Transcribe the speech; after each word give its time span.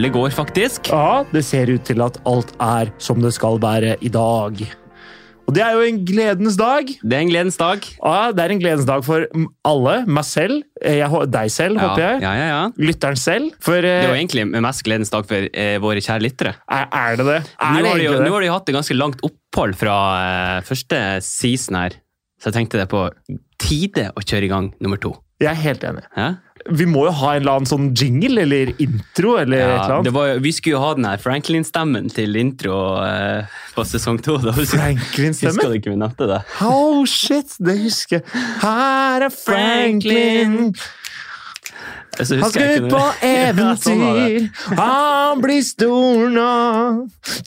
Alle 0.00 0.08
går, 0.14 0.30
faktisk. 0.32 0.86
Ja, 0.88 1.26
det 1.28 1.42
ser 1.44 1.68
ut 1.68 1.82
til 1.84 2.00
at 2.00 2.14
alt 2.24 2.54
er 2.64 2.88
som 2.96 3.18
det 3.20 3.34
skal 3.36 3.58
være 3.60 3.98
i 4.00 4.08
dag. 4.08 4.62
Og 5.44 5.52
det 5.52 5.60
er 5.60 5.74
jo 5.76 5.82
en 5.84 5.98
gledens 6.08 6.56
dag. 6.56 6.88
Det 6.88 7.18
er 7.18 7.20
en 7.26 7.28
gledens 7.28 7.58
dag. 7.60 7.84
Ja, 7.98 8.30
det 8.32 8.46
er 8.46 8.54
en 8.54 8.62
gledens 8.62 8.86
dag 8.88 9.04
for 9.04 9.26
alle. 9.68 9.98
Meg 10.08 10.24
selv, 10.24 10.62
eh, 10.80 11.02
jeg, 11.02 11.28
deg 11.36 11.52
selv, 11.52 11.76
Ja, 11.76 11.90
håper 11.90 12.04
jeg. 12.06 12.22
ja, 12.24 12.32
ja, 12.38 12.48
ja. 12.48 12.62
Lytteren 12.80 13.20
selv. 13.20 13.52
For 13.60 13.76
Det 13.84 13.92
er 13.92 14.08
jo 14.08 14.14
eh, 14.16 14.22
egentlig 14.22 14.46
mest 14.64 14.86
gledens 14.88 15.12
dag 15.12 15.28
for 15.28 15.52
eh, 15.52 15.76
våre 15.84 16.00
kjære 16.00 16.24
lyttere. 16.24 16.54
er, 16.64 16.88
er 16.88 17.20
det 17.20 17.26
det? 17.28 17.38
Er 17.60 17.76
Nå 17.76 17.82
det 17.84 17.90
har, 17.92 17.98
de 18.00 18.08
jo, 18.08 18.18
nå 18.24 18.32
har 18.38 18.40
de 18.48 18.52
hatt 18.56 18.72
et 18.72 18.78
ganske 18.80 18.96
langt 18.96 19.20
opphold 19.28 19.76
fra 19.76 19.98
eh, 20.24 20.60
første 20.64 21.02
season 21.28 21.76
her, 21.76 22.00
så 22.40 22.48
jeg 22.48 22.62
tenkte 22.62 22.80
det 22.80 22.88
på 22.88 23.04
tide 23.60 24.08
å 24.16 24.24
kjøre 24.24 24.48
i 24.48 24.54
gang 24.56 24.72
nummer 24.80 24.96
to. 24.96 25.12
Jeg 25.44 25.52
er 25.52 25.60
helt 25.60 25.84
enig. 25.84 26.08
Ja? 26.16 26.38
Vi 26.68 26.84
må 26.86 27.06
jo 27.06 27.12
ha 27.22 27.30
en 27.34 27.40
eller 27.42 27.56
annen 27.60 27.68
sånn 27.70 27.86
jingle 27.96 28.42
eller 28.44 28.72
intro 28.82 29.36
eller 29.40 29.56
et 29.56 29.64
eller 29.64 29.76
Ja, 29.76 29.84
annet. 29.86 30.04
det 30.04 30.12
var, 30.12 30.32
vi 30.44 30.52
skulle 30.52 30.76
jo 30.76 30.82
ha 30.82 30.90
den 30.98 31.06
her 31.08 31.16
Franklin-stemmen 31.22 32.10
til 32.12 32.36
intro 32.36 32.76
eh, 33.04 33.48
på 33.74 33.84
sesong 33.88 34.20
to. 34.22 34.36
Franklin-stemmen? 34.42 35.56
husker 35.56 35.72
du 35.72 35.78
ikke 35.80 35.94
vi 35.94 36.00
nevnte 36.02 36.28
det? 36.30 36.40
Oh 36.66 37.04
shit, 37.08 37.56
det 37.58 37.78
husker 37.80 38.20
jeg. 38.20 38.42
Her 38.60 39.24
er 39.28 39.32
Franklin. 39.34 40.74
Så 42.20 42.36
Han 42.36 42.50
skal 42.52 42.84
ut 42.84 42.90
på. 42.92 43.00
Ja, 43.24 43.70
sånn 43.80 44.02
eventyr. 44.04 44.48
Han 44.76 45.40
blir 45.40 45.62
stor 45.64 46.26
nå. 46.34 46.50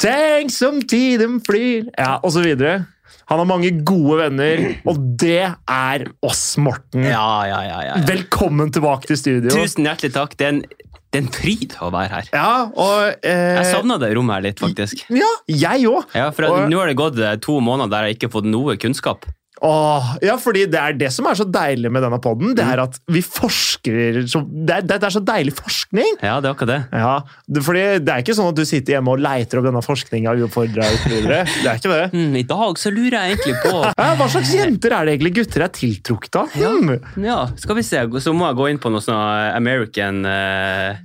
Tenk 0.02 0.50
som 0.56 0.80
tiden 0.82 1.38
flyr. 1.46 1.92
Ja, 2.00 2.16
og 2.24 2.34
så 2.34 2.42
videre. 2.42 2.86
Han 3.32 3.40
har 3.40 3.48
mange 3.48 3.70
gode 3.88 4.18
venner, 4.20 4.64
og 4.90 4.98
det 5.22 5.38
er 5.70 6.06
oss, 6.26 6.42
Morten. 6.62 7.06
Ja, 7.08 7.44
ja, 7.48 7.60
ja. 7.88 7.94
Velkommen 8.08 8.72
tilbake 8.76 9.08
til 9.12 9.18
studio. 9.20 9.54
Tusen 9.54 9.88
hjertelig 9.88 10.12
takk. 10.16 10.36
Det 10.40 10.48
er 10.48 10.56
en, 10.58 10.60
det 10.68 11.20
er 11.20 11.24
en 11.24 11.30
fryd 11.32 11.76
å 11.86 11.92
være 11.94 12.10
her. 12.18 12.28
Ja, 12.34 12.50
og 12.74 13.24
eh, 13.24 13.62
Jeg 13.62 13.70
savna 13.72 13.98
det 14.02 14.12
rommet 14.18 14.40
her 14.40 14.46
litt, 14.50 14.60
faktisk. 14.64 15.06
Ja, 15.14 15.30
jeg 15.48 15.88
òg. 15.90 16.10
Ja, 16.18 16.32
for 16.36 16.50
Og- 16.52 16.68
Nå 16.72 16.82
har 16.82 16.92
det 16.92 16.98
gått 17.00 17.20
eh, 17.24 17.38
to 17.44 17.60
måneder 17.64 17.90
der 17.96 18.10
jeg 18.10 18.18
ikke 18.20 18.30
har 18.32 18.36
fått 18.42 18.50
noe 18.52 18.76
kunnskap. 18.82 19.26
Åh, 19.64 20.08
ja, 20.26 20.34
fordi 20.44 20.66
det 20.68 20.80
er 20.80 20.96
det 21.00 21.08
som 21.16 21.28
er 21.30 21.38
så 21.40 21.46
deilig 21.48 21.88
med 21.94 22.04
denne 22.04 22.18
podden. 22.20 22.52
Det 22.58 22.64
er 22.68 22.82
at 22.84 22.98
vi 23.08 23.22
forsker 23.24 24.18
så, 24.28 24.42
det, 24.44 24.82
er, 24.82 24.88
det 24.90 24.98
er 25.08 25.14
så 25.16 25.22
deilig 25.24 25.54
forskning. 25.56 26.18
Ja, 26.20 26.34
det 26.44 26.50
er 26.50 26.56
akkurat 26.58 26.72
det. 26.74 27.00
Ja, 27.00 27.14
det, 27.48 27.64
fordi 27.64 27.84
det 28.04 28.12
er 28.12 28.26
ikke 28.26 28.36
sånn 28.36 28.50
at 28.52 28.58
du 28.60 28.66
sitter 28.68 28.98
hjemme 28.98 29.14
og 29.16 29.24
leiter 29.24 29.62
opp 29.62 29.68
denne 29.70 29.84
forskninga 29.86 30.34
uoppfordra. 30.42 30.90
Det 31.08 31.22
er 31.40 31.80
ikke 31.80 31.94
det. 31.94 32.02
Hmm, 32.12 32.36
I 32.42 32.46
dag 32.50 32.82
så 32.82 32.92
lurer 32.92 33.16
jeg 33.22 33.38
egentlig 33.38 33.56
på 33.64 33.74
Ja, 34.04 34.10
hva 34.20 34.28
slags 34.36 34.52
jenter 34.58 34.98
er 34.98 35.08
det 35.08 35.16
egentlig 35.16 35.34
gutter 35.40 35.66
er 35.68 35.72
tiltrukket 35.80 36.40
av? 36.44 36.58
Hmm. 36.60 37.24
Ja, 37.24 37.40
skal 37.62 37.80
vi 37.80 37.86
se. 37.88 38.04
Så 38.26 38.36
må 38.36 38.50
jeg 38.50 38.60
gå 38.60 38.68
inn 38.74 38.82
på 38.84 38.92
noe 38.92 39.04
sånn 39.06 39.16
American 39.56 40.26
uh, 40.28 41.00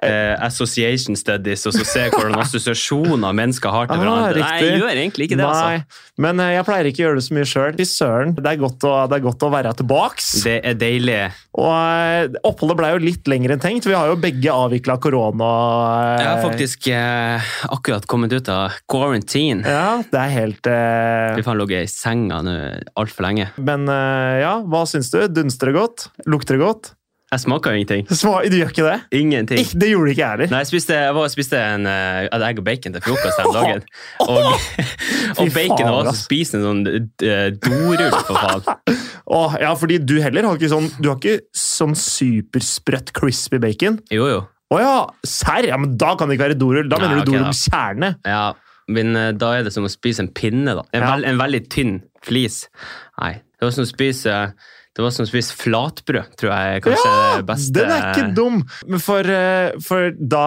uh, 0.00 0.34
Association 0.48 1.16
Studies 1.18 1.66
og 1.68 1.76
så 1.76 1.84
se 1.84 2.06
hvordan 2.14 2.38
assosiasjoner 2.40 3.36
mennesker 3.36 3.72
har 3.74 3.88
til 3.90 3.98
Ah, 3.98 4.02
hverandre. 4.02 4.42
Nei, 4.44 4.58
jeg 4.64 4.80
gjør 4.80 4.92
egentlig 4.94 5.28
ikke 5.28 5.38
det, 5.40 5.46
altså. 5.48 6.02
men 6.22 6.40
eh, 6.42 6.52
jeg 6.56 6.64
pleier 6.68 6.88
ikke 6.90 7.02
å 7.02 7.06
gjøre 7.08 7.18
det 7.20 7.24
så 7.28 7.34
mye 7.36 7.48
sjøl. 7.52 7.76
Søren, 7.98 8.34
det 8.36 8.46
er, 8.46 8.58
godt 8.60 8.84
å, 8.86 8.92
det 9.10 9.16
er 9.18 9.22
godt 9.24 9.42
å 9.42 9.48
være 9.50 9.72
tilbaks. 9.80 10.28
Det 10.46 10.58
er 10.70 10.76
deilig. 10.78 11.16
Og 11.58 11.70
eh, 11.72 12.36
oppholdet 12.46 12.76
ble 12.78 12.90
jo 12.92 13.00
litt 13.02 13.26
lenger 13.30 13.56
enn 13.56 13.62
tenkt. 13.64 13.88
Vi 13.90 13.96
har 13.96 14.06
jo 14.12 14.18
begge 14.22 14.52
avvikla 14.54 14.98
korona. 15.02 15.48
eh, 16.14 16.22
Jeg 16.22 16.28
har 16.30 16.42
faktisk 16.44 16.88
eh, 16.94 17.48
akkurat 17.74 18.06
kommet 18.10 18.32
ut 18.36 18.50
av 18.54 18.76
quarantine. 18.86 19.64
Ja, 19.66 19.98
det 20.12 20.20
er 20.22 20.34
helt 20.36 20.70
eh, 20.70 21.34
Vi 21.40 21.46
har 21.48 21.58
ligget 21.58 21.88
i 21.88 21.90
senga 21.90 22.38
nå 22.46 22.54
altfor 23.00 23.26
lenge. 23.26 23.50
Men 23.58 23.88
eh, 23.90 24.38
ja, 24.44 24.54
hva 24.62 24.84
syns 24.86 25.10
du? 25.14 25.18
Dunster 25.28 25.72
det 25.72 25.78
godt? 25.80 26.06
Lukter 26.30 26.54
det 26.58 26.62
godt? 26.64 26.92
Jeg 27.28 27.42
smaker 27.42 27.74
jo 27.74 27.76
ingenting. 27.82 28.06
Sma 28.16 28.38
du 28.48 28.54
gjør 28.56 28.70
ikke 28.72 28.84
det? 28.86 28.96
Ingenting. 29.18 29.58
Ik 29.60 29.74
det 29.76 29.90
gjorde 29.90 30.12
ikke 30.14 30.22
jeg 30.22 30.30
heller. 30.32 30.50
Nei, 30.54 30.60
jeg 30.62 30.68
spiste, 30.70 30.96
jeg 30.96 31.12
var, 31.12 31.26
og 31.28 31.32
spiste 31.32 31.58
en, 31.60 31.84
uh, 31.84 32.44
egg 32.46 32.60
og 32.62 32.64
bacon 32.64 32.94
til 32.94 33.02
frokost 33.04 33.42
den 33.42 33.50
dagen. 33.56 33.82
Og, 34.28 34.46
og 35.36 35.42
Fy 35.44 35.52
bacon 35.52 35.76
faen, 35.76 35.90
var 35.92 36.08
også 36.08 36.22
spisende 36.22 36.64
sånn 36.64 36.80
uh, 36.88 37.50
dorull, 37.60 38.16
for 38.24 38.40
faen. 38.40 38.96
Åh, 39.38 39.58
ja, 39.60 39.74
fordi 39.76 39.98
du 40.08 40.14
heller 40.24 40.48
har 40.48 40.56
ikke 40.56 40.70
sånn 40.72 40.86
Du 40.96 41.10
har 41.10 41.18
ikke 41.18 41.42
sånn 41.52 41.92
supersprøtt 42.00 43.12
crispy 43.16 43.60
bacon. 43.60 44.00
Jo, 44.14 44.24
jo. 44.32 44.40
Å 44.72 44.80
ja, 44.80 44.94
serr? 45.28 45.68
Ja, 45.68 45.76
men 45.80 45.98
da 46.00 46.14
kan 46.16 46.28
det 46.32 46.38
ikke 46.38 46.46
være 46.48 46.58
dorull. 46.60 46.88
Da 46.88 46.96
Nei, 47.00 47.10
mener 47.12 47.28
du 47.28 47.34
dorull 47.34 47.52
kjerne. 47.56 48.14
Ja, 48.28 48.46
men 48.88 49.12
uh, 49.16 49.28
da 49.36 49.52
er 49.58 49.68
det 49.68 49.74
som 49.76 49.84
å 49.84 49.92
spise 49.92 50.24
en 50.24 50.32
pinne, 50.32 50.78
da. 50.80 50.86
En, 50.96 51.04
Ja. 51.04 51.12
veld, 51.12 51.28
en 51.28 51.44
veldig 51.44 51.62
tynn 51.76 51.94
flis. 52.24 52.62
Nei, 53.20 53.34
det 53.60 53.68
var 53.68 53.76
som 53.76 53.84
å 53.84 53.92
spise 53.92 54.40
det 54.98 55.04
var 55.06 55.12
som 55.14 55.22
å 55.22 55.28
spise 55.30 55.54
flatbrød, 55.54 56.32
tror 56.40 56.50
jeg 56.50 56.82
kanskje 56.82 57.10
er 57.14 57.36
det 57.38 57.46
beste. 57.46 57.74
den 57.78 57.92
er 57.94 58.06
ikke 58.10 58.34
dum! 58.34 58.56
Men 58.90 59.02
for, 59.04 59.28
eh, 59.30 59.76
for 59.86 60.10
da, 60.18 60.46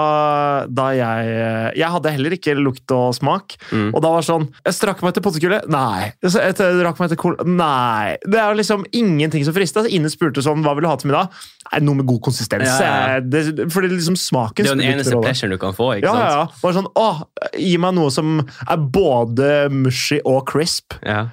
da 0.67 0.89
jeg 0.97 1.29
eh, 1.31 1.69
Jeg 1.79 1.87
hadde 1.93 2.11
heller 2.11 2.35
ikke 2.35 2.55
lukt 2.59 2.91
og 2.91 3.15
smak. 3.15 3.55
Mm. 3.71 3.93
Og 3.95 4.03
da 4.03 4.11
var 4.11 4.25
det 4.25 4.27
sånn 4.27 4.49
Jeg 4.67 4.75
strakk 4.75 5.01
meg 5.05 5.13
etter 5.13 5.23
potetgullet. 5.23 5.69
Nei. 5.71 6.11
Jeg 6.21 6.55
drakk 6.59 6.99
meg 6.99 7.07
etter 7.07 7.21
cola. 7.23 7.47
Nei. 7.47 8.17
Det 8.27 8.41
er 8.43 8.59
liksom 8.59 8.83
ingenting 8.91 9.47
som 9.47 9.55
frister. 9.55 9.85
Altså, 9.85 9.95
Ine 9.95 10.11
spurte 10.11 10.43
sånn 10.43 10.61
Hva 10.67 10.75
vil 10.75 10.83
du 10.85 10.91
ha 10.91 10.97
til 10.99 11.13
middag? 11.13 11.31
Nei, 11.71 11.79
Noe 11.87 12.01
med 12.01 12.09
god 12.11 12.21
konsistens. 12.27 12.67
Ja, 12.67 12.77
ja, 12.83 12.91
ja. 12.91 13.17
Eh, 13.17 13.21
Det, 13.31 13.69
fordi 13.71 13.87
liksom 13.95 14.19
smaken 14.19 14.65
Det 14.67 14.71
er 14.75 14.81
den 14.83 14.87
eneste 14.91 15.15
pleasuren 15.15 15.55
du 15.55 15.61
kan 15.63 15.73
få. 15.77 15.93
ikke 15.97 16.11
Ja, 16.11 16.15
ja, 16.19 16.29
sant? 16.43 16.51
ja. 16.51 16.61
Bare 16.67 16.77
sånn, 16.81 16.91
åh, 16.99 17.23
Gi 17.55 17.77
meg 17.79 17.95
noe 17.95 18.11
som 18.11 18.41
er 18.67 18.77
både 18.91 19.53
mushy 19.71 20.19
og 20.27 20.43
crisp. 20.51 20.99
Ja. 21.07 21.29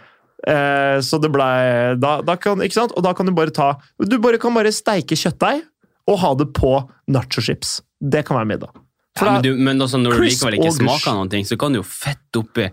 Eh, 0.46 0.98
så 1.02 1.18
det 1.18 1.32
ble 1.34 1.48
da, 1.98 2.20
da 2.22 2.36
kan, 2.38 2.60
Ikke 2.62 2.76
sant? 2.76 2.92
Og 2.94 3.02
da 3.02 3.10
kan 3.16 3.26
du 3.26 3.32
bare 3.34 3.50
ta 3.50 3.72
Du 3.98 4.20
bare 4.22 4.38
kan 4.38 4.54
bare 4.54 4.70
steike 4.70 5.18
kjøttdeig 5.18 5.64
og 6.08 6.20
ha 6.22 6.30
det 6.38 6.46
på 6.56 6.70
nachochips. 7.10 7.80
Det 8.00 8.22
kan 8.24 8.38
være 8.38 8.48
middag. 8.48 8.70
Ja, 9.18 9.32
men, 9.32 9.42
du, 9.42 9.50
men 9.58 9.82
også 9.82 9.98
når 10.00 10.14
du 10.14 10.22
likevel 10.24 10.56
ikke 10.58 10.70
smaker 10.76 11.16
noen 11.16 11.30
ting, 11.32 11.44
så 11.44 11.58
kan 11.60 11.74
du 11.74 11.80
jo 11.80 11.86
fette 11.86 12.40
oppi 12.40 12.68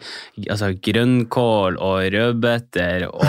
altså, 0.46 0.70
grønnkål 0.88 1.80
og 1.82 2.06
rødbeter 2.16 3.08
og, 3.10 3.24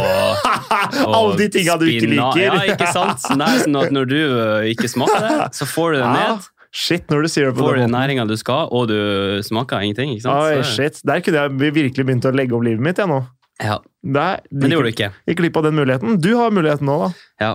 og 1.07 1.15
Alle 1.17 1.39
de 1.41 1.49
tinga 1.57 1.79
du 1.81 1.87
ikke 1.89 2.11
liker. 2.13 2.43
Ja, 2.45 2.61
ikke 2.75 2.91
sant? 2.93 3.25
Så 3.25 3.39
det 3.39 3.49
er 3.49 3.65
sånn 3.65 3.81
at 3.81 3.95
når 3.95 4.11
du 4.13 4.19
øh, 4.21 4.69
ikke 4.73 4.91
smaker 4.93 5.25
det, 5.25 5.49
så 5.57 5.69
får 5.71 5.97
du 5.97 6.01
det 6.03 6.13
ned. 6.19 6.51
shit, 6.77 7.07
når 7.11 7.25
du 7.25 7.33
sier 7.33 7.49
det 7.49 7.57
på 7.57 7.65
Får 7.65 7.81
du 7.81 7.87
næringa 7.97 8.29
du 8.29 8.37
skal, 8.37 8.69
og 8.71 8.91
du 8.93 9.41
smaker 9.47 9.81
ingenting. 9.87 10.13
ikke 10.13 10.27
sant? 10.29 10.45
Oi, 10.45 10.63
shit. 10.77 11.01
Der 11.09 11.25
kunne 11.25 11.47
jeg 11.47 11.75
virkelig 11.81 12.05
begynt 12.05 12.29
å 12.29 12.35
legge 12.37 12.55
om 12.59 12.67
livet 12.67 12.85
mitt. 12.85 13.01
Jeg, 13.01 13.09
nå. 13.11 13.23
Ja, 13.63 13.79
Der, 14.03 14.41
men 14.51 14.69
det 14.71 14.77
gjorde 14.77 14.91
du 14.91 14.95
ikke. 14.95 15.11
Gikk 15.31 15.39
glipp 15.41 15.57
av 15.57 15.65
den 15.69 15.75
muligheten. 15.79 16.21
Du 16.21 16.35
har 16.37 16.51
muligheten 16.55 16.87
nå, 16.87 16.99
da. 17.07 17.11
Ja. 17.41 17.55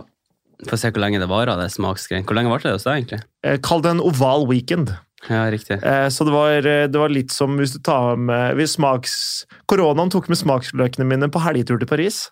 Få 0.69 0.77
se 0.77 0.91
hvor 0.93 1.01
lenge 1.01 1.17
det 1.21 1.29
varer, 1.29 1.57
det 1.57 1.71
smaksgreiene. 1.73 2.25
Hvor 2.29 2.37
lenge 2.37 2.51
varte 2.53 2.69
det 2.69 2.75
hos 2.77 2.83
deg, 2.85 2.99
egentlig? 3.01 3.21
Eh, 3.45 3.57
Kall 3.65 3.81
det 3.81 3.95
en 3.95 4.01
oval 4.05 4.45
weekend. 4.49 4.91
Ja, 5.29 5.43
riktig. 5.53 5.79
Eh, 5.85 6.07
Så 6.13 6.25
det 6.25 6.33
var, 6.33 6.61
det 6.61 6.97
var 7.01 7.09
litt 7.13 7.31
som 7.33 7.57
hvis 7.57 7.73
du 7.77 7.79
tar 7.85 8.17
med 8.17 8.55
hvis 8.57 8.75
smaks... 8.77 9.15
Koronaen 9.69 10.09
tok 10.13 10.29
med 10.29 10.37
smaksløkene 10.41 11.05
mine 11.09 11.29
på 11.33 11.41
helgetur 11.41 11.77
til 11.81 11.89
Paris. 11.89 12.27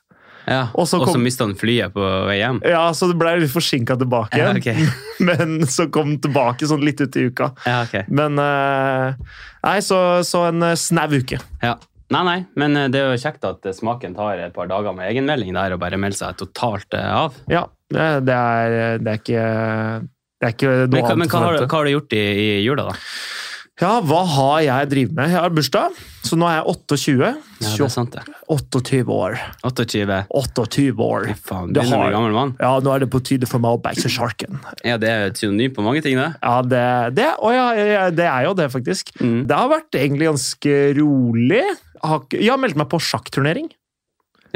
Ja. 0.49 0.67
Og 0.73 0.87
så 0.89 0.97
kom- 1.05 1.21
mista 1.21 1.45
han 1.45 1.53
flyet 1.57 1.93
på 1.93 2.01
vei 2.25 2.39
hjem. 2.39 2.61
Ja, 2.65 2.87
så 2.97 3.09
det 3.11 3.17
ble 3.21 3.35
litt 3.43 3.51
forsinka 3.53 3.97
tilbake 4.01 4.37
Ja, 4.39 4.53
okay. 4.57 4.87
Men 5.27 5.59
så 5.69 5.85
kom 5.93 6.15
den 6.15 6.21
tilbake 6.23 6.65
sånn 6.69 6.81
litt 6.85 7.01
ut 7.01 7.17
i 7.21 7.27
uka. 7.29 7.51
Ja, 7.69 7.83
okay. 7.85 8.05
Men 8.09 8.37
eh, 8.41 9.13
Nei, 9.65 9.77
så, 9.85 9.99
så 10.25 10.47
en 10.49 10.63
eh, 10.69 10.77
snau 10.79 11.09
uke. 11.17 11.37
Ja. 11.61 11.75
Nei, 12.09 12.23
nei, 12.25 12.37
men 12.57 12.75
eh, 12.75 12.87
det 12.89 13.01
er 13.03 13.11
jo 13.13 13.19
kjekt 13.21 13.43
at 13.45 13.65
eh, 13.69 13.75
smaken 13.77 14.15
tar 14.17 14.39
et 14.47 14.53
par 14.55 14.69
dager 14.71 14.95
med 14.97 15.09
egenmelding 15.11 15.53
der 15.53 15.75
og 15.75 15.81
bare 15.83 15.99
melder 16.01 16.17
seg 16.23 16.39
totalt 16.41 16.95
eh, 16.97 17.09
av. 17.23 17.35
Ja, 17.51 17.67
det, 17.93 18.07
det, 18.25 18.37
er, 18.39 18.97
det 19.03 19.13
er 19.13 19.21
ikke 19.21 19.43
det 20.39 20.47
er 20.47 20.55
ikke 20.55 20.71
noe 20.71 20.87
Men, 20.87 21.03
hva- 21.03 21.19
men 21.19 21.27
hva, 21.29 21.43
har, 21.45 21.59
du- 21.59 21.67
hva 21.67 21.77
har 21.83 21.85
du 21.89 21.93
gjort 21.97 22.17
i, 22.17 22.23
i 22.39 22.49
jula, 22.65 22.89
da? 22.89 22.97
Ja, 23.79 23.93
hva 24.03 24.23
har 24.27 24.57
jeg 24.65 24.87
drevet 24.91 25.13
med? 25.15 25.29
Jeg 25.31 25.39
har 25.39 25.53
bursdag, 25.55 25.99
så 26.27 26.35
nå 26.35 26.49
er 26.49 26.57
jeg 26.57 26.65
28. 26.73 27.29
Ja, 27.63 27.69
det 27.77 27.85
er 27.85 27.91
sant, 27.93 28.11
det. 28.17 28.23
28 28.51 29.13
år. 29.15 29.37
28. 29.63 30.17
28 30.35 31.05
år. 31.05 31.27
Fy 31.29 31.35
faen, 31.47 31.71
du 31.71 31.79
er 31.79 31.87
har- 31.87 32.11
gammel 32.11 32.35
mann. 32.35 32.51
Ja, 32.59 32.73
nå 32.83 32.91
er 32.91 33.05
det 33.05 33.07
på 33.13 33.21
tide 33.23 33.47
for 33.47 33.63
meg 33.63 33.77
å 33.77 33.79
bæsje 33.85 34.11
sjarken. 34.11 34.59
Ja, 34.83 34.97
det 34.99 35.07
er 35.13 35.29
et 35.29 35.39
synonym 35.39 35.71
på 35.77 35.85
mange 35.85 36.03
ting, 36.03 36.19
det. 36.19 36.27
Ja, 36.43 36.57
det, 36.61 36.83
det, 37.21 37.29
ja, 37.55 38.09
det 38.11 38.27
er 38.27 38.49
jo 38.49 38.53
det, 38.59 38.67
faktisk. 38.75 39.13
Mm. 39.23 39.45
Det 39.47 39.61
har 39.61 39.71
vært 39.71 39.95
egentlig 40.01 40.27
ganske 40.33 40.75
rolig. 40.99 41.63
Jeg 41.99 42.09
har, 42.09 42.23
jeg 42.31 42.49
har 42.53 42.57
meldt 42.61 42.79
meg 42.79 42.89
på 42.91 42.99
sjakkturnering. 43.03 43.69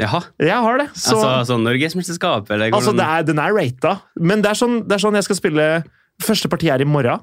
Jaha. 0.00 0.20
Jeg 0.42 0.56
har 0.64 0.78
det. 0.80 0.88
Så, 0.98 1.14
altså 1.20 1.52
sånn 1.52 1.62
norgesmesterskap, 1.68 2.48
eller 2.50 2.72
altså, 2.72 2.90
hvordan- 2.90 2.98
det 2.98 3.06
er, 3.06 3.22
den 3.28 3.38
er 3.44 3.52
rata. 3.54 3.92
Men 4.18 4.42
det 4.42 4.50
er, 4.50 4.58
sånn, 4.58 4.80
det 4.88 4.96
er 4.96 5.02
sånn 5.04 5.14
jeg 5.20 5.24
skal 5.28 5.36
spille 5.42 5.68
Første 6.22 6.46
parti 6.48 6.68
er 6.70 6.80
i 6.80 6.86
morgen. 6.86 7.20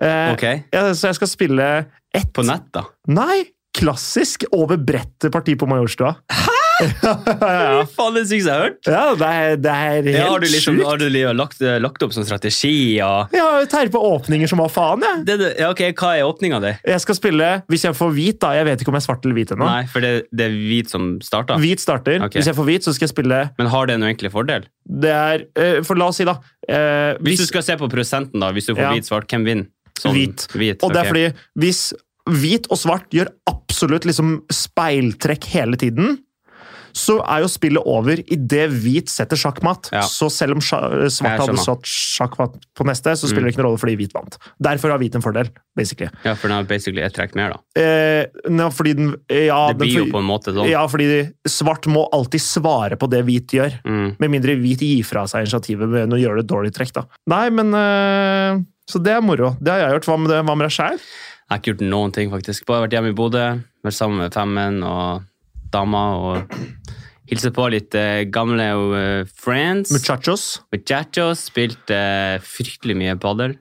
Eh, 0.00 0.32
Ok, 0.34 0.42
ja, 0.72 0.82
så 0.92 1.08
jeg 1.08 1.14
skal 1.16 1.28
spille 1.30 1.68
ett 2.14 2.32
på 2.36 2.44
nett, 2.44 2.66
da. 2.76 2.82
Nei! 3.08 3.44
Klassisk 3.74 4.44
over 4.52 4.76
brettet 4.76 5.32
parti 5.32 5.56
på 5.58 5.66
Majorstua. 5.66 6.14
Hæ?! 6.30 6.53
Ja, 6.82 7.12
ja, 7.40 7.82
faen, 7.94 8.16
det 8.16 8.24
sykeste 8.28 8.50
jeg 8.50 8.54
har 8.54 8.62
hørt! 8.64 8.88
ja, 8.90 9.02
det 9.20 9.28
er, 9.30 9.56
det 9.62 9.72
er 9.74 9.92
helt 9.94 10.08
Ja, 10.16 10.24
har 10.32 10.42
du, 10.42 10.46
liksom, 10.50 10.76
sjukt. 10.78 10.86
har 10.88 10.98
du 11.00 11.04
li- 11.12 11.22
lagt, 11.38 11.60
lagt 11.84 12.02
opp 12.06 12.14
som 12.16 12.24
strategi 12.26 12.72
og 13.04 13.34
Jeg 13.36 13.68
tar 13.72 13.90
på 13.94 14.00
åpninger 14.08 14.50
som 14.50 14.58
hva 14.62 14.66
faen, 14.72 15.04
jeg. 15.06 15.22
det, 15.28 15.36
det, 15.42 15.50
ja, 15.62 15.70
ok, 15.74 15.82
Hva 16.00 16.12
er 16.18 16.26
åpninga 16.26 16.60
di? 16.64 16.72
Jeg 16.90 17.04
skal 17.04 17.18
spille, 17.18 17.50
hvis 17.70 17.84
jeg 17.86 17.94
får 17.98 18.14
hvit, 18.16 18.40
da. 18.42 18.52
Jeg 18.58 18.66
vet 18.70 18.82
ikke 18.84 18.92
om 18.94 18.98
jeg 18.98 19.04
er 19.04 19.06
svart 19.08 19.24
eller 19.28 19.38
hvit 19.38 19.54
ennå. 19.54 19.68
Nei, 19.70 19.84
for 19.92 20.04
det, 20.04 20.12
det 20.34 20.48
er 20.48 20.56
hvit 20.56 20.90
som 20.92 21.10
starter. 21.24 21.60
Hvit 21.62 21.82
starter. 21.84 22.18
Okay. 22.26 22.40
Hvis 22.40 22.50
jeg 22.50 22.58
får 22.58 22.68
hvit, 22.70 22.86
så 22.88 22.94
skal 22.96 23.08
jeg 23.08 23.14
spille 23.14 23.42
Men 23.58 23.70
har 23.72 23.86
det 23.90 23.98
noe 24.02 24.10
egentlig 24.10 24.32
fordel? 24.34 24.66
Det 24.84 25.12
er 25.14 25.44
eh, 25.56 25.78
For 25.86 25.96
la 26.00 26.10
oss 26.10 26.18
si, 26.20 26.26
da 26.28 26.34
eh, 26.68 27.14
Hvis 27.24 27.40
du 27.40 27.46
skal 27.48 27.62
se 27.64 27.76
på 27.80 27.88
prosenten, 27.92 28.42
da, 28.42 28.50
hvis 28.54 28.66
du 28.68 28.74
får 28.74 28.82
Ja. 28.84 28.90
hvit 28.96 29.06
svart, 29.08 29.28
hvem 29.30 29.46
vinner? 29.46 29.70
Sånn, 29.94 30.16
Hvit. 30.16 30.48
hvit 30.50 30.82
Og 30.82 30.90
det 30.92 31.04
er 31.04 31.06
fordi 31.12 31.26
hvis 31.62 31.84
hvit 32.26 32.66
og 32.72 32.78
svart 32.80 33.06
gjør 33.14 33.28
absolutt 33.46 34.06
liksom 34.08 34.40
speiltrekk 34.52 35.44
hele 35.52 35.76
tiden, 35.78 36.16
så 36.94 37.16
er 37.26 37.42
jo 37.42 37.48
spillet 37.50 37.82
over 37.90 38.20
idet 38.22 38.68
hvit 38.70 39.08
setter 39.10 39.36
sjakkmatt. 39.36 39.88
Ja. 39.92 40.04
Så 40.06 40.28
selv 40.30 40.54
om 40.54 40.60
svart 40.62 41.40
hadde 41.42 41.56
satt 41.58 41.82
sjakkmatt 41.90 42.54
på 42.78 42.86
neste, 42.86 43.16
så 43.18 43.26
spiller 43.26 43.42
Mm. 43.42 43.48
det 43.48 43.52
ikke 43.54 43.62
noen 43.62 43.68
rolle 43.72 43.80
fordi 43.82 43.96
hvit 43.98 44.14
vant. 44.14 44.36
Derfor 44.62 44.90
har 44.94 44.98
hvit 45.02 45.14
en 45.18 45.24
fordel, 45.24 45.50
basically. 45.76 46.08
Ja, 46.24 46.34
for 46.38 46.46
den 46.48 46.56
har 46.56 46.64
basically 46.70 47.02
ett 47.02 47.14
trekk 47.16 47.34
mer, 47.34 47.56
da. 47.56 47.58
Eh, 47.82 48.26
nå, 48.48 48.70
fordi 48.72 48.94
den 48.94 49.10
Ja, 49.28 49.72
Det 49.72 49.78
den, 49.78 49.88
blir 49.88 50.06
jo 50.06 50.12
på 50.12 50.18
en 50.22 50.28
måte 50.28 50.54
sånn. 50.54 50.68
ja, 50.70 50.86
fordi 50.86 51.32
svart 51.48 51.86
må 51.90 52.06
alltid 52.12 52.40
svare 52.40 52.96
på 52.96 53.10
det 53.10 53.24
hvit 53.26 53.48
gjør. 53.58 53.74
Mm. 53.84 54.16
Med 54.20 54.30
mindre 54.30 54.54
hvit 54.56 54.78
gir 54.80 55.02
fra 55.04 55.24
seg 55.26 55.44
initiativet 55.46 55.90
ved 55.90 56.08
å 56.14 56.20
gjøre 56.20 56.42
det 56.42 56.46
dårlig 56.46 56.72
trekk, 56.72 56.92
da. 56.92 57.04
Nei, 57.26 57.50
men 57.50 57.74
eh, 57.74 58.62
Så 58.86 59.02
det 59.02 59.12
er 59.16 59.20
moro. 59.20 59.56
Det 59.60 59.72
har 59.72 59.80
jeg 59.80 59.98
gjort. 59.98 60.06
Hva 60.12 60.18
med, 60.20 60.28
det? 60.30 60.44
Hva 60.44 60.54
med 60.56 60.68
deg 60.68 60.74
sjæl? 60.76 60.98
Jeg 61.00 61.50
har 61.50 61.58
ikke 61.58 61.72
gjort 61.74 61.90
noen 61.90 62.12
ting, 62.12 62.30
faktisk. 62.30 62.66
Bare 62.66 62.86
vært 62.86 62.92
hjemme 62.92 63.10
i 63.10 63.16
Bodø, 63.16 63.44
vært 63.82 63.96
sammen 63.96 64.18
med 64.18 64.32
femmen 64.32 64.82
og 64.84 65.22
dama 65.72 66.02
og 66.16 66.54
hilset 67.30 67.54
på 67.56 67.66
litt 67.72 67.94
eh, 67.98 68.24
gamle 68.32 68.66
eh, 68.98 69.30
friends. 69.40 69.92
Muchachos. 69.94 70.62
Muchachos. 70.74 71.46
Spilt 71.50 71.92
eh, 71.94 72.38
fryktelig 72.44 72.96
mye 73.00 73.16
padel. 73.20 73.56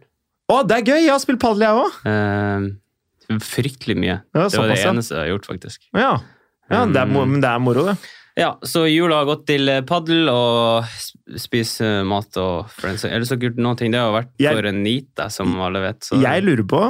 Å, 0.51 0.61
det 0.67 0.81
er 0.81 0.89
gøy! 0.91 1.03
Jeg 1.05 1.13
har 1.13 1.21
spilt 1.23 1.41
padel, 1.41 1.63
jeg 1.65 1.83
òg. 1.85 2.01
Eh, 2.09 3.37
fryktelig 3.43 3.95
mye. 3.99 4.17
Ja, 4.35 4.49
det 4.49 4.59
var 4.59 4.73
det 4.73 4.81
eneste 4.83 5.15
jeg 5.15 5.23
har 5.23 5.31
gjort, 5.31 5.47
faktisk. 5.53 5.87
Ja. 5.95 6.11
ja 6.69 6.83
det 6.89 6.99
er, 6.99 7.09
men 7.15 7.39
det 7.43 7.49
er 7.49 7.63
moro, 7.63 7.87
det. 7.91 7.95
Ja, 8.35 8.55
så 8.65 8.87
jula 8.89 9.19
har 9.21 9.27
gått 9.29 9.43
til 9.45 9.69
padel 9.69 9.85
paddel 9.85 10.29
og 10.31 10.87
sp- 10.97 11.37
spise 11.37 11.89
mat 12.09 12.33
og 12.41 12.71
friends. 12.73 13.05
Ellers 13.05 13.29
har 13.29 13.37
ikke 13.37 13.51
gjort 13.51 13.61
noen 13.61 13.77
ting. 13.77 13.93
Det 13.93 14.01
har 14.01 14.13
vært 14.15 14.31
Jeg- 14.41 14.57
for 14.57 14.65
en 14.71 14.81
nita, 14.83 15.29
som 15.29 15.53
alle 15.61 15.83
vet. 15.83 16.01
Så. 16.03 16.17
Jeg 16.21 16.43
lurer 16.43 16.65
på 16.65 16.81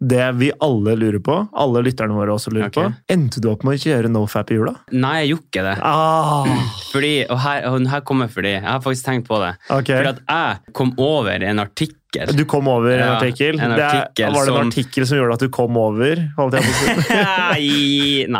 det 0.00 0.32
vi 0.40 0.48
alle 0.64 0.94
lurer 0.96 1.20
på, 1.20 1.34
alle 1.52 1.82
lytterne 1.84 2.14
våre 2.16 2.32
også 2.32 2.50
lurer 2.54 2.70
okay. 2.70 2.88
på. 2.88 3.12
Endte 3.12 3.40
du 3.44 3.50
opp 3.52 3.64
med 3.66 3.74
å 3.74 3.76
ikke 3.76 3.90
gjøre 3.90 4.10
nofap 4.12 4.50
i 4.50 4.56
jula? 4.56 4.72
Nei, 4.96 5.14
jeg 5.20 5.34
gjorde 5.34 5.48
ikke 5.50 5.64
det. 5.66 5.74
Ah, 5.84 6.46
Fordi, 6.88 7.12
og 7.26 7.40
her, 7.44 7.66
og 7.68 7.88
her 7.92 8.04
kommer 8.08 8.30
fordi. 8.32 8.54
Jeg 8.56 8.64
har 8.64 8.80
faktisk 8.84 9.10
tenkt 9.10 9.28
på 9.28 9.40
det. 9.42 9.52
Okay. 9.68 10.00
Fordi 10.00 10.14
at 10.14 10.22
jeg 10.24 10.74
kom 10.80 10.94
over 11.04 11.44
en 11.50 11.60
artikkel. 11.66 12.32
Du 12.34 12.42
kom 12.48 12.66
over 12.72 12.94
en 12.96 13.04
Ja, 13.04 13.12
artikkel? 13.18 13.60
en 13.60 13.76
Det 13.76 13.84
artikkel 13.86 14.32
var 14.34 14.48
det 14.48 14.54
en 14.54 14.56
som- 14.56 14.72
artikkel 14.72 15.06
som 15.06 15.20
gjorde 15.20 15.36
at 15.36 15.44
du 15.44 15.48
kom 15.52 15.76
over? 15.76 16.24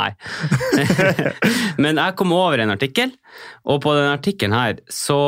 Nei. 0.01 0.11
Men 1.85 1.97
jeg 2.01 2.17
kom 2.17 2.33
over 2.33 2.59
en 2.65 2.73
artikkel, 2.73 3.13
og 3.69 3.83
på 3.85 3.95
den 4.01 4.09
artikkelen 4.11 4.57
her 4.57 4.81
så 4.89 5.21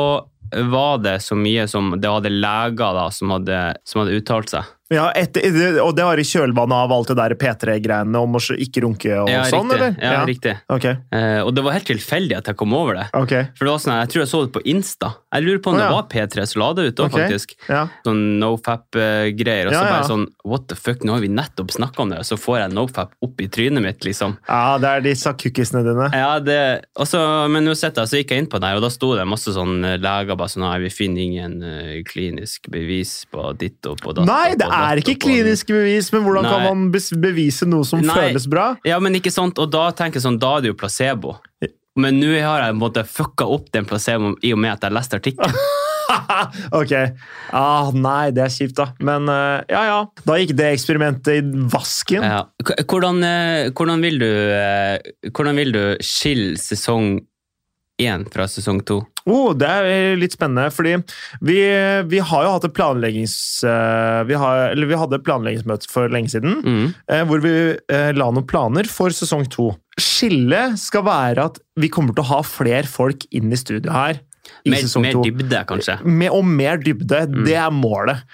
var 0.53 0.97
det 1.01 1.21
så 1.23 1.35
mye 1.37 1.67
som 1.69 1.93
det 1.97 2.09
hadde 2.09 2.29
leger 2.33 2.97
da, 2.97 3.07
som 3.13 3.31
hadde, 3.33 3.59
som 3.87 4.03
hadde 4.03 4.19
uttalt 4.19 4.51
seg. 4.53 4.63
Ja, 4.93 5.09
etter, 5.17 5.79
og 5.83 5.95
det 5.97 6.05
var 6.05 6.17
i 6.21 6.25
kjølvannet 6.27 6.77
av 6.85 6.91
alt 6.95 7.07
det 7.11 7.15
der 7.17 7.35
P3-greiene 7.41 8.21
om 8.21 8.37
å 8.37 8.41
ikke 8.53 8.83
runke 8.85 9.11
og 9.23 9.29
Ja, 9.31 9.43
sånn, 9.49 9.71
riktig. 9.71 9.81
eller? 9.81 9.95
Ja, 10.01 10.25
riktig. 10.29 10.55
Ok, 10.69 10.85
Eh, 11.13 11.41
og 11.43 11.53
det 11.55 11.63
var 11.65 11.73
helt 11.73 11.87
tilfeldig 11.89 12.37
at 12.37 12.45
jeg 12.51 12.57
kom 12.57 12.73
over 12.73 12.93
det. 13.01 13.07
ok. 13.13 13.33
For 13.57 13.65
det 13.65 13.71
var 13.73 13.81
sånn, 13.83 13.99
Jeg 14.03 14.09
tror 14.13 14.21
jeg 14.23 14.29
så 14.31 14.41
det 14.45 14.53
på 14.53 14.63
Insta. 14.65 15.13
Jeg 15.33 15.43
lurer 15.43 15.59
på 15.59 15.69
om 15.73 15.75
Å, 15.75 15.79
det 15.79 15.91
var 15.91 16.03
P3 16.13 16.45
som 16.47 16.59
la 16.61 16.73
det 16.73 16.83
ut. 16.87 16.95
da, 16.95 17.03
okay. 17.05 17.23
faktisk. 17.27 17.55
Ja. 17.69 17.87
Sånn 18.05 18.39
nofap-greier. 18.39 19.67
Og 19.67 19.73
så 19.73 19.79
Ja, 19.79 19.83
ja. 19.83 19.91
bare 19.93 20.07
sånn 20.09 20.27
What 20.45 20.67
the 20.67 20.75
fuck, 20.75 20.99
nå 21.03 21.13
har 21.13 21.21
vi 21.21 21.29
nettopp 21.29 21.71
snakka 21.71 21.99
om 22.03 22.09
det, 22.09 22.19
og 22.19 22.25
så 22.25 22.37
får 22.37 22.59
jeg 22.59 22.73
nofap 22.75 23.11
opp 23.23 23.41
i 23.41 23.47
trynet 23.47 23.81
mitt, 23.81 23.99
liksom. 24.03 24.37
ja, 24.47 24.77
det 24.77 24.89
er 24.89 25.01
disse 25.01 25.25
cookiesene 25.33 25.83
dine. 25.83 26.09
Ja, 26.13 26.39
det, 26.39 26.85
og 26.97 27.05
så- 27.07 27.49
men 27.49 27.65
jeg, 27.65 27.75
så 27.75 28.17
gikk 28.19 28.29
jeg 28.31 28.39
inn 28.39 28.47
på 28.47 28.59
den 28.59 28.69
her, 28.69 28.75
og 28.75 28.81
da 28.81 28.89
sto 28.89 29.15
det 29.15 29.25
masse 29.27 29.47
sånn 29.53 29.81
leger 29.99 30.35
bare 30.37 30.47
sånn 30.49 30.63
Nei, 30.63 30.79
vi 30.79 30.89
finner 30.89 31.19
ingen 31.21 31.63
eh, 31.63 32.03
klinisk 32.03 32.69
bevis 32.69 33.25
på 33.31 33.57
ditt 33.57 33.85
og 33.85 33.99
på 33.99 34.13
datt. 34.15 34.25
Nei, 34.25 34.51
det 34.55 34.63
på 34.63 34.69
datt 34.69 34.82
er 34.89 35.01
ikke 35.01 35.17
klinisk 35.23 35.53
kliniske 35.67 35.73
bevis, 35.73 36.11
men 36.13 36.25
hvordan 36.25 36.47
kan 36.47 36.65
man 36.67 37.21
bevise 37.21 37.67
noe 37.69 37.85
som 37.87 38.01
Nei. 38.03 38.15
føles 38.15 38.47
bra? 38.49 38.73
Ja, 38.87 38.99
men 39.03 39.15
ikke 39.19 39.31
sant, 39.33 39.59
og 39.59 39.71
da 39.73 39.89
tenker 39.95 40.19
jeg 40.19 40.27
sånn, 40.27 40.41
da 40.41 40.57
er 40.57 40.65
det 40.65 40.73
jo 40.73 40.79
placebo. 40.79 41.37
Men 41.99 42.17
nå 42.17 42.33
har 42.41 42.63
jeg 42.63 42.73
måtte 42.79 43.03
en 43.03 43.05
måte 43.05 43.05
fucka 43.05 43.45
opp 43.45 43.69
den 43.73 43.85
placeboen 43.85 44.35
i 44.41 44.53
og 44.53 44.61
med 44.61 44.73
at 44.73 44.85
jeg 44.87 44.95
leste 44.95 45.19
artikkelen. 45.19 45.57
ok. 46.79 46.93
Ah, 47.53 47.91
nei, 47.93 48.31
det 48.33 48.47
er 48.47 48.53
kjipt, 48.53 48.75
da. 48.79 48.89
Men 49.05 49.29
uh, 49.29 49.61
ja, 49.69 49.83
ja. 49.89 49.99
Da 50.25 50.37
gikk 50.41 50.55
det 50.57 50.71
eksperimentet 50.73 51.37
i 51.37 51.67
vasken. 51.69 52.25
Ja. 52.25 52.41
Hvordan, 52.81 53.21
uh, 53.21 53.69
hvordan, 53.77 54.01
vil 54.03 54.19
du, 54.23 54.31
uh, 54.57 55.29
hvordan 55.29 55.61
vil 55.61 55.75
du 55.75 55.83
skille 56.03 56.57
sesong 56.61 57.19
én 58.03 58.25
fra 58.33 58.45
sesong 58.49 58.81
to? 58.87 58.99
Oh, 59.29 59.53
det 59.55 59.67
er 59.69 60.17
litt 60.19 60.33
spennende, 60.35 60.67
fordi 60.75 60.97
vi, 61.47 61.55
vi 62.11 62.19
har 62.19 62.43
jo 62.43 62.51
hatt 62.57 62.65
et 62.67 62.73
planleggings... 62.75 63.35
eh, 63.63 64.23
Vi, 64.27 64.35
har, 64.39 64.65
eller 64.73 64.89
vi 64.89 64.97
hadde 64.99 65.15
et 65.19 65.23
planleggingsmøte 65.27 65.87
for 65.91 66.11
lenge 66.11 66.33
siden, 66.33 66.57
Mm. 66.65 66.89
eh, 67.07 67.23
hvor 67.29 67.39
vi 67.43 67.53
eh, 67.77 68.11
la 68.17 68.27
noen 68.31 68.47
planer 68.49 68.89
for 68.91 69.15
sesong 69.15 69.47
to. 69.53 69.69
Skillet 69.99 70.75
skal 70.81 71.05
være 71.07 71.47
at 71.51 71.59
vi 71.79 71.87
kommer 71.93 72.13
til 72.17 72.25
å 72.25 72.31
ha 72.33 72.41
flere 72.43 72.83
folk 72.89 73.23
inn 73.31 73.51
i 73.53 73.59
studio 73.59 73.91
her. 73.95 74.19
I 74.67 74.73
Mer, 74.73 74.83
mer 74.99 75.21
dybde, 75.23 75.59
kanskje. 75.69 75.95
Med, 76.03 76.27
og 76.35 76.43
mer 76.43 76.77
dybde. 76.83 77.23
Mm. 77.31 77.45
Det 77.47 77.55
er 77.55 77.71
målet. 77.71 78.25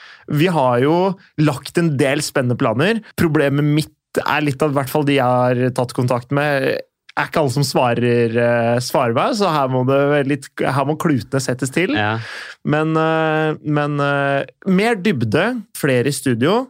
Vi 0.42 0.48
har 0.50 0.80
jo 0.82 0.96
lagt 1.38 1.78
en 1.78 1.92
del 2.02 2.24
spennende 2.26 2.58
planer. 2.58 3.04
Problemet 3.20 3.62
mitt 3.66 3.94
er 4.26 4.42
litt 4.42 4.62
av 4.66 4.72
i 4.74 4.78
hvert 4.80 4.90
fall 4.90 5.06
de 5.06 5.20
jeg 5.20 5.22
har 5.22 5.60
tatt 5.78 5.94
kontakt 5.94 6.34
med. 6.34 6.80
Er 7.18 7.28
ikke 7.28 7.42
alle 7.42 7.52
som 7.52 7.66
svarer, 7.66 8.36
eh, 8.38 8.80
svarer 8.84 9.16
meg, 9.18 9.36
så 9.36 9.50
her 9.52 9.72
må, 9.72 9.84
det 9.88 10.28
litt, 10.30 10.50
her 10.62 10.86
må 10.88 10.96
klutene 11.00 11.42
settes 11.44 11.74
til. 11.74 11.96
Ja. 11.98 12.18
Men, 12.64 12.94
eh, 12.96 13.58
men 13.66 13.98
eh, 14.04 14.50
mer 14.70 15.00
dybde, 15.00 15.52
flere 15.78 16.12
i 16.12 16.16
studio. 16.16 16.68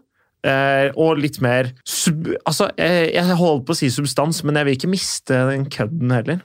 og 0.96 1.18
litt 1.20 1.42
mer 1.44 1.74
sub, 1.84 2.30
altså, 2.48 2.70
Jeg 2.78 3.36
holder 3.36 3.66
på 3.68 3.74
å 3.74 3.76
si 3.76 3.90
substans, 3.92 4.40
men 4.46 4.56
jeg 4.56 4.66
vil 4.66 4.78
ikke 4.78 4.92
miste 4.94 5.36
den 5.50 5.66
kødden 5.68 6.14
heller. 6.16 6.40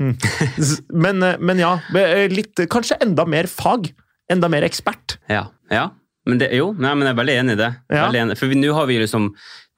Mm. 0.00 0.16
Men, 1.04 1.20
men 1.38 1.58
ja, 1.60 1.76
litt, 2.32 2.56
kanskje 2.72 2.96
enda 3.04 3.26
mer 3.28 3.46
fag. 3.46 3.92
Enda 4.32 4.48
mer 4.48 4.64
ekspert. 4.64 5.18
Ja. 5.28 5.44
ja. 5.70 5.90
Men 6.24 6.40
det, 6.40 6.48
jo, 6.56 6.70
nei, 6.72 6.94
men 6.96 7.04
jeg 7.04 7.12
er 7.12 7.18
veldig 7.20 7.36
enig 7.42 7.54
i 7.54 7.60
det. 7.60 7.70
Ja. 7.92 8.08
Enig. 8.08 8.38
For 8.40 8.56
nå 8.56 8.72
har 8.72 8.88
vi 8.88 8.96
liksom 9.02 9.28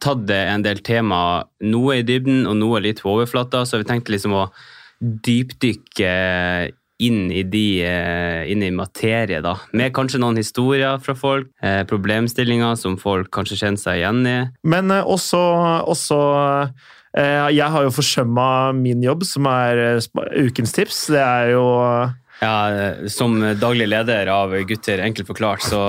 tatt 0.03 0.31
en 0.31 0.65
del 0.65 0.83
tema, 0.85 1.45
noe 1.65 2.01
i 2.01 2.07
dybden 2.07 2.45
og 2.47 2.59
noe 2.61 2.83
litt 2.85 3.03
på 3.05 3.15
overflata, 3.15 3.65
så 3.67 3.81
vi 3.81 3.89
tenkte 3.89 4.13
liksom 4.15 4.35
å 4.37 4.49
dypdykke 5.01 6.13
inn 6.99 7.31
i 7.33 7.43
de, 7.45 7.85
eh, 7.85 8.51
inn 8.51 8.63
i 8.65 8.71
materie, 8.73 9.43
da. 9.45 9.57
Med 9.77 9.93
kanskje 9.93 10.21
noen 10.23 10.39
historier 10.41 10.99
fra 11.03 11.15
folk, 11.15 11.49
eh, 11.63 11.83
problemstillinger 11.85 12.77
som 12.79 12.97
folk 12.97 13.31
kanskje 13.31 13.59
kjenner 13.61 13.83
seg 13.83 14.01
igjen 14.01 14.27
i. 14.27 14.51
Men 14.65 14.91
eh, 14.91 15.03
også, 15.03 15.85
også 15.87 16.73
Jeg 17.17 17.71
har 17.73 17.81
jo 17.81 17.89
forsømma 17.89 18.75
min 18.77 19.01
jobb, 19.01 19.23
som 19.25 19.47
er 19.47 20.03
ukens 20.37 20.75
tips. 20.77 21.07
Det 21.07 21.23
er 21.23 21.53
jo 21.55 21.65
Ja, 22.43 23.07
som 23.09 23.41
daglig 23.57 23.89
leder 23.89 24.29
av 24.29 24.53
Gutter 24.69 25.01
enkelt 25.01 25.27
forklart, 25.27 25.65
så, 25.65 25.81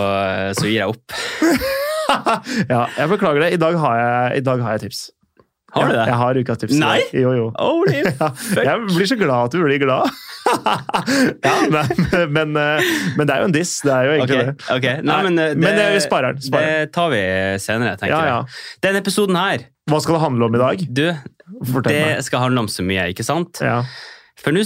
så 0.55 0.63
gir 0.63 0.79
jeg 0.79 0.87
opp. 0.87 1.11
Ja, 2.73 2.85
jeg 2.97 3.09
beklager 3.13 3.45
det. 3.45 3.53
I 3.53 3.61
dag 3.61 3.77
har 3.81 3.99
jeg, 4.01 4.43
dag 4.47 4.61
har 4.65 4.77
jeg 4.77 4.87
tips. 4.87 5.05
Har 5.75 5.89
du 5.89 5.91
Ja, 5.91 5.97
det? 5.99 6.05
Jeg 6.07 6.17
har 6.21 6.37
ukas 6.41 6.57
tips. 6.61 6.77
Nei? 6.79 6.99
Jo, 7.13 7.31
jo. 7.35 7.47
Holy 7.59 8.03
fuck. 8.53 8.63
jeg 8.63 8.85
blir 8.87 9.09
så 9.09 9.17
glad 9.19 9.49
at 9.49 9.51
du 9.57 9.59
blir 9.65 9.81
glad. 9.83 10.09
ja, 11.43 11.55
men, 11.69 12.31
men, 12.33 12.53
eh, 12.61 12.91
men 13.17 13.27
det 13.27 13.33
er 13.35 13.41
jo 13.43 13.47
en 13.49 13.55
diss. 13.55 13.73
Det 13.83 13.91
er 13.93 14.07
jo 14.07 14.13
egentlig 14.15 14.37
det. 14.47 14.53
ok. 14.77 14.87
Nei, 15.09 15.17
men, 15.27 15.35
det, 15.39 15.47
men 15.59 15.75
det- 15.79 15.87
vi 15.97 16.03
sparer 16.05 16.37
den, 16.37 16.51
Det 16.55 16.91
tar 16.95 17.11
vi 17.13 17.21
senere, 17.63 17.97
tenker 17.99 18.15
Ja, 18.15 18.21
ja. 18.29 18.37
jeg. 18.45 18.79
Denne 18.87 19.03
episoden 19.03 19.35
her, 19.39 19.67
Hva 19.91 19.99
skal 20.03 20.17
det 20.17 20.23
handle 20.23 20.47
om 20.49 20.55
i 20.55 20.61
dag? 20.63 20.85
du, 20.87 21.05
Fortell 21.67 21.93
det 21.93 22.01
meg. 22.15 22.23
skal 22.27 22.39
handle 22.47 22.63
om 22.65 22.71
så 22.71 22.83
mye, 22.87 23.09
ikke 23.13 23.23
sant? 23.27 23.59
Ja, 23.63 23.81
For 24.39 24.51
nå 24.55 24.63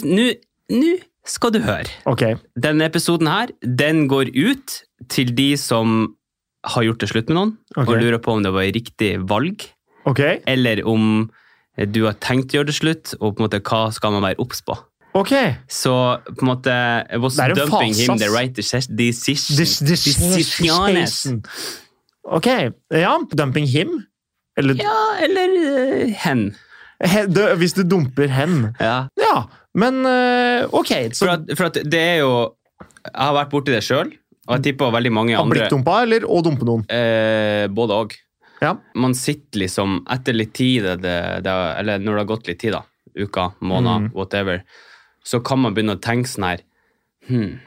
skal 1.26 1.52
du 1.54 1.60
høre. 1.62 1.90
ok. 2.10 2.24
Denne 2.58 2.86
episoden 2.90 3.28
her, 3.30 3.52
den 3.62 4.08
går 4.10 4.32
ut 4.34 4.80
til 5.10 5.34
de 5.38 5.52
som 5.58 6.16
har 6.64 6.84
gjort 6.86 7.00
det 7.02 7.10
slutt 7.10 7.30
med 7.30 7.36
noen, 7.38 7.52
okay. 7.76 7.88
og 7.88 8.02
lurer 8.02 8.20
på 8.22 8.32
om 8.38 8.44
det 8.44 8.52
var 8.54 8.62
riktig 8.76 9.16
valg, 9.30 9.68
Okay. 10.06 10.40
eller 10.50 10.82
om 10.90 11.30
du 11.94 12.00
har 12.08 12.14
tenkt 12.18 12.54
å 12.54 12.58
gjøre 12.60 12.68
det 12.72 12.76
slutt, 12.76 13.12
og 13.20 13.36
på 13.36 13.42
en 13.42 13.46
måte 13.48 13.60
hva 13.62 13.92
skal 13.94 14.12
man 14.16 14.24
være 14.26 14.40
obs 14.42 14.62
på. 14.66 14.74
ok. 15.14 15.34
Så 15.70 15.94
på 16.26 16.42
en 16.42 16.48
måte 16.50 16.74
was 17.22 17.38
er 17.40 17.50
en 17.54 17.58
dumping 17.62 17.94
fase, 17.94 18.12
him 18.12 18.18
the 18.18 18.30
right 18.34 18.54
decision. 18.54 18.96
decision. 18.98 21.42
Ok, 22.24 22.48
ja. 22.94 23.18
Dumping 23.34 23.66
him? 23.68 24.06
Eller 24.58 24.74
Ja, 24.82 25.16
eller 25.22 25.48
uh, 26.06 26.14
hen. 26.26 26.56
he, 27.04 27.26
du, 27.28 27.42
hvis 27.58 27.74
du 27.74 27.84
dumper 27.84 28.28
hen. 28.28 28.76
Ja. 28.80 29.08
Ja, 29.22 29.44
men 29.74 30.06
uh, 30.06 30.66
ok. 30.74 30.92
Så 31.14 31.26
For, 31.26 31.30
at, 31.38 31.58
for 31.58 31.66
at 31.72 31.78
det 31.86 32.00
er 32.02 32.18
jo 32.22 32.54
Jeg 33.06 33.14
har 33.18 33.34
vært 33.34 33.50
borti 33.54 33.72
det 33.74 33.82
sjøl, 33.86 34.12
og 34.48 34.56
jeg 34.58 34.64
tipper 34.72 34.92
veldig 34.92 35.12
mange 35.14 35.36
har 35.38 35.46
blitt 35.46 35.64
andre 35.68 35.70
dumpa, 35.76 36.02
eller 36.04 36.26
å 36.26 36.42
dumpe 36.44 36.66
noen? 36.66 36.86
eh, 36.90 37.68
Både 37.68 37.94
òg. 37.94 38.16
Ja. 38.62 38.76
Man 38.96 39.14
sitter 39.18 39.60
liksom 39.64 40.00
etter 40.10 40.34
litt 40.38 40.54
tid, 40.54 40.84
det, 40.84 40.96
det, 41.02 41.44
det, 41.46 41.54
eller 41.82 41.98
når 42.00 42.12
det 42.14 42.22
har 42.24 42.30
gått 42.36 42.48
litt 42.48 42.60
tid, 42.62 42.74
da, 42.78 42.84
uka, 43.18 43.54
måneder, 43.62 44.08
Mm. 44.08 44.12
whatever, 44.14 44.64
så 45.26 45.40
kan 45.44 45.60
man 45.60 45.74
begynne 45.74 45.96
å 45.98 46.02
tenke 46.02 46.28
sånn 46.30 46.46
her 46.50 46.62
hm, 47.28 47.60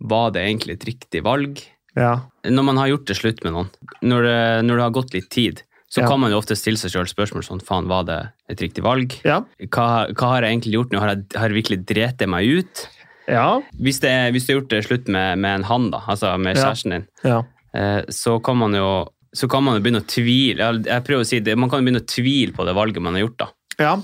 Var 0.00 0.30
det 0.30 0.42
egentlig 0.46 0.74
et 0.78 0.84
riktig 0.86 1.22
valg? 1.26 1.58
Ja. 1.96 2.20
Når 2.46 2.62
man 2.64 2.76
har 2.78 2.86
gjort 2.92 3.06
det 3.10 3.16
slutt 3.18 3.42
med 3.42 3.52
noen, 3.56 3.70
når 4.06 4.22
det, 4.22 4.36
når 4.68 4.76
det 4.76 4.84
har 4.84 4.94
gått 4.94 5.14
litt 5.14 5.28
tid, 5.34 5.62
så 5.90 6.02
Ja. 6.02 6.08
kan 6.08 6.20
man 6.20 6.30
jo 6.30 6.38
ofte 6.38 6.54
stille 6.54 6.76
seg 6.78 6.92
sjøl 6.92 7.08
spørsmål 7.08 7.42
sånn 7.46 7.62
Faen, 7.64 7.88
var 7.88 8.04
det 8.04 8.18
et 8.50 8.60
riktig 8.60 8.82
valg? 8.84 9.16
Ja. 9.24 9.40
Hva, 9.72 10.06
hva 10.12 10.28
har 10.34 10.42
jeg 10.42 10.52
egentlig 10.60 10.74
gjort 10.76 10.90
nå? 10.92 10.98
Har 11.00 11.14
jeg, 11.14 11.24
har 11.34 11.48
jeg 11.48 11.56
virkelig 11.64 11.86
drept 11.88 12.26
meg 12.28 12.46
ut? 12.60 12.88
Ja. 13.28 13.60
Hvis, 13.76 14.00
det, 14.00 14.12
hvis 14.32 14.46
du 14.48 14.52
har 14.54 14.60
gjort 14.62 14.70
det 14.72 14.82
slutt 14.86 15.08
med, 15.12 15.38
med 15.38 15.58
en 15.60 15.64
han, 15.68 15.90
da, 15.92 16.00
altså 16.08 16.34
med 16.40 16.56
Ja. 16.56 16.64
kjæresten 16.68 16.94
din, 16.96 17.06
ja. 17.28 17.42
eh, 17.76 18.02
så 18.08 18.38
kan 18.42 18.56
man 18.56 18.74
jo 18.74 18.88
så 19.36 19.44
kan 19.52 19.60
man 19.62 19.76
jo 19.76 19.82
begynne 19.84 20.00
å 20.00 20.08
tvile 20.08 20.68
jeg 20.88 21.04
prøver 21.04 21.20
å 21.20 21.28
si 21.28 21.38
det, 21.44 21.52
Man 21.60 21.68
kan 21.68 21.82
jo 21.82 21.84
begynne 21.90 22.00
å 22.00 22.08
tvile 22.08 22.54
på 22.56 22.64
det 22.64 22.72
valget 22.74 23.02
man 23.04 23.14
har 23.18 23.26
gjort. 23.26 23.38
da. 23.44 23.48
ja. 23.78 23.94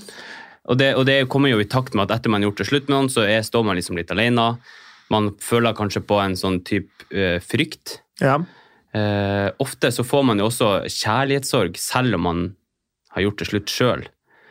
Og 0.65 0.77
det, 0.77 0.95
og 0.97 1.05
det 1.05 1.27
kommer 1.29 1.49
jo 1.51 1.59
i 1.61 1.67
takt 1.69 1.93
med 1.93 2.07
at 2.09 2.19
etter 2.19 2.29
man 2.33 2.41
har 2.41 2.47
gjort 2.49 2.57
det 2.63 2.65
slutt 2.69 2.87
med 2.89 2.95
noen, 2.95 3.09
så 3.13 3.21
er, 3.29 3.41
står 3.45 3.65
man 3.67 3.75
liksom 3.77 3.97
litt 3.99 4.09
alene. 4.09 4.45
Man 5.13 5.27
føler 5.37 5.75
kanskje 5.77 6.01
på 6.01 6.17
en 6.23 6.33
sånn 6.37 6.63
type 6.65 7.05
eh, 7.13 7.37
frykt. 7.41 7.99
ja. 8.21 8.39
Eh, 8.95 9.49
ofte 9.59 9.89
så 9.91 10.05
får 10.07 10.23
man 10.23 10.39
jo 10.39 10.45
også 10.47 10.69
kjærlighetssorg 10.87 11.75
selv 11.77 12.15
om 12.15 12.21
man 12.23 12.43
har 13.11 13.25
gjort 13.25 13.41
det 13.41 13.47
slutt 13.49 13.67
sjøl. 13.73 14.05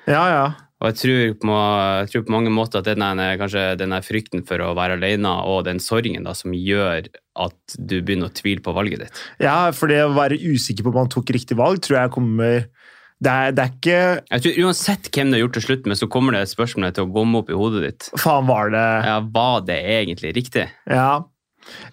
Ja, 0.07 0.25
ja. 0.29 0.45
Og 0.85 0.91
jeg 0.91 1.01
tror, 1.01 1.21
på, 1.41 1.59
jeg 2.05 2.09
tror 2.13 2.25
på 2.27 2.33
mange 2.35 2.51
måter 2.53 2.83
at 2.83 2.89
den 2.91 3.01
er, 3.01 3.39
kanskje 3.41 3.63
den 3.81 3.95
er 3.97 4.05
frykten 4.05 4.43
for 4.45 4.61
å 4.61 4.75
være 4.77 4.99
alene 4.99 5.31
og 5.49 5.63
den 5.65 5.81
sorgen 5.81 6.27
da, 6.27 6.35
som 6.37 6.53
gjør 6.53 7.09
at 7.41 7.77
du 7.79 7.97
begynner 8.05 8.29
å 8.29 8.35
tvile 8.37 8.61
på 8.61 8.75
valget 8.77 9.07
ditt. 9.07 9.23
Ja, 9.41 9.73
for 9.73 9.89
det 9.89 10.03
å 10.05 10.13
være 10.13 10.37
usikker 10.37 10.85
på 10.85 10.93
om 10.93 10.99
man 11.01 11.13
tok 11.13 11.33
riktig 11.33 11.57
valg, 11.57 11.81
tror 11.85 12.03
jeg 12.03 12.13
kommer 12.15 12.67
Det 13.25 13.33
er, 13.33 13.55
det 13.57 13.65
er 13.65 13.71
ikke 13.73 14.01
Jeg 14.29 14.45
tror 14.45 14.59
Uansett 14.67 15.09
hvem 15.09 15.31
du 15.31 15.39
har 15.39 15.43
gjort 15.47 15.57
til 15.57 15.65
slutt 15.71 15.89
med, 15.89 15.99
så 16.03 16.09
kommer 16.13 16.37
det 16.37 16.43
spørsmålet 16.53 16.99
til 16.99 17.07
å 17.07 17.13
gomme 17.15 17.41
opp 17.41 17.53
i 17.53 17.57
hodet 17.57 17.85
ditt. 17.87 18.11
Faen, 18.21 18.45
var 18.51 18.75
det 18.75 18.89
Ja, 19.09 19.21
Var 19.39 19.65
det 19.71 19.79
egentlig 19.95 20.35
riktig? 20.37 20.67
Ja. 20.85 21.23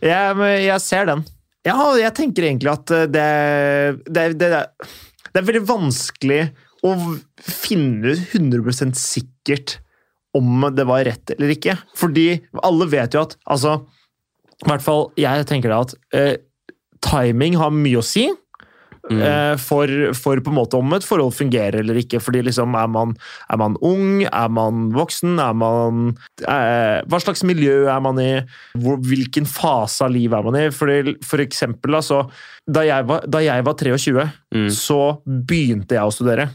Jeg, 0.04 0.50
jeg 0.66 0.84
ser 0.84 1.08
den. 1.08 1.24
Ja, 1.64 1.78
jeg 1.96 2.12
tenker 2.18 2.50
egentlig 2.50 2.74
at 2.74 2.92
eh, 2.92 3.08
det, 3.08 3.30
det, 4.10 4.28
det, 4.42 4.52
det 5.32 5.40
er 5.40 5.48
veldig 5.48 5.64
vanskelig 5.70 6.42
å 6.88 6.92
finne 7.46 8.14
ut 8.16 8.36
100% 8.38 8.98
sikkert 8.98 9.78
om 10.38 10.64
det 10.74 10.86
var 10.88 11.04
rett 11.06 11.34
eller 11.36 11.52
ikke. 11.56 11.76
Fordi 11.98 12.30
alle 12.64 12.88
vet 12.90 13.14
jo 13.18 13.26
at 13.26 13.36
Altså, 13.52 13.82
i 14.62 14.70
hvert 14.70 14.86
fall 14.86 15.10
jeg 15.20 15.46
tenker 15.50 15.74
da 15.74 15.82
at 15.84 15.96
eh, 16.16 16.38
timing 17.04 17.58
har 17.60 17.74
mye 17.76 18.00
å 18.00 18.06
si. 18.06 18.30
Mm. 19.10 19.18
eh, 19.26 19.56
For, 19.58 19.90
for 20.14 20.38
på 20.46 20.52
en 20.54 20.58
måte 20.60 20.78
om 20.78 20.94
et 20.94 21.04
forhold 21.04 21.34
fungerer 21.34 21.80
eller 21.82 21.98
ikke. 22.00 22.22
Fordi 22.22 22.44
liksom, 22.46 22.76
er 22.78 22.88
man, 22.94 23.16
er 23.52 23.58
man 23.60 23.76
ung? 23.82 24.22
Er 24.30 24.52
man 24.54 24.92
voksen? 24.96 25.36
Er 25.42 25.58
man 25.58 26.14
eh, 26.46 27.02
Hva 27.10 27.20
slags 27.24 27.42
miljø 27.50 27.88
er 27.92 28.00
man 28.06 28.22
i? 28.22 28.30
Hvor, 28.78 29.02
hvilken 29.10 29.50
fase 29.50 30.06
av 30.06 30.14
livet 30.14 30.38
er 30.40 30.48
man 30.48 30.60
i? 30.62 30.66
Fordi, 30.72 31.18
for 31.28 31.42
eksempel, 31.44 31.98
altså, 31.98 32.24
da, 32.70 32.86
jeg 32.88 33.10
var, 33.10 33.26
da 33.28 33.44
jeg 33.46 33.68
var 33.68 33.78
23, 33.82 34.30
Mm. 34.52 34.68
så 34.76 35.02
begynte 35.26 35.96
jeg 35.96 36.04
å 36.04 36.12
studere. 36.14 36.50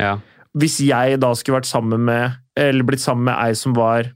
Ja. 0.00 0.18
Hvis 0.58 0.78
jeg 0.84 1.18
da 1.20 1.30
skulle 1.34 1.60
vært 1.60 1.68
sammen 1.70 2.04
med 2.04 2.38
Eller 2.56 2.84
blitt 2.84 3.00
sammen 3.00 3.24
med 3.24 3.38
ei 3.40 3.54
som 3.56 3.72
var 3.72 4.10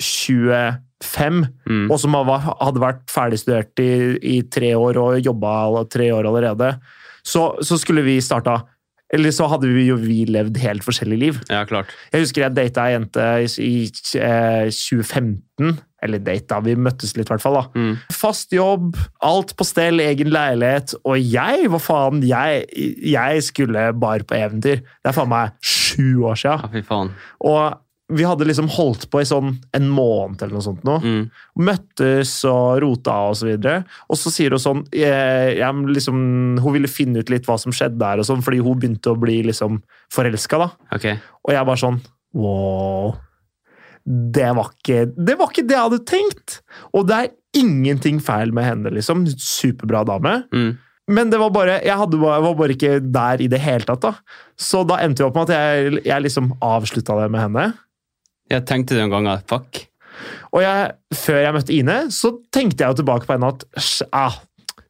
25, 0.00 1.46
Mm. 1.68 1.90
og 1.90 1.98
som 2.00 2.14
hadde 2.16 2.80
vært 2.80 3.02
ferdigstudert 3.10 3.78
i, 3.82 3.90
i 4.22 4.36
tre 4.48 4.70
år 4.78 4.96
og 5.02 5.18
jobba 5.24 5.84
tre 5.90 6.10
år 6.14 6.28
allerede, 6.30 6.70
så, 7.24 7.52
så 7.62 7.76
skulle 7.78 8.02
vi 8.06 8.18
starta 8.24 8.62
Eller 9.12 9.28
så 9.30 9.44
hadde 9.50 9.68
vi 9.68 9.84
jo 9.90 9.96
vi 10.00 10.22
levd 10.24 10.56
helt 10.62 10.82
forskjellig 10.86 11.18
liv. 11.20 11.40
ja, 11.50 11.64
klart. 11.68 11.90
Jeg 12.14 12.22
husker 12.22 12.46
jeg 12.46 12.54
data 12.56 12.86
ei 12.88 12.94
jente 12.94 13.26
i, 13.44 13.48
i 13.60 13.74
eh, 14.16 14.70
2015. 14.72 15.74
Eller 16.02 16.22
date, 16.22 16.48
da. 16.50 16.60
vi 16.64 16.74
møttes 16.74 17.14
litt, 17.16 17.28
i 17.28 17.34
hvert 17.34 17.44
fall. 17.44 17.60
da. 17.60 17.64
Mm. 17.78 17.92
Fast 18.14 18.52
jobb, 18.54 18.96
alt 19.22 19.54
på 19.58 19.66
stell, 19.68 20.02
egen 20.02 20.32
leilighet. 20.34 20.96
Og 21.06 21.20
jeg, 21.20 21.68
hva 21.70 21.80
faen, 21.82 22.24
jeg, 22.26 22.66
jeg 23.06 23.46
skulle 23.46 23.90
bare 23.94 24.26
på 24.26 24.38
eventyr. 24.38 24.82
Det 24.82 25.12
er 25.12 25.16
faen 25.16 25.32
meg 25.32 25.54
sju 25.62 26.24
år 26.28 26.38
sia. 26.42 26.58
Ja, 26.58 26.72
fy 26.72 26.84
faen. 26.86 27.14
Og 27.46 27.80
vi 28.12 28.26
hadde 28.28 28.44
liksom 28.44 28.68
holdt 28.74 29.06
på 29.12 29.22
i 29.22 29.26
sånn 29.28 29.54
en 29.76 29.88
måned 29.88 30.42
eller 30.42 30.58
noe 30.58 30.64
sånt 30.64 30.82
nå. 30.84 30.98
Mm. 31.00 31.22
Møttes 31.64 32.34
og 32.48 32.82
rota 32.84 33.14
og 33.30 33.38
så 33.40 33.48
videre. 33.48 33.86
Og 34.12 34.18
så 34.20 34.32
sier 34.34 34.52
hun 34.52 34.60
sånn 34.62 34.82
jeg, 34.92 35.54
jeg, 35.60 35.84
liksom, 35.96 36.18
Hun 36.60 36.76
ville 36.76 36.90
finne 36.90 37.22
ut 37.22 37.32
litt 37.32 37.48
hva 37.48 37.56
som 37.60 37.72
skjedde 37.72 38.00
der, 38.02 38.20
og 38.20 38.28
sånn, 38.28 38.44
fordi 38.44 38.60
hun 38.64 38.80
begynte 38.82 39.14
å 39.14 39.20
bli 39.20 39.40
liksom 39.48 39.80
forelska. 40.12 40.60
da. 40.60 40.70
Og 41.46 41.54
jeg 41.56 41.70
bare 41.70 41.84
sånn 41.86 42.02
Wow. 42.32 43.18
Det 44.04 44.48
var, 44.56 44.72
ikke, 44.72 45.04
det 45.14 45.36
var 45.38 45.52
ikke 45.52 45.66
det 45.68 45.76
jeg 45.76 45.88
hadde 45.88 46.04
tenkt! 46.08 46.56
Og 46.92 47.06
det 47.08 47.18
er 47.18 47.34
ingenting 47.58 48.18
feil 48.24 48.54
med 48.54 48.66
henne, 48.66 48.92
liksom. 48.94 49.26
Superbra 49.30 50.02
dame. 50.08 50.40
Mm. 50.54 50.72
Men 51.12 51.30
det 51.32 51.40
var 51.42 51.50
bare, 51.54 51.80
jeg, 51.82 51.98
hadde, 51.98 52.18
jeg 52.18 52.44
var 52.46 52.58
bare 52.58 52.76
ikke 52.76 52.92
der 53.02 53.42
i 53.42 53.48
det 53.50 53.60
hele 53.62 53.86
tatt. 53.86 54.04
da. 54.04 54.12
Så 54.58 54.84
da 54.88 55.00
endte 55.02 55.22
vi 55.22 55.28
opp 55.28 55.38
med 55.38 55.50
at 55.50 55.56
jeg, 55.56 56.04
jeg 56.06 56.26
liksom 56.26 56.52
avslutta 56.62 57.18
det 57.20 57.30
med 57.34 57.44
henne. 57.46 57.66
Jeg 58.52 58.66
tenkte 58.68 58.96
det 58.96 59.04
en 59.04 59.12
gang 59.14 59.28
fuck. 59.48 59.84
Og 60.52 60.62
jeg, 60.62 60.94
før 61.16 61.40
jeg 61.40 61.56
møtte 61.56 61.74
Ine, 61.74 61.98
så 62.12 62.34
tenkte 62.54 62.84
jeg 62.84 62.92
jo 62.92 63.00
tilbake 63.00 63.28
på 63.28 63.36
henne 63.36 63.52
at 63.54 63.64
ah, 64.14 64.36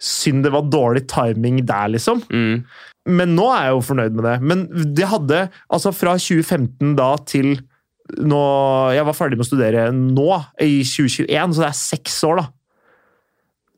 synd 0.03 0.45
det 0.47 0.53
var 0.55 0.67
dårlig 0.71 1.07
timing 1.11 1.63
der, 1.69 1.93
liksom. 1.95 2.25
Mm. 2.33 2.65
Men 3.13 3.35
nå 3.35 3.49
er 3.51 3.69
jeg 3.69 3.77
jo 3.77 3.85
fornøyd 3.87 4.19
med 4.19 4.27
det. 4.29 4.37
Men 4.47 4.65
det 4.95 5.11
hadde 5.11 5.45
Altså, 5.73 5.95
fra 5.95 6.15
2015 6.19 6.97
da 6.99 7.15
til 7.27 7.55
nå 8.21 8.43
Jeg 8.97 9.07
var 9.09 9.17
ferdig 9.17 9.39
med 9.39 9.47
å 9.47 9.49
studere 9.49 9.87
nå, 9.95 10.29
i 10.61 10.83
2021, 10.85 11.55
så 11.57 11.65
det 11.65 11.71
er 11.71 11.79
seks 11.79 12.19
år, 12.29 12.43
da. 12.43 12.51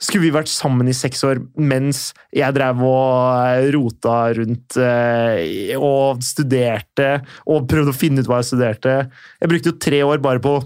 Skulle 0.05 0.26
vi 0.26 0.35
vært 0.35 0.50
sammen 0.50 0.88
i 0.91 0.97
seks 0.97 1.23
år 1.25 1.41
mens 1.57 2.09
jeg 2.35 2.53
drev 2.57 2.83
og 2.85 3.71
rota 3.76 4.17
rundt 4.37 4.76
eh, 4.83 5.73
og 5.79 6.21
studerte 6.25 7.11
og 7.47 7.69
prøvde 7.71 7.95
å 7.95 7.97
finne 7.97 8.21
ut 8.21 8.29
hva 8.29 8.43
jeg 8.43 8.50
studerte? 8.50 8.97
Jeg 9.41 9.53
brukte 9.53 9.71
jo 9.71 9.79
tre 9.87 10.03
år 10.05 10.23
bare 10.25 10.43
på 10.45 10.59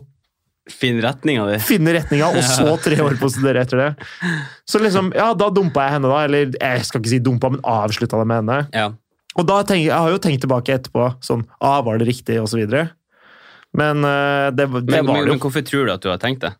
Finn 0.68 0.98
retninga 1.00 1.46
di. 1.48 1.58
finne 1.64 1.94
retninga, 1.96 2.28
og 2.28 2.44
så 2.44 2.74
tre 2.86 2.98
år 3.00 3.16
på 3.20 3.28
å 3.28 3.32
studere 3.32 3.62
etter 3.64 3.80
det. 3.80 3.88
Så 4.68 4.80
liksom, 4.82 5.14
ja, 5.16 5.30
da 5.32 5.48
dumpa 5.54 5.86
jeg 5.86 5.96
henne, 5.96 6.10
da. 6.12 6.18
Eller 6.26 6.52
jeg 6.52 6.82
skal 6.84 7.00
ikke 7.00 7.12
si 7.14 7.20
dumpa, 7.24 7.48
men 7.54 7.62
avslutta 7.64 8.20
det 8.20 8.28
med 8.28 8.42
henne. 8.42 8.58
Ja. 8.76 8.90
Og 9.38 9.46
da 9.48 9.62
tenker, 9.62 9.86
jeg 9.86 9.96
har 9.96 10.12
jo 10.12 10.20
tenkt 10.20 10.42
tilbake 10.44 10.74
etterpå, 10.74 11.12
sånn 11.24 11.46
ah, 11.62 11.78
Var 11.86 12.00
det 12.00 12.08
riktig, 12.10 12.36
og 12.42 12.50
så 12.52 12.60
videre. 12.60 12.88
Men 13.76 14.04
eh, 14.04 14.48
det, 14.56 14.66
det 14.66 14.94
Men, 14.94 15.06
var 15.06 15.14
men, 15.18 15.24
men 15.28 15.34
jo. 15.36 15.42
hvorfor 15.42 15.64
tror 15.66 15.86
du 15.86 15.92
at 15.92 16.02
du 16.04 16.08
har 16.12 16.22
tenkt 16.22 16.46
det? 16.46 16.54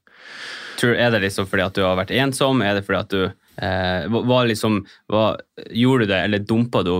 Tror, 0.79 0.95
er 0.95 1.11
det 1.11 1.25
liksom 1.25 1.49
fordi 1.51 1.65
at 1.65 1.75
du 1.75 1.83
har 1.83 1.97
vært 1.99 2.13
ensom? 2.15 2.61
Er 2.63 2.77
det 2.79 2.85
fordi 2.87 3.01
at 3.01 3.11
du 3.11 3.23
eh, 3.25 4.21
var 4.29 4.47
liksom, 4.47 4.83
hva, 5.11 5.33
Gjorde 5.75 6.07
du 6.07 6.13
det, 6.13 6.21
eller 6.29 6.45
dumpa 6.47 6.85
du 6.87 6.93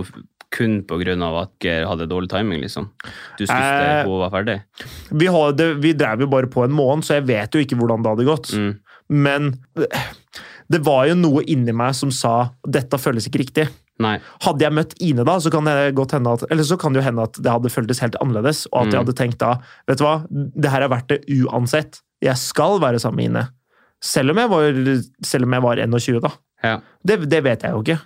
kun 0.49 0.79
pga. 0.89 1.13
at 1.43 1.51
Geir 1.61 1.85
hadde 1.85 2.09
dårlig 2.09 2.29
timing? 2.31 2.61
liksom? 2.65 2.89
Du 3.37 3.45
syntes 3.45 3.69
Eh, 3.69 4.03
hun 4.07 4.19
var 4.19 4.31
ferdig? 4.33 4.57
Vi, 5.11 5.27
hadde, 5.27 5.73
vi 5.79 5.93
drev 5.93 6.25
jo 6.25 6.27
bare 6.27 6.49
på 6.49 6.65
en 6.65 6.73
måned, 6.73 7.05
så 7.05 7.19
jeg 7.19 7.27
vet 7.29 7.53
jo 7.53 7.61
ikke 7.61 7.77
hvordan 7.77 8.03
det 8.03 8.09
hadde 8.15 8.25
gått. 8.27 8.51
Mm. 8.57 8.71
Men 9.09 9.51
det 10.69 10.81
var 10.85 11.05
jo 11.09 11.15
noe 11.17 11.43
inni 11.49 11.73
meg 11.73 11.95
som 11.97 12.11
sa 12.13 12.49
dette 12.67 12.97
føles 13.01 13.29
ikke 13.29 13.43
riktig. 13.45 13.67
Nei. 13.99 14.15
Hadde 14.45 14.63
jeg 14.63 14.73
møtt 14.73 14.93
Ine 15.03 15.25
da, 15.27 15.35
så 15.43 15.51
kan 15.51 15.65
det 15.67 15.93
godt 15.97 16.13
hende 16.15 16.31
at, 16.37 16.43
eller 16.51 16.63
så 16.63 16.77
kan 16.79 16.93
det 16.95 17.01
jo 17.01 17.05
hende 17.09 17.25
at 17.27 17.39
det 17.43 17.51
hadde 17.51 17.69
føltes 17.73 17.99
helt 17.99 18.15
annerledes, 18.23 18.65
og 18.71 18.81
at 18.85 18.93
jeg 18.93 18.99
Mm. 18.99 19.05
hadde 19.05 19.17
tenkt 19.19 19.37
da 19.41 19.49
vet 19.87 19.97
du 19.99 20.05
hva, 20.05 20.13
det 20.31 20.71
her 20.71 20.81
er 20.85 20.91
verdt 20.93 21.09
det 21.11 21.19
uansett. 21.43 21.99
Jeg 22.23 22.37
skal 22.39 22.79
være 22.79 22.99
sammen 22.99 23.17
med 23.17 23.25
Ine. 23.29 23.47
Selv 24.01 24.31
om 24.31 24.37
jeg 24.37 24.49
var, 24.49 24.69
selv 25.27 25.43
om 25.43 25.53
jeg 25.53 25.61
var 25.63 25.75
21, 25.83 26.19
da. 26.23 26.29
Ja. 26.63 26.77
Det, 27.05 27.29
det 27.29 27.43
vet 27.43 27.63
jeg 27.63 27.71
jo 27.75 27.81
ikke. 27.83 27.99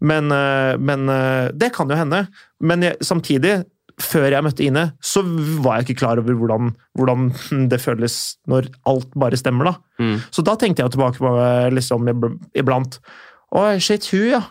Men, 0.00 0.30
øh, 0.30 0.78
men 0.78 1.08
øh, 1.08 1.50
det 1.56 1.72
kan 1.74 1.88
jo 1.90 1.96
hende. 1.96 2.26
Men 2.60 2.82
jeg, 2.82 2.96
samtidig, 3.02 3.64
før 4.00 4.26
jeg 4.30 4.44
møtte 4.44 4.62
Ine, 4.64 4.92
så 5.02 5.22
var 5.64 5.78
jeg 5.80 5.88
ikke 5.88 5.98
klar 6.04 6.18
over 6.20 6.34
hvordan, 6.36 6.74
hvordan 6.94 7.30
det 7.70 7.80
føles 7.80 8.36
når 8.46 8.68
alt 8.86 9.08
bare 9.18 9.36
stemmer, 9.40 9.64
da. 9.72 9.74
Mm. 10.04 10.18
Så 10.30 10.42
da 10.44 10.54
tenkte 10.54 10.82
jeg 10.84 10.92
tilbake 10.92 11.18
på 11.18 11.32
øh, 11.40 11.70
liksom 11.72 12.06
iblant 12.54 13.00
Oi, 13.56 13.78
shit, 13.80 14.04
hun, 14.12 14.26
ja. 14.34 14.42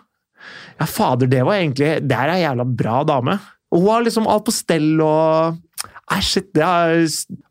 Ja, 0.79 0.87
fader, 0.89 1.29
det 1.31 1.43
var 1.47 1.59
egentlig 1.59 1.91
Det 2.03 2.17
er 2.17 2.33
ei 2.33 2.41
jævla 2.43 2.65
bra 2.67 3.03
dame. 3.07 3.37
Og 3.73 3.81
hun 3.81 3.91
har 3.93 4.05
liksom 4.05 4.27
alt 4.31 4.47
på 4.47 4.55
stell 4.55 4.95
og 5.03 5.61
Nei, 6.05 6.19
shit, 6.21 6.51
det 6.53 6.61
er 6.61 6.99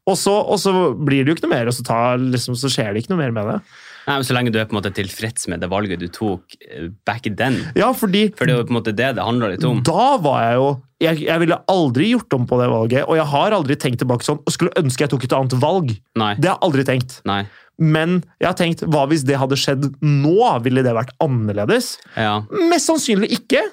Og 0.07 0.15
så 0.19 0.35
og 0.35 0.59
så 0.63 0.73
blir 0.95 1.25
det 1.25 1.33
jo 1.33 1.39
ikke 1.39 1.49
noe 1.49 1.57
mer, 1.57 1.71
og 1.71 1.75
så, 1.75 1.83
tar, 1.87 2.21
liksom, 2.23 2.55
så 2.59 2.71
skjer 2.71 2.93
det 2.95 3.03
ikke 3.03 3.15
noe 3.15 3.23
mer 3.25 3.35
med 3.35 3.51
det. 3.51 3.59
Nei, 4.05 4.19
men 4.19 4.27
Så 4.27 4.37
lenge 4.37 4.53
du 4.53 4.59
er 4.61 4.69
på 4.69 4.77
en 4.77 4.81
måte 4.83 4.93
tilfreds 4.95 5.49
med 5.51 5.63
det 5.65 5.71
valget 5.73 6.03
du 6.03 6.07
tok 6.13 6.57
eh, 6.61 6.91
back 7.09 7.27
then. 7.39 7.57
Ja, 7.79 7.91
fordi 7.97 8.29
For 8.37 8.47
det 8.47 8.55
er 8.55 8.61
jo 8.61 8.69
på 8.69 8.75
en 8.75 8.81
måte 8.81 8.95
det 8.95 9.15
det 9.17 9.25
handler 9.25 9.55
litt 9.55 9.65
om. 9.67 9.81
Da 9.87 10.15
var 10.23 10.43
jeg 10.45 10.59
jo 10.61 10.69
jeg, 11.05 11.25
jeg 11.27 11.41
ville 11.43 11.59
aldri 11.69 12.07
gjort 12.13 12.37
om 12.37 12.47
på 12.49 12.57
det 12.61 12.69
valget, 12.71 13.03
og 13.11 13.19
jeg 13.19 13.27
har 13.33 13.57
aldri 13.57 13.77
tenkt 13.81 14.01
tilbake 14.01 14.25
sånn 14.25 14.39
og 14.41 14.55
skulle 14.55 14.73
ønske 14.81 15.05
jeg 15.05 15.13
tok 15.13 15.27
et 15.27 15.35
annet 15.37 15.57
valg. 15.61 15.91
Nei. 16.21 16.31
Det 16.39 16.49
har 16.49 16.57
jeg 16.57 16.69
aldri 16.69 16.85
tenkt. 16.89 17.19
Nei. 17.29 17.43
Men 17.83 18.21
jeg 18.39 18.49
har 18.49 18.59
tenkt, 18.59 18.85
hva 18.87 19.05
hvis 19.11 19.25
det 19.27 19.39
hadde 19.41 19.59
skjedd 19.59 19.89
nå? 20.05 20.37
Ville 20.65 20.85
det 20.87 20.95
vært 20.95 21.15
annerledes? 21.25 21.97
Ja. 22.15 22.43
Mest 22.71 22.91
sannsynlig 22.91 23.33
ikke. 23.41 23.65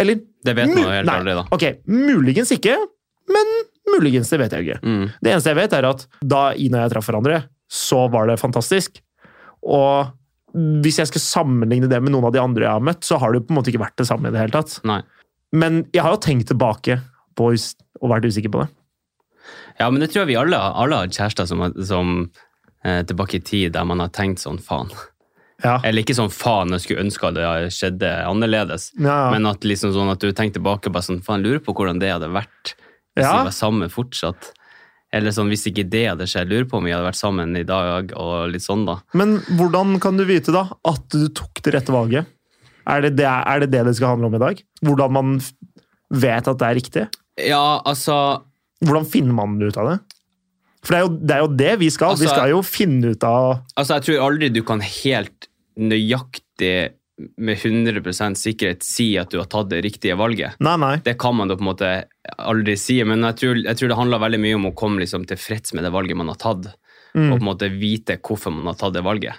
Eller 0.00 0.18
Det 0.44 0.56
vet 0.58 0.72
man 0.72 0.82
jo 0.82 0.90
helt 0.90 1.12
aldri, 1.12 1.36
da. 1.38 1.44
Ok, 1.54 1.64
muligens 1.86 2.50
ikke, 2.54 2.74
men 3.30 3.52
muligens, 3.94 4.30
det 4.32 4.40
vet 4.42 4.56
jeg 4.56 4.66
ikke. 4.66 4.80
Mm. 4.82 5.04
Det 5.22 5.32
eneste 5.32 5.52
jeg 5.52 5.60
vet, 5.60 5.76
er 5.78 5.88
at 5.88 6.04
da 6.20 6.42
Ina 6.58 6.80
og 6.80 6.86
jeg 6.86 6.94
traff 6.96 7.08
hverandre, 7.10 7.40
så 7.70 8.04
var 8.12 8.28
det 8.28 8.40
fantastisk. 8.42 8.98
Og 9.64 10.10
hvis 10.84 11.00
jeg 11.00 11.10
skal 11.10 11.22
sammenligne 11.22 11.88
det 11.90 11.98
med 12.02 12.14
noen 12.14 12.28
av 12.28 12.34
de 12.34 12.42
andre 12.42 12.66
jeg 12.66 12.76
har 12.76 12.84
møtt, 12.84 13.06
så 13.06 13.18
har 13.22 13.32
det 13.32 13.42
jo 13.42 13.48
på 13.48 13.54
en 13.54 13.60
måte 13.60 13.72
ikke 13.72 13.82
vært 13.82 13.98
det 14.00 14.08
samme 14.10 14.30
i 14.30 14.34
det 14.34 14.42
hele 14.42 14.54
tatt. 14.54 14.76
Nei. 14.86 15.00
Men 15.54 15.84
jeg 15.94 16.02
har 16.04 16.14
jo 16.14 16.22
tenkt 16.22 16.50
tilbake 16.50 16.98
på 17.38 17.50
og 17.54 18.10
vært 18.10 18.26
usikker 18.26 18.52
på 18.52 18.62
det. 18.62 18.68
Ja, 19.80 19.88
men 19.90 20.02
det 20.02 20.10
tror 20.12 20.22
jeg 20.22 20.32
vi 20.32 20.38
alle, 20.38 20.58
alle 20.58 21.00
har 21.02 21.10
kjærester 21.10 21.48
som, 21.50 21.64
som 21.84 22.14
tilbake 22.84 23.38
i 23.38 23.40
tid, 23.40 23.72
der 23.72 23.84
man 23.88 24.02
har 24.04 24.10
tenkt 24.14 24.42
sånn 24.44 24.58
faen. 24.62 24.90
Ja. 25.64 25.78
Eller 25.86 26.02
ikke 26.02 26.16
sånn 26.18 26.32
faen, 26.34 26.74
jeg 26.76 26.82
skulle 26.84 27.04
ønske 27.06 27.30
det 27.36 27.46
skjedde 27.72 28.10
annerledes. 28.28 28.90
Ja. 29.00 29.30
Men 29.32 29.46
at 29.48 29.64
liksom 29.64 29.94
sånn 29.94 30.10
at 30.12 30.20
du 30.20 30.28
tenker 30.32 30.58
tilbake 30.58 30.92
bare 30.92 31.06
sånn, 31.06 31.22
faen, 31.24 31.44
lurer 31.46 31.62
på 31.64 31.72
hvordan 31.76 32.02
det 32.02 32.10
hadde 32.12 32.28
vært 32.34 32.74
hvis 33.14 33.24
Ja. 33.24 33.38
vi 33.38 33.44
var 33.48 33.54
sammen 33.54 33.88
fortsatt. 33.88 34.50
Eller 35.14 35.30
sånn, 35.30 35.46
hvis 35.48 35.62
ikke 35.70 35.84
det 35.88 36.08
hadde 36.08 36.26
skjedd, 36.26 36.48
lurer 36.50 36.66
på 36.68 36.80
om 36.80 36.84
vi 36.84 36.90
hadde 36.90 37.06
vært 37.06 37.20
sammen 37.20 37.56
i 37.56 37.62
dag, 37.62 38.10
og 38.18 38.50
litt 38.50 38.64
sånn 38.66 38.82
da. 38.84 38.96
Men 39.14 39.36
hvordan 39.54 40.00
kan 40.02 40.16
du 40.18 40.24
vite 40.26 40.50
da 40.52 40.64
at 40.90 41.04
du 41.14 41.28
tok 41.28 41.62
det 41.62 41.74
rette 41.76 41.94
valget? 41.94 42.26
Er 42.84 43.00
det 43.06 43.14
det 43.16 43.24
er 43.30 43.60
det, 43.62 43.70
det 43.70 43.84
det 43.86 43.94
skal 43.96 44.16
handle 44.16 44.26
om 44.26 44.34
i 44.34 44.42
dag? 44.42 44.58
Hvordan 44.82 45.12
man 45.14 45.40
vet 46.10 46.48
at 46.50 46.58
det 46.58 46.66
er 46.66 46.74
riktig? 46.74 47.06
Ja, 47.40 47.80
altså, 47.86 48.42
Hvordan 48.84 49.06
finner 49.08 49.32
man 49.32 49.54
ut 49.62 49.76
av 49.80 49.86
det? 49.88 50.00
For 50.84 50.92
det 50.92 50.98
er 51.00 51.04
jo 51.06 51.12
det, 51.16 51.30
er 51.36 51.40
jo 51.40 51.50
det 51.56 51.72
vi 51.80 51.88
skal. 51.90 52.14
vi 52.16 52.26
Altså- 52.26 52.34
skal 52.36 52.50
jo 52.50 52.60
finne 52.62 53.10
ut 53.14 53.24
av 53.24 53.62
altså, 53.76 53.94
jeg 53.96 54.02
tror 54.08 54.24
aldri 54.30 54.52
du 54.52 54.62
kan 54.62 54.80
helt 54.84 55.48
nøyaktig 55.80 56.90
med 57.38 57.56
100% 57.62 58.34
sikkerhet 58.36 58.82
si 58.82 59.12
at 59.20 59.30
du 59.30 59.38
har 59.38 59.46
tatt 59.46 59.68
det 59.70 59.84
riktige 59.84 60.16
valget. 60.18 60.56
Nei, 60.64 60.74
nei. 60.82 60.96
Det 61.06 61.14
kan 61.22 61.36
man 61.38 61.46
da 61.48 61.54
på 61.54 61.62
en 61.62 61.70
måte 61.70 61.90
aldri 62.42 62.74
si, 62.76 62.96
men 63.06 63.22
jeg 63.22 63.36
tror, 63.38 63.60
jeg 63.62 63.76
tror 63.78 63.88
det 63.92 63.98
handler 64.00 64.18
veldig 64.24 64.40
mye 64.42 64.56
om 64.58 64.66
å 64.66 64.74
komme 64.74 64.98
liksom 65.04 65.24
tilfreds 65.30 65.74
med 65.78 65.84
det 65.86 65.92
valget 65.94 66.18
man 66.18 66.32
har 66.32 66.40
tatt, 66.42 66.66
og 66.66 66.74
på 67.14 67.30
Mm. 67.30 67.32
en 67.38 67.46
måte 67.46 67.70
vite 67.70 68.16
hvorfor 68.18 68.50
man 68.52 68.66
har 68.66 68.74
tatt 68.74 68.94
det 68.94 69.04
valget. 69.06 69.34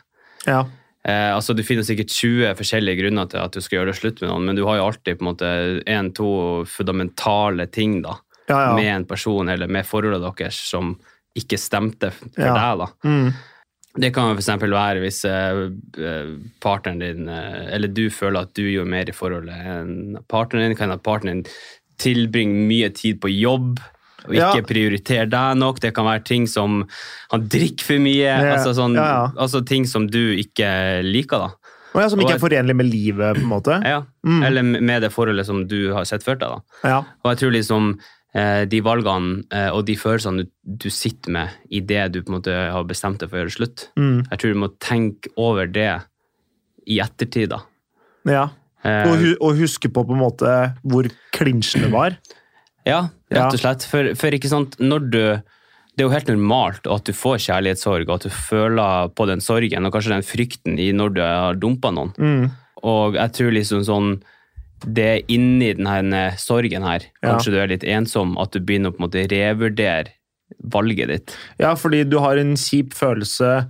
Ja. 0.48 0.62
Eh, 1.04 1.36
altså 1.36 1.54
Du 1.54 1.62
finner 1.64 1.84
sikkert 1.84 2.08
20 2.10 2.56
forskjellige 2.56 2.98
grunner 3.04 3.30
til 3.30 3.40
at 3.44 3.52
du 3.52 3.60
skal 3.60 3.80
gjøre 3.80 3.92
det 3.92 4.00
slutt 4.00 4.22
med 4.22 4.30
noen, 4.32 4.46
men 4.46 4.56
du 4.56 4.64
har 4.66 4.78
jo 4.78 4.88
alltid 4.88 5.20
på 5.20 5.22
en 5.28 5.36
måte 5.36 5.84
en-to 5.86 6.66
fundamentale 6.66 7.68
ting 7.70 8.02
da, 8.02 8.16
Ja, 8.48 8.70
ja. 8.70 8.76
med 8.76 8.86
en 8.96 9.06
person 9.06 9.50
eller 9.50 9.68
med 9.68 9.86
forholdet 9.86 10.22
deres 10.38 10.54
som 10.56 10.98
ikke 11.36 11.58
stemte 11.60 12.12
for 12.12 12.30
Ja. 12.42 12.54
deg. 12.54 12.80
da. 12.80 12.88
Mm. 13.10 13.34
Det 13.98 14.14
kan 14.14 14.36
eksempel 14.36 14.72
være 14.76 15.00
hvis 15.06 15.22
eh, 15.24 15.70
eh, 16.04 16.32
partneren 16.60 17.00
din, 17.00 17.30
eh, 17.30 17.74
eller 17.76 17.88
du 17.88 18.10
føler 18.10 18.42
at 18.42 18.54
du 18.54 18.64
gjør 18.64 18.86
mer 18.92 19.08
i 19.08 19.16
forholdet 19.16 19.56
enn 19.56 20.18
partneren 20.28 20.68
din, 20.70 20.76
kan 20.76 20.92
at 20.92 21.04
partneren 21.04 21.44
din 21.44 21.52
tilbringer 21.98 22.68
mye 22.68 22.90
tid 22.94 23.22
på 23.24 23.30
jobb 23.32 23.80
og 24.28 24.34
Ja. 24.36 24.50
ikke 24.52 24.68
prioriterer 24.68 25.30
deg 25.30 25.58
nok. 25.58 25.80
Det 25.80 25.94
kan 25.94 26.04
være 26.06 26.24
ting 26.26 26.48
som 26.48 26.84
han 27.32 27.48
drikker 27.48 27.84
for 27.86 28.00
mye, 28.00 28.26
Ja, 28.26 28.56
altså, 28.58 28.74
sånn, 28.76 28.96
ja, 28.96 29.06
ja. 29.06 29.32
altså 29.38 29.62
ting 29.66 29.86
som 29.86 30.08
du 30.08 30.36
ikke 30.36 31.02
liker. 31.06 31.38
da. 31.40 31.50
Og 31.96 32.02
ja, 32.02 32.10
som 32.10 32.20
ikke 32.20 32.34
er 32.36 32.40
forenlig 32.40 32.76
med 32.76 32.88
livet, 32.92 33.38
på 33.38 33.42
en 33.46 33.48
måte. 33.48 33.78
Ja. 33.86 34.02
Mm. 34.26 34.44
Eller 34.44 34.64
med 34.64 35.02
det 35.04 35.12
forholdet 35.14 35.46
som 35.46 35.66
du 35.68 35.94
har 35.94 36.04
sett 36.04 36.24
før 36.26 36.36
deg. 36.38 36.50
da. 36.50 36.60
Ja. 36.84 36.98
Og 37.24 37.32
jeg 37.32 37.38
tror 37.38 37.52
liksom 37.56 38.00
de 38.68 38.82
valgene 38.84 39.44
eh, 39.56 39.70
og 39.72 39.86
de 39.88 39.96
følelsene 39.96 40.44
du, 40.44 40.50
du 40.86 40.90
sitter 40.92 41.32
med 41.32 41.50
i 41.72 41.80
det 41.80 42.02
du 42.12 42.22
på 42.22 42.34
en 42.34 42.38
måte 42.40 42.52
har 42.74 42.84
bestemt 42.90 43.22
deg 43.24 43.30
for 43.32 43.40
å 43.40 43.44
gjøre 43.46 43.56
slutt, 43.56 43.88
Mm. 43.96 44.26
jeg 44.30 44.40
tror 44.42 44.54
du 44.54 44.60
må 44.60 44.70
tenke 44.84 45.32
over 45.40 45.68
det 45.72 45.90
i 46.88 47.00
ettertid. 47.00 47.50
da. 47.56 47.62
ja. 48.28 48.50
Eh, 48.86 49.08
Og, 49.10 49.16
hu 49.18 49.30
og 49.42 49.56
huske 49.58 49.90
på 49.90 50.04
på 50.06 50.14
en 50.14 50.20
måte 50.22 50.52
hvor 50.86 51.08
klinsjen 51.34 51.82
det 51.88 51.92
var. 51.92 52.18
ja, 52.86 53.10
Ja. 53.32 53.48
rett 53.48 53.54
og 53.56 53.60
slett. 53.64 53.84
For, 53.90 54.12
for 54.16 54.30
ikke 54.36 54.50
sant, 54.52 54.76
når 54.80 55.10
du 55.10 55.42
det 55.96 56.04
er 56.04 56.10
jo 56.10 56.14
helt 56.14 56.28
normalt 56.28 56.88
at 56.92 57.06
du 57.08 57.14
får 57.16 57.38
kjærlighetssorg, 57.40 58.10
og 58.10 58.16
at 58.18 58.24
du 58.28 58.30
føler 58.30 59.08
på 59.16 59.26
den 59.30 59.40
sorgen 59.40 59.86
og 59.88 59.94
kanskje 59.96 60.12
den 60.12 60.26
frykten 60.28 60.78
i 60.78 60.90
når 60.92 61.14
du 61.16 61.22
har 61.24 61.56
dumpa 61.56 61.88
noen. 61.96 62.12
Mm. 62.20 62.52
Og 62.84 63.16
jeg 63.16 63.32
tror 63.38 63.54
liksom 63.56 63.86
sånn 63.88 64.10
Det 64.86 65.06
er 65.06 65.22
inni 65.34 65.74
denne 65.74 66.38
sorgen 66.38 66.84
her, 66.84 67.02
Ja. 67.24 67.32
kanskje 67.34 67.52
du 67.52 67.58
er 67.60 67.68
litt 67.68 67.84
ensom, 67.84 68.38
at 68.42 68.52
du 68.52 68.60
begynner 68.60 68.92
å 68.92 68.96
på 68.96 69.02
en 69.04 69.08
måte 69.10 69.26
revurdere 69.32 70.08
valget 70.64 71.08
ditt. 71.10 71.36
Ja, 71.60 71.74
fordi 71.76 72.04
du 72.08 72.20
har 72.20 72.38
en 72.38 72.54
kjip 72.56 72.94
følelse 72.94 73.68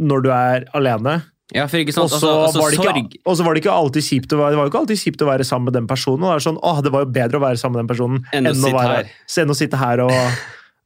når 0.00 0.22
du 0.24 0.30
er 0.32 0.64
alene. 0.74 1.22
Ja, 1.52 1.66
for 1.68 1.76
ikke 1.76 1.92
sant, 1.92 2.08
så 2.10 2.16
altså, 2.16 2.58
altså 2.62 2.78
var, 2.84 2.94
ikke- 2.96 3.20
og 3.26 3.36
så 3.36 3.44
var 3.44 3.54
det 3.54 3.62
ikke 3.62 3.74
alltid 3.76 4.02
kjipt 4.02 4.32
å 4.32 4.38
være, 4.40 4.50
det 4.54 4.56
var 4.58 4.70
ikke 4.70 4.80
alltid 4.80 4.96
kjipt 5.04 5.20
å 5.22 5.28
være 5.28 5.44
sammen 5.44 5.64
med 5.66 5.74
den 5.74 5.86
personen. 5.86 6.24
Og 6.24 6.32
det, 6.32 6.40
er 6.40 6.50
sånn, 6.50 6.58
åh, 6.64 6.80
det 6.82 6.90
var 6.90 7.04
jo 7.04 7.12
bedre 7.12 7.36
å 7.38 7.44
være 7.44 7.58
sammen 7.60 7.76
med 7.76 7.86
den 7.86 7.92
personen 7.94 8.24
Enn 8.32 8.46
å 8.48 8.54
sitte 8.56 8.72
være, 8.72 9.08
enn 9.44 9.50
å 9.52 9.54
sitte 9.60 9.76
her 9.76 10.00
og 10.00 10.12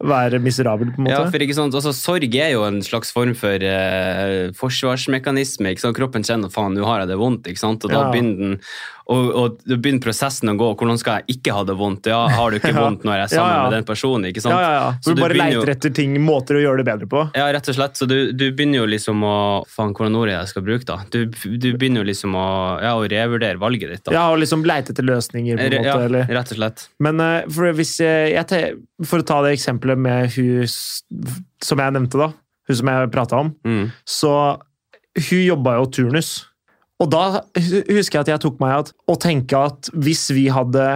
være 0.00 0.38
miserabel, 0.42 0.90
på 0.94 0.98
en 1.00 1.06
Ja, 1.06 1.24
for 1.30 1.38
ikke 1.38 1.54
sant, 1.54 1.74
altså 1.74 1.90
Sorg 1.94 2.34
er 2.34 2.50
jo 2.52 2.64
en 2.64 2.80
slags 2.82 3.10
form 3.12 3.34
for 3.34 3.50
eh, 3.62 4.50
forsvarsmekanisme. 4.54 5.70
ikke 5.72 5.80
sant? 5.86 5.96
Kroppen 5.96 6.22
kjenner 6.26 6.50
faen, 6.52 6.74
nå 6.76 6.84
har 6.86 7.00
jeg 7.02 7.08
det 7.08 7.18
vondt. 7.18 7.46
ikke 7.50 7.58
sant? 7.62 7.84
Og 7.84 7.90
da 7.90 8.02
Ja. 8.04 8.10
begynner 8.12 8.38
den, 8.38 8.60
og, 9.08 9.28
og 9.40 9.62
begynner 9.80 10.02
prosessen 10.04 10.50
å 10.52 10.54
gå. 10.60 10.66
Hvordan 10.76 10.98
skal 11.00 11.22
jeg 11.22 11.38
ikke 11.38 11.54
ha 11.56 11.62
det 11.64 11.74
vondt? 11.80 12.08
Ja, 12.12 12.18
Har 12.28 12.50
du 12.52 12.58
ikke 12.58 12.74
vondt 12.76 13.06
når 13.08 13.14
jeg 13.16 13.24
er 13.24 13.30
sammen 13.32 13.48
Ja, 13.54 13.56
ja. 13.56 13.62
med 13.68 13.76
den 13.78 13.86
personen? 13.88 14.26
ikke 14.28 14.42
sant? 14.44 14.52
Ja, 14.52 14.60
ja, 14.60 14.72
ja. 14.82 14.90
Så 15.00 15.14
du, 15.14 15.16
du 15.16 15.22
bare 15.24 15.36
jo- 15.38 15.40
leiter 15.62 15.72
etter 15.72 15.94
ting, 15.96 16.16
måter 16.20 16.58
å 16.58 16.62
gjøre 16.62 16.82
det 16.82 16.86
bedre 16.90 17.08
på. 17.08 17.22
Ja, 17.38 17.46
rett 17.56 17.70
og 17.72 17.78
slett. 17.78 17.96
Så 17.96 18.08
du, 18.10 18.16
du 18.36 18.44
begynner 18.52 18.82
jo 18.82 18.88
liksom 18.92 19.24
å 19.24 19.36
Faen, 19.72 19.94
hvordan 19.96 20.18
ord 20.20 20.28
jeg 20.34 20.50
skal 20.52 20.66
bruke, 20.66 20.84
da? 20.90 20.98
Du, 21.14 21.24
du 21.32 21.68
begynner 21.80 22.02
jo 22.04 22.08
liksom 22.10 22.36
å, 22.36 22.46
ja, 22.84 22.92
å 23.00 23.06
revurdere 23.08 23.56
valget 23.62 23.94
ditt. 23.96 24.04
da. 24.10 24.12
Ja, 24.18 24.26
og 24.34 24.42
liksom 24.42 24.66
leite 24.68 24.92
etter 24.92 25.08
løsninger, 25.08 25.56
på 25.56 25.66
en 25.70 25.78
måte. 25.78 25.88
ja, 25.88 25.96
eller? 26.10 26.28
rett 26.40 26.52
og 26.52 26.60
slett. 26.60 26.84
Men 27.08 27.24
uh, 27.24 27.40
for, 27.48 27.72
hvis 27.80 27.96
jeg, 28.04 28.44
te- 28.52 28.74
for 29.08 29.24
å 29.24 29.28
ta 29.32 29.40
det 29.46 29.54
eksempelet 29.56 29.98
med 30.04 30.28
hun 30.36 30.68
som 30.68 31.80
jeg 31.80 31.96
nevnte, 31.96 32.20
da. 32.20 32.30
Hun 32.68 32.76
som 32.82 32.92
jeg 32.92 33.10
prata 33.14 33.40
om. 33.40 33.54
Mm. 33.64 33.86
Så 34.04 34.30
hun 35.30 35.40
jobba 35.42 35.78
jo 35.80 35.88
turnus. 35.96 36.32
Og 36.98 37.10
da 37.12 37.22
husker 37.54 38.18
jeg 38.18 38.24
at 38.24 38.32
jeg 38.34 38.42
tok 38.42 38.58
meg 38.62 38.74
at 38.80 38.92
å 39.06 39.14
tenke 39.22 39.58
at 39.68 39.90
hvis 39.94 40.26
vi 40.34 40.48
hadde 40.50 40.86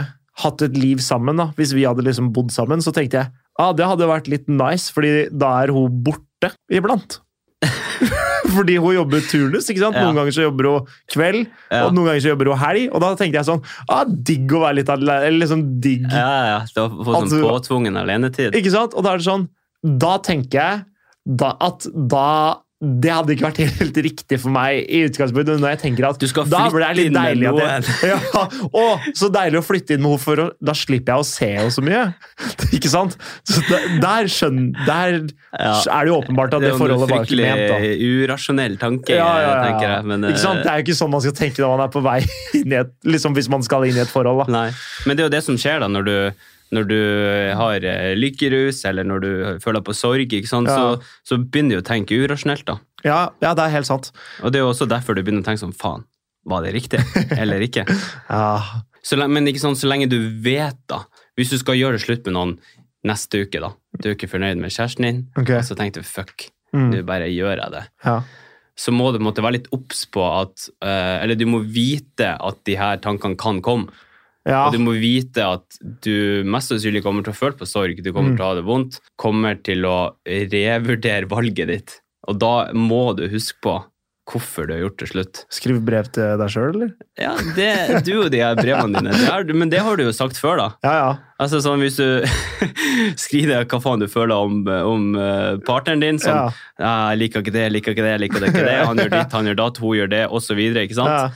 hatt 0.43 0.65
et 0.65 0.79
liv 0.81 0.99
sammen, 1.05 1.39
da, 1.39 1.51
hvis 1.59 1.75
vi 1.77 1.85
hadde 1.87 2.03
liksom 2.07 2.33
bodd 2.35 2.51
sammen, 2.55 2.83
så 2.83 2.91
tenkte 2.95 3.21
jeg 3.21 3.31
ah, 3.61 3.71
det 3.77 3.85
hadde 3.87 4.09
vært 4.09 4.31
litt 4.33 4.49
nice, 4.51 4.89
fordi 4.91 5.29
da 5.31 5.53
er 5.63 5.71
hun 5.75 6.01
borte 6.03 6.51
iblant. 6.73 7.21
fordi 8.57 8.79
hun 8.83 8.97
jobber 8.97 9.23
turnus. 9.29 9.69
ikke 9.71 9.83
sant? 9.85 9.97
Ja. 9.99 10.07
Noen 10.09 10.19
ganger 10.19 10.35
så 10.35 10.47
jobber 10.47 10.69
hun 10.71 10.89
kveld, 11.13 11.45
Ja. 11.71 11.85
og 11.87 11.95
noen 11.95 12.09
ganger 12.11 12.25
så 12.25 12.33
jobber 12.33 12.51
hun 12.51 12.61
helg. 12.65 12.89
Og 12.91 13.05
da 13.05 13.13
tenkte 13.21 13.39
jeg 13.39 13.49
sånn 13.49 13.63
ah, 13.93 14.03
Digg 14.09 14.57
å 14.57 14.65
være 14.65 14.79
litt 14.81 14.91
alene. 14.93 15.29
Eller 15.29 15.45
liksom 15.45 15.67
digg. 15.85 16.09
Ja, 16.11 16.33
ja. 16.49 16.59
Det 16.67 16.87
var 16.89 16.97
få 17.07 17.23
sånn 17.29 17.47
påtvungen 17.47 18.01
alenetid. 18.01 18.57
Ikke 18.59 18.73
sant? 18.75 18.97
Og 18.97 19.07
da 19.07 19.15
er 19.15 19.23
det 19.23 19.29
sånn 19.29 19.47
Da 20.03 20.17
tenker 20.25 20.59
jeg 20.59 20.83
da, 21.23 21.53
at 21.63 21.87
da 21.95 22.62
det 22.83 23.13
hadde 23.15 23.31
ikke 23.37 23.45
vært 23.47 23.59
helt 23.79 23.99
riktig 24.03 24.39
for 24.43 24.51
meg 24.51 24.81
i 24.91 25.05
utgangspunktet. 25.07 25.61
Når 25.63 25.71
jeg 25.77 25.81
tenker 25.85 26.07
at 26.09 26.19
da 26.51 26.63
blir 26.73 26.83
det 26.83 26.89
litt 26.99 27.13
deilig 27.15 27.47
at 27.53 27.87
jeg, 27.87 28.09
ja, 28.11 28.43
å, 28.75 28.87
Så 29.15 29.29
deilig 29.31 29.61
å 29.61 29.63
flytte 29.63 29.95
inn 29.95 30.03
med 30.03 30.11
henne, 30.17 30.23
for 30.25 30.43
å- 30.43 30.49
da 30.59 30.75
slipper 30.75 31.15
jeg 31.15 31.23
å 31.23 31.27
se 31.29 31.49
henne 31.53 31.71
så 31.71 31.85
mye. 31.87 32.01
Ikke 32.77 32.91
sant? 32.91 33.15
Så 33.47 33.63
der, 33.71 33.87
der, 34.03 34.31
skjønner, 34.35 34.73
der 34.89 35.19
Ja. 35.53 35.77
er 35.95 36.09
det 36.09 36.11
jo 36.11 36.19
åpenbart 36.19 36.57
at 36.59 36.65
det, 36.65 36.73
det 36.73 36.79
forholdet 36.81 37.11
var 37.13 37.23
ikke 37.23 37.39
ment. 37.39 37.63
da. 37.69 37.77
fryktelig 37.79 38.27
urasjonell 38.27 38.77
tanke, 38.83 39.15
Ja, 39.15 39.31
ja, 39.39 39.49
ja. 39.53 39.57
tenker 39.69 39.89
jeg. 39.95 40.05
Men, 40.11 40.27
ikke 40.33 40.43
sant? 40.43 40.59
eh, 40.59 40.65
Det 40.67 40.73
er 40.73 40.81
jo 40.83 40.87
ikke 40.89 40.99
sånn 41.05 41.11
man 41.15 41.21
skal 41.27 41.37
tenke 41.39 41.63
når 41.63 41.77
man 41.77 41.85
er 41.87 41.93
på 41.95 42.03
vei 42.03 42.19
inn 42.63 42.73
i 42.75 42.81
et 42.83 42.93
liksom 43.07 43.35
Hvis 43.39 43.49
man 43.53 43.63
skal 43.63 43.85
inn 43.87 43.95
i 44.01 44.03
et 44.03 44.11
forhold. 44.11 44.43
da. 44.47 44.53
Nei. 44.59 44.69
Men 45.07 45.17
det 45.17 45.23
er 45.23 45.31
jo 45.31 45.35
det 45.39 45.45
som 45.47 45.55
skjer 45.61 45.85
da 45.87 45.91
når 45.93 46.09
du, 46.11 46.17
når 46.73 46.87
du 46.89 46.99
har 47.59 47.85
eh, 47.85 48.13
lykkerus, 48.17 48.83
eller 48.89 49.05
når 49.09 49.21
du 49.25 49.31
føler 49.65 49.85
på 49.85 49.95
sorg, 49.97 50.33
sant? 50.49 50.71
Ja. 50.73 50.77
Så, 50.97 51.13
så 51.29 51.39
begynner 51.43 51.79
du 51.79 51.83
å 51.83 51.87
tenke 51.87 52.17
urasjonelt. 52.17 52.65
da. 52.69 52.79
Ja, 53.05 53.21
ja, 53.45 53.53
det 53.59 53.67
er 53.67 53.75
helt 53.77 53.89
sant. 53.91 54.13
Og 54.43 54.53
det 54.53 54.61
er 54.61 54.65
jo 54.67 54.71
også 54.73 54.89
derfor 54.91 55.15
du 55.19 55.23
begynner 55.23 55.45
å 55.45 55.49
tenke 55.49 55.63
sånn 55.65 55.77
faen, 55.77 56.07
var 56.49 56.65
det 56.65 56.73
riktig 56.75 57.03
eller 57.37 57.63
ikke? 57.63 57.85
Ja, 58.33 58.83
Så, 59.03 59.19
men 59.19 59.47
ikke 59.51 59.63
sånn, 59.63 59.77
så 59.79 59.89
lenge 59.91 60.07
du 60.11 60.19
vet, 60.43 60.79
da. 60.91 61.03
Hvis 61.39 61.51
du 61.51 61.59
skal 61.59 61.75
gjøre 61.79 61.99
det 61.99 62.05
slutt 62.05 62.27
med 62.29 62.37
noen 62.37 62.53
neste 63.07 63.43
uke, 63.43 63.59
da. 63.63 63.73
Du 63.99 64.09
er 64.11 64.15
ikke 64.17 64.31
fornøyd 64.31 64.61
med 64.63 64.71
kjæresten 64.71 65.07
din, 65.09 65.21
okay. 65.39 65.63
så 65.67 65.77
tenkte 65.79 66.03
du 66.03 66.09
fuck, 66.09 66.49
Mm, 66.73 66.87
nå 66.89 67.01
bare 67.05 67.27
gjør 67.29 67.59
jeg 67.61 67.73
det. 67.75 67.83
ja. 68.07 68.23
Så 68.81 68.89
må 68.97 69.11
du 69.13 69.19
måtte 69.21 69.43
være 69.45 69.59
litt 69.59 69.67
obs 69.77 70.07
på 70.09 70.23
at 70.25 70.63
eh, 70.81 71.19
Eller 71.21 71.37
du 71.37 71.45
må 71.45 71.59
vite 71.69 72.31
at 72.41 72.63
de 72.65 72.79
her 72.81 72.97
tankene 73.05 73.37
kan 73.37 73.59
komme. 73.61 73.93
Ja. 74.49 74.65
Og 74.67 74.73
du 74.75 74.79
må 74.83 74.97
vite 74.99 75.45
at 75.47 75.79
du 76.03 76.43
mest 76.45 76.73
sannsynlig 76.73 77.03
kommer 77.05 77.23
til 77.23 77.33
å 77.35 77.39
føle 77.39 77.59
på 77.61 77.69
sorg, 77.69 78.03
du 78.03 78.13
kommer 78.13 78.33
Mm. 78.33 78.37
til 78.37 78.45
å 78.45 78.49
ha 78.51 78.55
det 78.59 78.65
vondt, 78.67 79.01
kommer 79.17 79.55
til 79.63 79.85
å 79.87 79.97
revurdere 80.27 81.29
valget 81.31 81.69
ditt. 81.71 81.97
Og 82.29 82.39
da 82.43 82.71
må 82.75 83.15
du 83.19 83.29
huske 83.29 83.59
på 83.63 83.81
hvorfor 84.33 84.69
du 84.69 84.73
har 84.77 84.81
gjort 84.85 84.99
det 85.03 85.09
slutt. 85.11 85.41
Skriv 85.51 85.81
brev 85.85 86.07
til 86.15 86.39
deg 86.39 86.49
sjøl, 86.55 86.69
eller? 86.77 86.91
Ja, 87.19 87.33
det, 87.57 88.05
du 88.07 88.13
og 88.23 88.31
de 88.31 88.39
her 88.39 88.55
brevene 88.55 89.01
dine, 89.03 89.11
det 89.19 89.27
er, 89.29 89.45
men 89.59 89.69
det 89.73 89.81
har 89.83 89.97
du 89.99 90.05
jo 90.05 90.13
sagt 90.15 90.39
før, 90.39 90.57
da. 90.63 90.69
Ja, 90.87 90.93
ja. 90.95 91.11
Altså 91.43 91.59
sånn 91.59 91.83
Hvis 91.83 91.97
du 91.99 92.23
skriver 93.19 93.67
hva 93.67 93.81
faen 93.83 94.03
du 94.03 94.07
føler 94.11 94.35
om, 94.39 94.61
om 94.67 95.09
eh, 95.19 95.57
partneren 95.67 96.01
din, 96.05 96.19
som 96.23 96.35
Ja. 96.37 96.45
ja, 96.79 96.93
'Jeg 97.11 97.19
liker 97.19 97.43
ikke 97.43 97.53
det, 97.53 97.63
jeg 97.67 97.73
liker 97.73 97.93
ikke 97.97 98.07
det, 98.07 98.13
jeg 98.15 98.21
liker 98.23 98.47
ikke 98.47 98.65
det', 98.67 98.87
han 98.87 98.97
gjør 99.03 99.11
ditt, 99.19 99.33
han 99.33 99.47
gjør 99.51 99.59
datt, 99.59 99.79
hun 99.83 99.97
gjør 99.99 100.11
det, 100.15 100.25
osv. 100.31 100.59
Ikke 100.87 100.95
sant? 100.95 101.09
ja. 101.11 101.31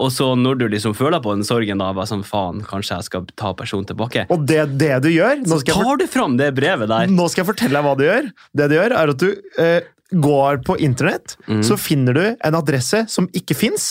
Og 0.00 0.12
så 0.14 0.30
når 0.38 0.60
du 0.62 0.66
liksom 0.72 0.94
føler 0.96 1.20
på 1.22 1.34
den 1.34 1.44
sorgen, 1.46 1.80
da, 1.82 1.90
bare 1.96 2.08
sånn 2.08 2.24
faen, 2.26 2.62
kanskje 2.66 2.96
jeg 2.96 3.08
skal 3.10 3.26
ta 3.38 3.52
personen 3.56 3.88
tilbake. 3.88 4.24
Og 4.32 4.46
det, 4.48 4.62
det 4.80 4.94
du 5.04 5.10
gjør 5.12 5.42
nå 5.44 5.60
skal, 5.60 5.82
Tar 5.84 6.00
du 6.00 6.06
fram 6.10 6.36
det 6.40 6.50
brevet 6.56 6.88
der? 6.90 7.10
nå 7.12 7.28
skal 7.28 7.44
jeg 7.44 7.50
fortelle 7.52 7.76
deg 7.76 7.86
hva 7.86 7.96
du 7.98 8.04
gjør. 8.06 8.30
Det 8.56 8.68
du 8.70 8.76
gjør, 8.78 8.94
er 8.96 9.12
at 9.12 9.20
du 9.24 9.28
eh, 9.60 9.90
går 10.10 10.62
på 10.66 10.78
internett, 10.82 11.36
mm. 11.46 11.60
så 11.66 11.76
finner 11.80 12.16
du 12.16 12.24
en 12.32 12.58
adresse 12.58 13.04
som 13.12 13.28
ikke 13.36 13.58
fins. 13.58 13.90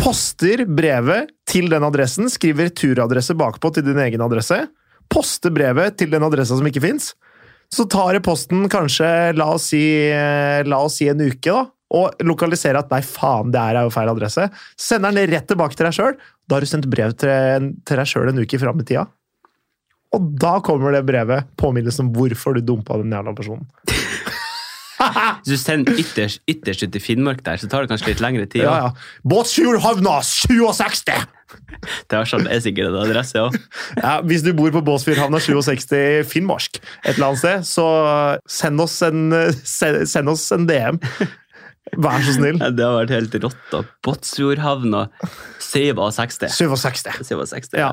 Poster 0.00 0.64
brevet 0.66 1.30
til 1.48 1.68
den 1.70 1.84
adressen, 1.86 2.30
skriver 2.32 2.70
returadresse 2.70 3.36
bakpå 3.38 3.74
til 3.74 3.86
din 3.86 4.00
egen 4.06 4.22
adresse. 4.24 4.64
Poster 5.12 5.52
brevet 5.54 5.98
til 6.00 6.10
den 6.14 6.24
adressa 6.26 6.56
som 6.58 6.66
ikke 6.70 6.82
fins. 6.84 7.12
Så 7.72 7.86
tar 7.90 8.14
det 8.14 8.24
posten 8.24 8.68
kanskje, 8.70 9.08
la 9.38 9.50
oss 9.56 9.70
si, 9.72 9.82
eh, 10.12 10.62
la 10.66 10.80
oss 10.84 11.00
si 11.00 11.08
en 11.10 11.20
uke, 11.20 11.50
da. 11.50 11.66
Og 11.94 12.24
lokaliserer 12.24 12.80
at 12.80 12.90
nei, 12.90 13.02
faen, 13.04 13.52
det 13.54 13.60
er 13.60 13.82
jo 13.84 13.92
feil 13.92 14.10
adresse. 14.10 14.48
Sender 14.80 15.14
den 15.14 15.28
rett 15.30 15.46
tilbake 15.50 15.76
til 15.76 15.88
deg 15.88 15.96
sjøl. 15.96 16.16
Da 16.48 16.56
har 16.56 16.64
du 16.64 16.70
sendt 16.70 16.88
brev 16.90 17.12
til, 17.20 17.68
til 17.84 18.00
deg 18.00 18.08
sjøl 18.10 18.32
en 18.32 18.40
uke 18.40 18.60
fram 18.60 18.80
i 18.80 18.88
tida. 18.88 19.04
Og 20.14 20.32
da 20.40 20.56
kommer 20.64 20.94
det 20.94 21.04
brevet, 21.08 21.50
påminnelsen 21.58 22.08
om 22.08 22.14
hvorfor 22.14 22.56
du 22.56 22.64
dumpa 22.64 22.98
den 23.00 23.14
jævla 23.14 23.34
personen. 23.36 23.66
Hvis 25.44 25.50
du 25.50 25.60
sender 25.60 25.98
ytterst, 26.00 26.40
ytterst 26.48 26.84
ut 26.86 26.96
i 26.96 27.02
Finnmark 27.02 27.42
der, 27.44 27.58
så 27.60 27.68
tar 27.68 27.84
det 27.84 27.90
kanskje 27.92 28.12
litt 28.12 28.22
lengre 28.22 28.46
tid. 28.46 28.62
Ja, 28.64 28.76
ja. 28.86 28.92
Båtsfjordhavna 29.26 30.20
67! 30.24 31.10
Det 32.10 32.16
er, 32.16 32.26
sånn, 32.26 32.48
er 32.50 32.62
sikkert 32.64 32.88
en 32.88 32.96
adresse 32.98 33.38
òg. 33.38 33.54
Ja, 34.00 34.16
hvis 34.26 34.42
du 34.42 34.48
bor 34.56 34.72
på 34.74 34.80
Båtsfjordhavna 34.86 35.38
67 35.44 36.24
Finnmark 36.26 36.80
et 36.80 37.12
eller 37.12 37.28
annet 37.28 37.42
sted, 37.42 37.66
så 37.68 37.84
send 38.50 38.82
oss 38.82 38.96
en, 39.06 39.28
send 40.14 40.32
oss 40.32 40.46
en 40.56 40.66
DM. 40.70 40.98
Vær 42.00 42.22
så 42.24 42.32
snill. 42.38 42.58
Det 42.58 42.84
har 42.84 42.94
vært 43.04 43.12
helt 43.12 43.34
rått. 43.44 43.58
da. 43.70 43.82
Båtsfjordhavna 44.06 45.04
67. 45.60 46.48
67. 46.50 47.10
67. 47.28 47.78
Ja. 47.78 47.92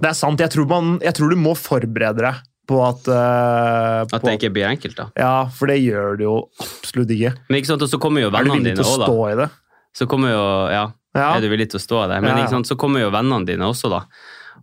Det 0.00 0.10
er 0.10 0.16
sant. 0.18 0.40
Jeg 0.42 0.50
tror, 0.54 0.66
man, 0.70 0.98
jeg 1.04 1.14
tror 1.18 1.30
du 1.34 1.38
må 1.38 1.54
forberede 1.58 2.22
deg 2.24 2.42
på 2.70 2.78
at, 2.80 3.08
eh, 3.12 4.00
At 4.06 4.14
på, 4.14 4.22
det 4.24 4.38
ikke 4.38 4.52
blir 4.54 4.68
enkelt, 4.70 4.96
da. 4.96 5.08
Ja, 5.20 5.32
for 5.52 5.68
det 5.70 5.80
gjør 5.82 6.16
det 6.18 6.24
jo 6.24 6.36
absolutt 6.64 7.12
ikke. 7.12 7.34
Men 7.50 7.60
ikke 7.60 7.72
sant, 7.74 7.84
og 7.84 7.90
så 7.92 8.00
kommer 8.00 8.24
jo 8.24 8.30
vennene 8.32 8.64
dine 8.64 8.80
også 8.80 8.80
Er 8.80 8.80
du 8.80 8.80
villig 8.80 8.80
til 8.80 8.86
å 8.86 8.94
òg, 8.94 9.02
da. 9.02 9.10
stå 9.10 9.18
i 9.28 9.34
det? 9.42 9.48
Så 9.94 10.08
kommer 10.10 10.32
jo, 10.32 10.44
ja, 10.72 10.84
Ja. 11.14 11.28
Er 11.36 11.44
du 11.44 11.48
villig 11.52 11.68
til 11.70 11.78
å 11.78 11.84
stå 11.84 12.00
i 12.04 12.08
det? 12.10 12.22
Men 12.22 12.30
Ja, 12.30 12.36
ja. 12.38 12.44
ikke 12.46 12.54
sant, 12.56 12.66
så 12.70 12.76
kommer 12.80 13.04
jo 13.04 13.10
vennene 13.14 13.46
dine 13.46 13.68
også, 13.68 13.90
da. 13.92 14.00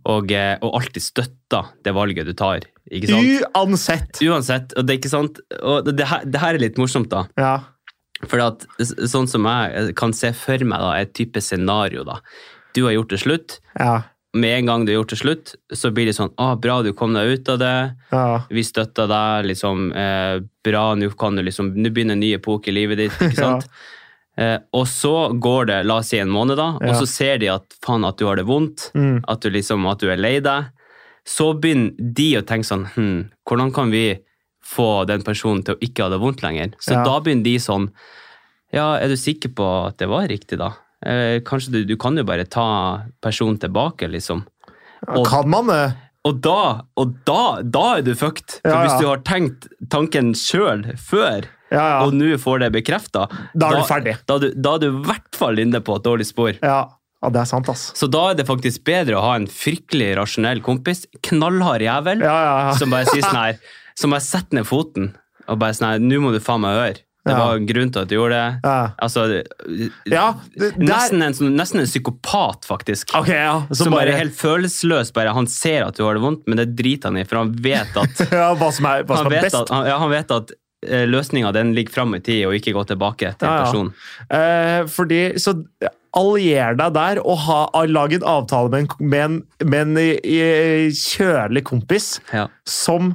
Og, 0.04 0.32
eh, 0.34 0.56
og 0.60 0.74
alltid 0.80 1.04
støtter 1.04 1.70
det 1.84 1.94
valget 1.94 2.26
du 2.26 2.34
tar. 2.34 2.66
ikke 2.90 3.08
sant? 3.08 3.54
Uansett. 3.54 4.18
Uansett. 4.26 4.74
Og 4.76 4.84
det 4.84 4.96
er 4.96 4.98
ikke 4.98 5.12
sant, 5.14 5.38
og 5.62 5.84
det, 5.86 5.96
det, 5.96 6.08
her, 6.10 6.24
det 6.26 6.40
her 6.42 6.54
er 6.58 6.58
litt 6.66 6.76
morsomt, 6.82 7.08
da. 7.08 7.22
Ja. 7.38 7.54
For 8.28 8.38
at, 8.40 8.64
sånn 8.80 9.26
som 9.28 9.44
jeg 9.48 9.94
kan 9.98 10.12
se 10.14 10.32
for 10.36 10.62
meg 10.64 10.78
da, 10.80 10.92
et 11.00 11.12
type 11.18 11.40
scenario, 11.42 12.04
da. 12.06 12.20
Du 12.74 12.84
har 12.86 12.92
gjort 12.94 13.10
det 13.10 13.18
slutt. 13.24 13.56
Ja. 13.78 14.02
Med 14.34 14.58
en 14.62 14.66
gang 14.70 14.84
du 14.86 14.92
har 14.92 15.02
gjort 15.02 15.10
det 15.12 15.18
slutt, 15.20 15.54
så 15.76 15.90
blir 15.92 16.06
det 16.08 16.14
sånn 16.16 16.30
ah, 16.40 16.54
'Bra, 16.56 16.80
du 16.82 16.92
kom 16.96 17.12
deg 17.12 17.28
ut 17.34 17.48
av 17.52 17.58
det. 17.58 17.96
ja. 18.12 18.42
Vi 18.48 18.62
støtter 18.64 19.06
deg. 19.10 19.44
liksom, 19.50 19.92
eh, 19.92 20.40
Bra, 20.64 20.94
nå 20.94 21.10
kan 21.18 21.36
du 21.36 21.42
liksom, 21.42 21.74
nå 21.76 21.90
begynner 21.92 22.12
en 22.16 22.20
ny 22.20 22.32
epoke 22.38 22.68
i 22.68 22.72
livet 22.72 22.96
ditt.' 22.98 23.18
ikke 23.20 23.36
Ja. 23.42 23.58
sant? 23.60 23.68
Eh, 24.38 24.58
og 24.72 24.86
så 24.88 25.28
går 25.38 25.66
det 25.66 25.80
la 25.86 25.98
oss 26.00 26.08
si 26.08 26.16
en 26.18 26.30
måned, 26.32 26.56
da, 26.56 26.78
og 26.80 26.94
så 26.96 27.06
ser 27.06 27.36
de 27.38 27.48
at 27.52 27.66
faen 27.84 28.06
at 28.08 28.16
du 28.16 28.24
har 28.24 28.36
det 28.36 28.46
vondt, 28.46 28.90
Mm. 28.94 29.20
at 29.28 29.40
du 29.42 29.50
liksom, 29.50 29.84
at 29.90 29.98
du 30.00 30.08
er 30.08 30.16
lei 30.16 30.38
deg. 30.40 30.70
Så 31.26 31.52
begynner 31.60 31.92
de 31.98 32.36
å 32.38 32.42
tenke 32.42 32.64
sånn 32.64 32.86
hm, 32.96 33.28
Hvordan 33.46 33.74
kan 33.74 33.90
vi 33.92 34.18
få 34.72 34.88
den 35.10 35.22
personen 35.26 35.62
til 35.66 35.76
å 35.76 35.82
ikke 35.84 36.06
ha 36.06 36.08
det 36.14 36.20
vondt 36.22 36.42
lenger? 36.44 36.72
Så 36.80 36.92
Ja. 36.96 37.04
da 37.04 37.18
begynner 37.20 37.44
de 37.44 37.56
sånn 37.58 37.90
Ja, 38.72 38.94
er 38.96 39.08
du 39.08 39.16
sikker 39.20 39.50
på 39.52 39.66
at 39.88 39.98
det 40.00 40.08
var 40.08 40.24
riktig, 40.30 40.56
da? 40.56 40.70
Eh, 41.04 41.40
kanskje 41.44 41.72
du, 41.74 41.84
du 41.84 41.96
kan 42.00 42.16
jo 42.16 42.22
bare 42.24 42.46
ta 42.48 43.02
personen 43.20 43.58
tilbake, 43.60 44.08
liksom. 44.08 44.46
Og- 45.08 45.26
Kan 45.28 45.50
man 45.50 45.66
det? 45.66 45.94
Og 46.24 46.40
da, 46.40 46.80
og 46.96 47.16
da, 47.26 47.60
da 47.60 47.96
er 47.98 48.02
du 48.06 48.14
fucked. 48.14 48.60
For 48.62 48.70
Ja, 48.70 48.78
ja. 48.78 48.86
hvis 48.86 49.00
du 49.02 49.06
har 49.08 49.18
tenkt 49.18 49.66
tanken 49.90 50.32
sjøl 50.32 50.86
før, 50.96 51.44
og 51.72 52.14
nå 52.14 52.32
får 52.38 52.60
det 52.60 52.72
bekrefta, 52.78 53.26
Da 53.54 53.68
er 53.68 53.76
du 53.76 53.82
ferdig. 53.90 54.16
Da, 54.26 54.38
du- 54.38 54.54
da 54.54 54.74
er 54.76 54.78
du 54.78 54.86
i 54.88 55.02
hvert 55.04 55.34
fall 55.34 55.58
inne 55.58 55.80
på 55.82 55.96
et 55.96 56.02
dårlig 56.04 56.26
spor. 56.30 56.54
Ja. 56.62 56.86
ja, 57.22 57.28
det 57.28 57.40
er 57.42 57.44
sant, 57.44 57.68
ass. 57.68 57.92
Så 57.94 58.08
da 58.10 58.30
er 58.30 58.34
det 58.36 58.46
faktisk 58.46 58.84
bedre 58.84 59.18
å 59.18 59.20
ha 59.20 59.34
en 59.34 59.46
fryktelig 59.48 60.14
rasjonell 60.16 60.62
kompis, 60.62 61.04
knallhard 61.22 61.82
jævel, 61.82 62.20
Ja, 62.22 62.38
ja, 62.46 62.68
ja. 62.68 62.72
som 62.78 62.88
bare 62.88 63.04
sier 63.04 63.20
sånn 63.22 63.34
her, 63.36 63.58
som 63.98 64.10
bare 64.14 64.24
setter 64.24 64.58
ned 64.60 64.66
foten 64.68 65.12
og 65.48 65.58
bare 65.58 65.74
sånn 65.74 66.04
nå 66.06 66.20
må 66.22 66.30
du 66.34 66.38
faen 66.40 66.60
meg 66.62 66.76
høre. 66.78 67.00
Det 67.22 67.30
Ja. 67.30 67.38
var 67.38 67.58
grunnen 67.58 67.68
grunn 67.68 67.90
til 67.94 68.02
at 68.02 68.08
du 68.10 68.14
gjorde 68.16 68.34
det. 68.34 68.60
Ja. 68.64 68.90
Altså, 68.98 69.22
Ja, 70.10 70.34
det, 70.58 70.72
nesten, 70.82 71.22
en, 71.22 71.32
sånn- 71.38 71.54
nesten 71.54 71.78
en 71.80 71.86
psykopat, 71.86 72.64
faktisk. 72.66 73.12
Okay, 73.14 73.36
ja. 73.38 73.62
Som 73.70 73.92
bare 73.92 74.08
bare 74.10 74.16
helt 74.18 74.34
følelsesløs. 74.34 75.12
Bare, 75.14 75.30
han 75.32 75.46
ser 75.46 75.84
at 75.86 75.94
du 75.96 76.02
har 76.02 76.14
det 76.18 76.22
vondt, 76.24 76.42
men 76.50 76.58
det 76.58 76.74
driter 76.74 77.10
han 77.12 77.18
i, 77.18 77.24
for 77.24 77.38
han 77.44 77.52
vet 77.62 77.94
at 77.96 78.24
ja, 78.32 78.48
hva 78.58 78.72
som 78.74 78.86
er, 78.90 79.04
hva 79.06 79.16
han 79.20 79.24
som 79.24 79.30
er 79.32 79.36
vet 79.36 79.46
best. 79.46 79.54
at, 79.60 79.70
han, 79.70 79.86
han 80.02 80.10
vet 80.10 80.34
at 80.34 80.50
eh, 80.88 81.06
løsninga 81.06 81.52
den 81.54 81.70
ligger 81.78 81.94
fram 81.94 82.14
i 82.18 82.20
tid, 82.26 82.42
og 82.48 82.54
ikke 82.58 82.74
gå 82.74 82.84
tilbake 82.90 83.36
til 83.38 83.46
personen. 83.54 83.94
Eh, 84.26 84.82
fordi, 84.90 85.22
så 85.38 85.54
allier 86.18 86.74
deg 86.76 86.92
der 86.98 87.22
og 87.22 87.38
ha, 87.46 87.60
lag 87.86 88.12
en 88.18 88.26
avtale 88.34 88.68
med 88.68 88.82
en, 88.82 88.90
med 88.98 89.22
en, 89.22 89.38
med 89.70 89.80
en 89.86 89.98
eh, 90.26 90.90
kjølig 90.90 91.62
kompis 91.70 92.16
som 92.68 93.12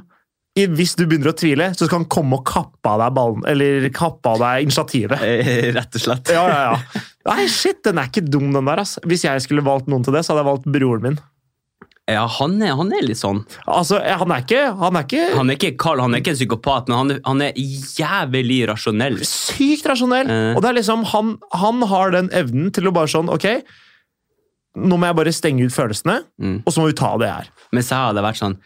hvis 0.66 0.96
du 0.98 1.04
begynner 1.06 1.30
å 1.30 1.36
tvile, 1.38 1.70
så 1.78 1.86
skal 1.86 2.00
han 2.00 2.08
komme 2.10 2.40
og 2.40 2.44
kappe 2.48 2.90
av 2.90 2.98
deg 3.04 3.14
ballen, 3.14 3.44
eller 3.46 3.88
kappe 3.94 4.32
av 4.34 4.38
deg 4.42 4.66
initiativet. 4.66 5.22
Eh, 5.22 5.70
Rett 5.76 5.94
og 5.94 6.02
slett. 6.02 6.32
Ja, 6.34 6.44
ja, 6.48 6.60
ja. 6.72 7.02
Nei, 7.28 7.46
shit, 7.52 7.82
den 7.84 7.98
er 8.02 8.08
ikke 8.10 8.24
dum, 8.26 8.50
den 8.56 8.64
der. 8.66 8.80
ass. 8.82 8.98
Hvis 9.06 9.24
jeg 9.28 9.42
skulle 9.44 9.62
valgt 9.66 9.86
noen 9.92 10.02
til 10.06 10.12
det, 10.16 10.24
så 10.26 10.32
hadde 10.34 10.42
jeg 10.46 10.50
valgt 10.50 10.70
broren 10.74 11.04
min. 11.04 11.18
Ja, 12.08 12.22
han 12.38 12.54
er, 12.64 12.72
han 12.72 12.88
er 12.96 13.02
litt 13.04 13.18
sånn. 13.20 13.42
Altså, 13.68 13.98
han 14.00 14.30
er 14.32 14.40
ikke, 14.40 14.62
han 14.80 14.96
er 14.96 15.04
ikke 15.04 15.24
Han 15.36 15.50
er 15.52 15.58
ikke 15.58 15.74
kald, 15.76 16.00
han 16.00 16.14
er 16.16 16.22
ikke 16.22 16.32
en 16.32 16.38
psykopat, 16.38 16.88
men 16.88 16.96
han, 16.96 17.10
er- 17.12 17.20
han 17.26 17.42
er 17.44 17.52
jævlig 17.58 18.62
rasjonell. 18.70 19.18
sykt 19.28 19.84
rasjonell. 19.90 20.30
Eh. 20.32 20.54
Og 20.56 20.62
det 20.64 20.70
er 20.70 20.78
liksom, 20.80 21.04
han, 21.12 21.34
han 21.52 21.84
har 21.90 22.14
den 22.16 22.30
evnen 22.32 22.72
til 22.72 22.88
å 22.88 22.94
bare 22.96 23.12
sånn 23.12 23.28
Ok, 23.28 23.44
nå 24.78 24.96
må 24.96 25.08
jeg 25.08 25.16
bare 25.18 25.32
stenge 25.36 25.66
ut 25.68 25.74
følelsene, 25.74 26.20
Mm. 26.40 26.58
og 26.64 26.72
så 26.72 26.80
må 26.80 26.88
vi 26.88 26.96
ta 26.96 27.12
det 27.20 27.28
her. 27.28 27.48
Mens 27.76 27.88
jeg 27.92 27.98
hadde 27.98 28.22
vært 28.24 28.40
sånn 28.40 28.56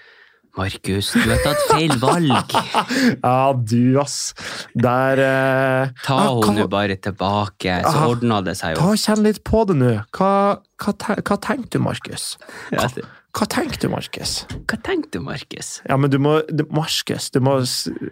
Markus, 0.56 1.12
du 1.16 1.22
har 1.30 1.38
tatt 1.40 1.62
feil 1.70 1.94
valg. 2.02 2.52
Ja, 3.24 3.52
du, 3.56 3.96
ass. 4.02 4.34
Der 4.76 5.22
eh, 5.24 5.92
Ta 6.04 6.18
ah, 6.18 6.34
henne 6.44 6.66
hva- 6.66 6.70
bare 6.74 6.96
tilbake, 7.00 7.78
så 7.86 7.94
Ah. 8.02 8.10
ordna 8.10 8.42
det 8.44 8.56
seg 8.60 8.76
Ta 8.76 8.84
jo. 8.84 8.90
og 8.92 9.00
Kjenn 9.00 9.22
litt 9.24 9.40
på 9.48 9.62
det 9.70 9.78
nå. 9.80 9.94
Hva, 10.12 10.60
hva, 10.84 10.92
hva 11.22 11.38
tenker 11.40 11.78
du, 11.78 11.80
Markus? 11.86 12.34
Hva, 12.74 12.90
Hva 13.32 13.46
tenker 13.48 13.80
du, 13.80 13.88
Markus? 13.88 14.42
Hva 14.68 14.76
tenkte 14.84 15.16
du, 15.16 15.20
Markus? 15.24 15.78
Ja, 15.88 15.96
men 15.96 16.12
du 16.12 16.18
må 16.20 16.34
Markus, 16.68 17.30
du 17.32 17.40
må 17.40 17.56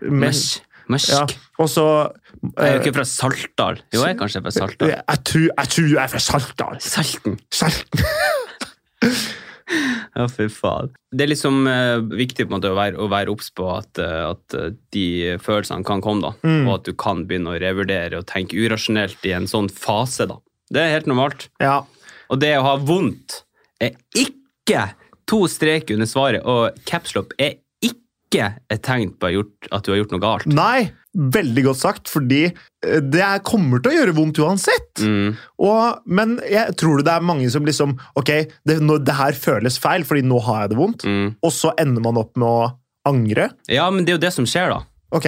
men- 0.00 0.33
Mørsk. 0.90 1.12
Ja, 1.12 1.20
og 1.61 1.68
så 1.70 1.85
Jeg 2.40 2.57
er 2.57 2.72
jo 2.72 2.79
eh, 2.81 2.81
ikke 2.81 2.94
fra 2.96 3.05
Saltdal. 3.07 3.76
Jo, 3.94 4.00
jeg 4.00 4.16
er 4.16 4.18
kanskje 4.18 4.40
fra 4.42 4.50
Saltdal. 4.57 4.88
jeg, 4.96 5.20
tror, 5.29 5.44
jeg 5.61 5.68
tror 5.74 5.87
du 5.92 5.98
er 6.00 6.09
fra 6.09 6.18
Saltdal. 6.24 6.81
Salten. 6.81 7.37
Salten. 7.53 8.00
Ja, 10.17 10.27
fy 10.27 10.49
faen. 10.51 10.91
Det 11.15 11.25
er 11.25 11.31
liksom 11.31 11.63
uh, 11.71 12.03
viktig 12.03 12.47
på 12.47 12.51
en 12.51 12.57
måte 12.57 12.73
å 12.73 12.77
være, 12.79 12.99
å 12.99 13.07
være 13.11 13.31
obs 13.33 13.51
på 13.55 13.69
at, 13.73 14.01
uh, 14.03 14.33
at 14.33 14.57
eh, 14.59 14.73
de 14.95 15.07
følelsene 15.43 15.87
kan 15.87 16.03
komme, 16.03 16.25
da. 16.27 16.33
Mm. 16.43 16.65
Og 16.67 16.73
at 16.75 16.89
du 16.89 16.95
kan 16.99 17.23
begynne 17.29 17.55
å 17.55 17.61
revurdere 17.63 18.19
og 18.19 18.27
tenke 18.31 18.59
urasjonelt 18.59 19.23
i 19.29 19.35
en 19.37 19.49
sånn 19.51 19.71
fase, 19.71 20.27
da. 20.31 20.41
Det 20.71 20.83
er 20.83 20.95
helt 20.97 21.09
normalt. 21.11 21.49
Ja. 21.63 21.81
Og 22.31 22.43
det 22.43 22.53
å 22.59 22.67
ha 22.67 22.77
vondt 22.83 23.45
er 23.83 23.95
ikke 24.19 24.91
to 25.31 25.45
streker 25.51 25.97
under 25.97 26.11
svaret, 26.11 26.43
og 26.43 26.79
capslock 26.91 27.37
er 27.39 27.61
ikke 28.31 28.47
et 28.71 28.83
tegn 28.87 29.11
på 29.19 29.31
at 29.35 29.85
du 29.85 29.93
har 29.93 30.01
gjort 30.01 30.12
noe 30.14 30.23
galt. 30.23 30.47
Nei, 30.47 30.90
veldig 31.14 31.64
godt 31.66 31.81
sagt, 31.81 32.09
fordi 32.11 32.45
eh, 32.47 33.01
det 33.03 33.21
er- 33.21 33.43
kommer 33.43 33.83
til 33.83 33.90
å 33.93 33.97
gjøre 33.99 34.14
vondt 34.14 34.38
uansett. 34.38 35.03
Mm. 35.03 35.37
Og, 35.59 35.99
men 36.07 36.38
jeg 36.49 36.77
tror 36.79 37.03
det 37.03 37.12
er 37.12 37.21
mange 37.27 37.51
som 37.51 37.66
liksom 37.66 37.97
Ok, 38.16 38.31
det, 38.64 38.81
nå, 38.81 38.99
det 39.03 39.16
her 39.19 39.33
føles 39.33 39.79
feil, 39.79 40.05
fordi 40.07 40.23
nå 40.23 40.38
har 40.47 40.62
jeg 40.62 40.71
det 40.71 40.79
vondt. 40.79 41.05
Mm. 41.05 41.35
Og 41.43 41.53
så 41.53 41.75
ender 41.77 42.03
man 42.03 42.16
opp 42.23 42.37
med 42.38 42.47
å 42.47 42.71
angre. 43.11 43.51
Ja, 43.69 43.90
men 43.90 44.05
det 44.05 44.12
er 44.14 44.19
jo 44.21 44.27
det 44.27 44.33
som 44.37 44.47
skjer, 44.47 44.71
da. 44.71 44.85
Ok. 45.11 45.27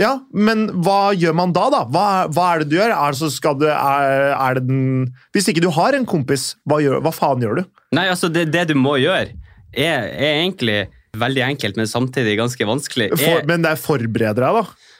Ja, 0.00 0.18
men 0.32 0.66
hva 0.84 1.14
gjør 1.16 1.32
man 1.36 1.54
da, 1.56 1.68
da? 1.72 1.84
Hva, 1.88 2.06
hva 2.28 2.50
er 2.52 2.60
det 2.62 2.68
du 2.68 2.76
gjør? 2.76 2.92
Er 2.92 3.16
det 3.16 3.52
du, 3.60 3.66
er, 3.72 4.34
er 4.36 4.58
det 4.58 4.66
den 4.68 5.06
Hvis 5.32 5.48
ikke 5.48 5.64
du 5.64 5.70
har 5.72 5.96
en 5.96 6.04
kompis, 6.08 6.54
hva, 6.68 6.82
gjør, 6.84 7.00
hva 7.04 7.12
faen 7.16 7.40
gjør 7.44 7.60
du? 7.60 7.64
Nei, 7.96 8.04
altså, 8.12 8.28
det, 8.32 8.50
det 8.52 8.66
du 8.68 8.74
må 8.76 8.98
gjøre, 9.00 9.32
er, 9.72 10.08
er 10.12 10.42
egentlig 10.42 10.82
veldig 11.20 11.42
enkelt, 11.50 11.76
men 11.78 11.88
samtidig 11.90 12.36
ganske 12.40 12.68
vanskelig. 12.68 13.10
For, 13.18 13.46
men 13.48 13.64
det 13.64 13.72
er 13.74 13.80
forbereder 13.80 14.46
deg, 14.46 14.60
da. 14.60 14.92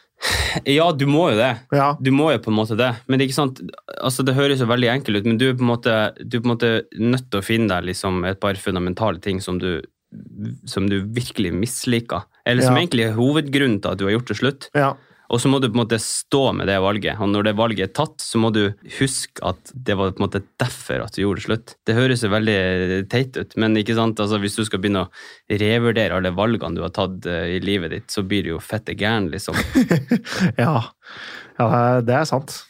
ja, 0.72 0.86
du 0.96 1.04
må 1.10 1.26
jo 1.32 1.36
det. 1.38 1.50
Ja. 1.76 1.90
Du 2.00 2.10
må 2.14 2.30
jo 2.32 2.38
på 2.42 2.52
en 2.52 2.56
måte 2.58 2.76
det. 2.78 2.92
Men 3.06 3.18
det, 3.18 3.26
er 3.26 3.30
ikke 3.30 3.40
sant, 3.42 3.60
altså 4.00 4.24
det 4.26 4.36
høres 4.38 4.62
jo 4.64 4.68
veldig 4.70 4.88
enkelt 4.94 5.20
ut, 5.20 5.28
men 5.28 5.40
du 5.40 5.48
er 5.50 5.58
på 5.58 5.66
en 5.66 5.72
måte, 5.74 5.96
du 6.22 6.38
er 6.38 6.40
på 6.40 6.48
en 6.48 6.54
måte 6.54 6.70
nødt 6.96 7.28
til 7.30 7.42
å 7.42 7.44
finne 7.44 7.68
deg 7.72 7.90
liksom 7.92 8.24
et 8.28 8.40
par 8.40 8.56
fundamentale 8.60 9.20
ting 9.24 9.42
som 9.44 9.60
du, 9.60 9.82
som 10.68 10.88
du 10.88 11.02
virkelig 11.04 11.52
misliker. 11.52 12.24
Eller 12.46 12.64
som 12.64 12.76
Ja. 12.76 12.82
egentlig 12.84 13.08
er 13.10 13.18
hovedgrunnen 13.18 13.82
til 13.82 13.92
at 13.92 14.00
du 14.00 14.06
har 14.08 14.16
gjort 14.16 14.32
det 14.32 14.40
slutt. 14.40 14.70
ja. 14.74 14.94
Og 15.32 15.40
så 15.42 15.50
må 15.50 15.58
du 15.58 15.68
på 15.68 15.74
en 15.74 15.82
måte 15.82 15.98
stå 16.02 16.42
med 16.56 16.68
det 16.70 16.76
valget. 16.82 17.18
Og 17.22 17.30
når 17.32 17.48
det 17.48 17.56
valget 17.58 17.88
er 17.88 17.94
tatt, 17.96 18.20
så 18.22 18.40
må 18.42 18.52
du 18.54 18.62
huske 18.98 19.42
at 19.46 19.72
det 19.74 19.96
var 19.98 20.12
på 20.14 20.20
en 20.20 20.26
måte 20.26 20.42
derfor 20.60 21.02
at 21.04 21.16
du 21.16 21.22
gjorde 21.24 21.42
det 21.42 21.46
slutt. 21.48 21.74
Det 21.88 21.96
høres 21.98 22.22
jo 22.22 22.30
veldig 22.32 22.58
teit 23.12 23.38
ut, 23.38 23.56
men 23.60 23.76
ikke 23.80 23.96
sant? 23.98 24.22
Altså, 24.22 24.38
hvis 24.42 24.58
du 24.58 24.62
skal 24.68 24.82
begynne 24.82 25.06
å 25.06 25.58
revurdere 25.62 26.20
alle 26.20 26.34
valgene 26.36 26.78
du 26.78 26.84
har 26.84 26.94
tatt 26.94 27.26
eh, 27.30 27.56
i 27.56 27.60
livet 27.64 27.94
ditt, 27.94 28.08
så 28.12 28.22
blir 28.26 28.46
du 28.46 28.54
jo 28.54 28.62
fette 28.62 28.96
gæren, 28.96 29.30
liksom. 29.34 29.58
Ja. 30.62 30.78
ja, 31.58 31.68
det 32.04 32.14
er 32.16 32.26
sant. 32.28 32.60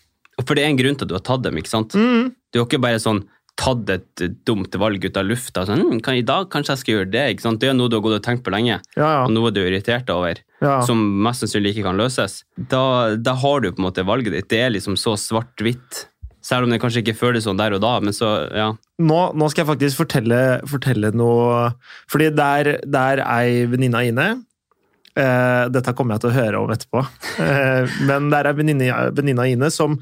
For 0.43 0.57
det 0.57 0.65
er 0.65 0.73
en 0.73 0.81
grunn 0.81 0.97
til 0.99 1.07
at 1.07 1.13
du 1.13 1.17
har 1.17 1.25
tatt 1.25 1.45
dem, 1.47 1.57
ikke 1.61 1.73
sant? 1.73 1.97
Mm. 1.97 2.35
Du 2.53 2.61
jo 2.61 2.67
ikke 2.67 2.81
bare 2.83 3.01
sånn 3.03 3.25
tatt 3.57 3.89
et 3.91 4.25
dumt 4.47 4.75
valg 4.81 5.05
ut 5.05 5.17
av 5.17 5.25
lufta. 5.25 5.65
Sånn, 5.69 5.81
hm, 5.81 6.01
kan, 6.05 6.17
I 6.19 6.25
dag 6.27 6.51
kanskje 6.53 6.75
jeg 6.75 6.83
skal 6.83 6.95
gjøre 6.95 7.11
det. 7.15 7.23
ikke 7.35 7.47
sant? 7.47 7.61
Det 7.63 7.71
er 7.71 7.77
noe 7.79 7.89
du 7.89 7.97
har 7.97 8.05
gått 8.05 8.19
og 8.19 8.25
tenkt 8.27 8.45
på 8.45 8.53
lenge, 8.53 8.81
Ja, 8.99 9.13
og 9.25 9.33
noe 9.33 9.53
du 9.55 9.63
er 9.63 9.71
irritert 9.71 10.11
over, 10.13 10.43
ja. 10.61 10.81
som 10.85 11.01
mest 11.25 11.41
sannsynlig 11.45 11.73
ikke 11.75 11.87
kan 11.89 11.97
løses. 12.01 12.43
Da, 12.57 13.17
da 13.17 13.35
har 13.41 13.65
du 13.65 13.71
på 13.73 13.81
en 13.81 13.89
måte 13.89 14.05
valget 14.07 14.37
ditt. 14.37 14.51
Det 14.53 14.61
er 14.67 14.75
liksom 14.77 14.99
så 15.01 15.17
svart-hvitt. 15.21 16.05
Selv 16.47 16.69
om 16.69 16.71
det 16.71 16.79
kanskje 16.79 17.01
ikke 17.03 17.17
føles 17.19 17.43
sånn 17.49 17.59
der 17.59 17.75
og 17.75 17.81
da, 17.83 17.97
men 18.05 18.15
så, 18.15 18.29
ja. 18.55 18.69
Nå, 19.03 19.21
nå 19.35 19.49
skal 19.51 19.65
jeg 19.65 19.71
faktisk 19.73 19.99
fortelle, 20.05 20.43
fortelle 20.71 21.11
noe 21.13 21.73
Fordi 22.13 22.29
der, 22.33 22.77
der 22.87 23.25
ei 23.25 23.65
venninne 23.73 24.05
inne. 24.13 24.29
Eh, 25.17 25.65
Dette 25.73 25.95
kommer 25.97 26.17
jeg 26.17 26.27
til 26.27 26.31
å 26.31 26.37
høre 26.37 26.61
om 26.63 26.73
etterpå. 26.77 27.03
Eh, 27.43 27.99
men 28.09 28.31
der 28.33 28.47
er 28.51 28.57
venninna 28.57 29.49
Ine 29.49 29.73
som 29.75 29.99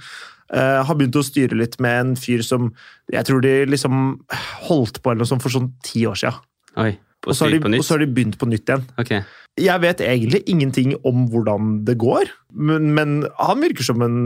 eh, 0.52 0.80
har 0.84 0.98
begynt 0.98 1.16
å 1.16 1.24
styre 1.24 1.56
litt 1.58 1.78
med 1.82 2.00
en 2.00 2.12
fyr 2.18 2.44
som 2.44 2.72
Jeg 3.12 3.24
tror 3.28 3.40
de 3.44 3.54
liksom 3.68 4.20
holdt 4.68 5.00
på 5.02 5.12
eller 5.12 5.24
noe 5.24 5.32
sånt 5.32 5.44
for 5.44 5.54
sånn 5.54 5.72
ti 5.84 6.04
år 6.08 6.18
siden. 6.20 6.44
Og 6.76 6.82
Og 7.24 7.36
så, 7.36 7.46
har 7.46 7.54
de, 7.54 7.78
og 7.78 7.84
så 7.84 7.94
har 7.94 8.02
de 8.04 8.12
begynt 8.12 8.36
på 8.40 8.48
nytt 8.50 8.68
igjen. 8.68 8.84
Okay. 9.00 9.22
Jeg 9.60 9.80
vet 9.84 10.00
egentlig 10.04 10.42
ingenting 10.50 10.94
om 11.06 11.28
hvordan 11.32 11.76
det 11.86 11.96
går, 12.02 12.30
men, 12.52 12.90
men 12.96 13.20
han 13.38 13.62
virker 13.62 13.86
som 13.86 14.02
en 14.04 14.16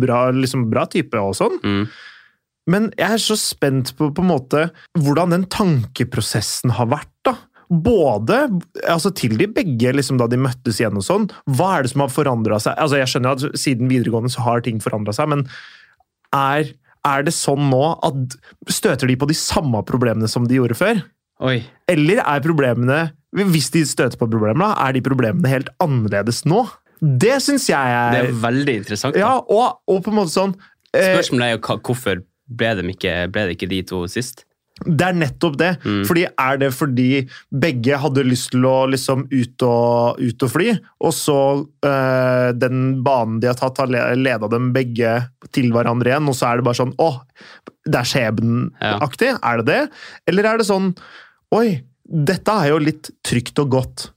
bra, 0.00 0.28
liksom 0.32 0.68
bra 0.70 0.86
type 0.90 1.18
og 1.18 1.34
sånn. 1.36 1.58
Mm. 1.66 1.82
Men 2.70 2.88
jeg 2.98 3.18
er 3.18 3.22
så 3.22 3.36
spent 3.38 3.92
på, 3.98 4.08
på 4.14 4.24
en 4.24 4.30
måte 4.30 4.64
hvordan 4.98 5.34
den 5.34 5.46
tankeprosessen 5.52 6.74
har 6.78 6.88
vært. 6.90 7.12
da. 7.26 7.36
Både 7.70 8.36
altså 8.86 9.10
til 9.18 9.36
de 9.40 9.48
begge, 9.50 9.90
liksom 9.96 10.18
da 10.20 10.28
de 10.30 10.38
møttes 10.38 10.78
igjen 10.80 10.96
og 11.00 11.02
sånn. 11.06 11.24
Hva 11.50 11.72
er 11.78 11.82
det 11.86 11.90
som 11.94 12.04
har 12.04 12.12
forandra 12.14 12.60
seg? 12.62 12.76
Altså 12.78 13.00
Jeg 13.00 13.10
skjønner 13.10 13.34
at 13.34 13.58
siden 13.58 13.88
videregående 13.90 14.30
så 14.30 14.44
har 14.46 14.62
ting 14.62 14.78
forandra 14.84 15.14
seg, 15.16 15.28
men 15.32 15.42
er, 16.36 16.70
er 17.06 17.26
det 17.26 17.34
sånn 17.34 17.68
nå 17.72 17.82
at 18.06 18.36
støter 18.70 19.10
de 19.10 19.16
på 19.18 19.28
de 19.30 19.36
samme 19.38 19.82
problemene 19.88 20.28
som 20.30 20.46
de 20.48 20.58
gjorde 20.60 20.78
før? 20.78 21.02
Oi. 21.46 21.58
Eller 21.90 22.22
er 22.22 22.40
problemene, 22.44 23.00
hvis 23.36 23.68
de 23.74 23.82
støter 23.88 24.16
på 24.20 24.28
problemene, 24.30 24.70
er 24.80 24.94
de 24.96 25.02
problemene 25.04 25.50
helt 25.52 25.68
annerledes 25.82 26.44
nå? 26.48 26.62
Det 27.02 27.34
syns 27.44 27.66
jeg 27.68 27.76
er 27.92 28.14
Det 28.14 28.22
er 28.30 28.38
veldig 28.46 28.74
interessant. 28.80 29.12
da. 29.18 29.20
Ja, 29.20 29.34
og, 29.42 29.82
og 29.90 29.98
på 30.06 30.14
en 30.14 30.16
måte 30.22 30.32
sånn 30.32 30.54
eh, 30.96 31.10
Spørsmålet 31.12 31.44
er 31.44 31.56
jo 31.58 31.64
hva- 31.66 31.80
hvorfor 31.84 32.22
ble, 32.48 32.70
de 32.78 32.86
ikke, 32.94 33.16
ble 33.34 33.42
det 33.50 33.56
ikke 33.58 33.68
de 33.74 33.82
to 33.90 34.04
sist? 34.08 34.46
Det 34.84 35.06
er 35.06 35.14
nettopp 35.16 35.54
det. 35.56 35.70
Mm. 35.86 36.02
Fordi 36.04 36.24
Er 36.38 36.58
det 36.60 36.68
fordi 36.76 37.06
begge 37.50 37.96
hadde 38.02 38.24
lyst 38.28 38.50
til 38.52 38.66
å 38.68 38.74
liksom 38.92 39.22
ut 39.32 39.62
og, 39.64 40.20
ut 40.20 40.42
og 40.44 40.50
fly, 40.52 40.66
og 41.00 41.14
så 41.16 41.36
øh, 41.64 42.48
den 42.60 43.02
banen 43.06 43.38
de 43.40 43.48
har 43.48 43.56
tatt, 43.56 43.78
har 43.80 43.88
le- 43.88 44.14
leda 44.20 44.50
dem 44.52 44.72
begge 44.76 45.14
til 45.56 45.70
hverandre 45.72 46.12
igjen, 46.12 46.28
og 46.28 46.36
så 46.36 46.50
er 46.50 46.60
det 46.60 46.66
bare 46.68 46.80
sånn 46.82 46.92
Å, 47.00 47.08
det 47.88 48.02
er 48.02 48.10
skjebneaktig. 48.10 49.30
Er 49.40 49.62
det 49.62 49.66
det? 49.70 49.80
Eller 50.28 50.50
er 50.52 50.60
det 50.60 50.68
sånn 50.68 50.92
Oi, 51.56 51.80
dette 52.04 52.52
er 52.60 52.68
jo 52.74 52.78
litt 52.82 53.08
trygt 53.24 53.58
og 53.62 53.70
godt. 53.70 54.10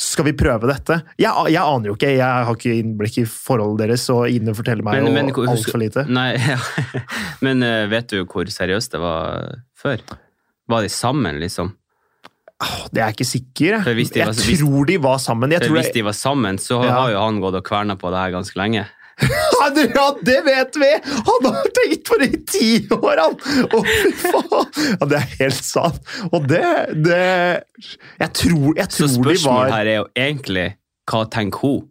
Skal 0.00 0.26
vi 0.26 0.32
prøve 0.34 0.66
dette? 0.66 0.96
Jeg, 1.22 1.30
jeg 1.54 1.62
aner 1.62 1.92
jo 1.92 1.94
ikke, 1.94 2.10
jeg 2.16 2.46
har 2.48 2.50
ikke 2.56 2.74
innblikk 2.80 3.20
i 3.22 3.26
forholdet 3.30 3.84
deres, 3.86 4.08
og 4.10 4.26
Ine 4.32 4.54
forteller 4.58 4.82
meg 4.82 5.04
Men- 5.06 5.14
men 5.14 5.30
altfor 5.54 5.78
lite. 5.78 6.02
Nei, 6.10 6.32
ja. 6.34 6.58
Men 7.46 7.62
eh, 7.62 7.86
vet 7.92 8.10
du 8.10 8.24
hvor 8.26 8.50
seriøst 8.50 8.96
det 8.96 9.00
var 9.04 9.54
før? 9.82 10.02
Var 10.68 10.82
de 10.84 10.88
sammen, 10.92 11.38
liksom? 11.40 11.74
Det 12.90 12.98
er 12.98 13.04
jeg 13.12 13.14
ikke 13.14 13.28
sikker. 13.28 13.74
For 13.84 13.90
Jeg, 13.94 14.26
var- 14.26 14.34
hvis- 14.34 14.58
tror 14.60 14.86
de 14.86 14.96
var 14.98 15.18
sammen. 15.22 15.50
Jeg 15.54 15.62
tror 15.62 15.76
hvis 15.78 15.92
de 15.94 16.02
var 16.02 16.12
sammen, 16.18 16.58
så 16.58 16.82
Ja. 16.84 16.90
har 16.90 17.10
jo 17.12 17.18
han 17.22 17.40
gått 17.40 17.54
og 17.54 17.64
kverna 17.64 17.94
på 17.96 18.10
det 18.10 18.18
her 18.18 18.30
ganske 18.34 18.56
lenge. 18.58 18.86
Ja, 19.58 19.70
det- 20.22 20.44
vet 20.44 20.76
vi! 20.78 20.90
Han 21.26 21.46
har 21.52 21.64
tenkt 21.74 22.04
på 22.06 22.18
det 22.20 22.28
i 22.34 22.38
ti 22.46 22.88
år, 22.94 23.16
han! 23.18 23.34
Å, 23.74 23.80
fy 23.84 24.10
faen! 24.12 24.68
Ja, 25.00 25.06
det 25.06 25.16
er 25.18 25.26
helt 25.40 25.64
sant. 25.66 25.98
Og 26.32 26.46
det, 26.46 26.62
det 27.02 27.64
Jeg 28.20 28.32
tror, 28.34 28.74
jeg 28.76 28.86
Så 28.90 29.06
tror 29.08 29.24
var 29.24 29.34
spørsmålet 29.34 29.72
her 29.74 29.86
er 29.86 29.96
jo 29.98 30.06
egentlig 30.16 30.66
hva 31.10 31.24
tenker 31.30 31.58
hun? 31.62 31.88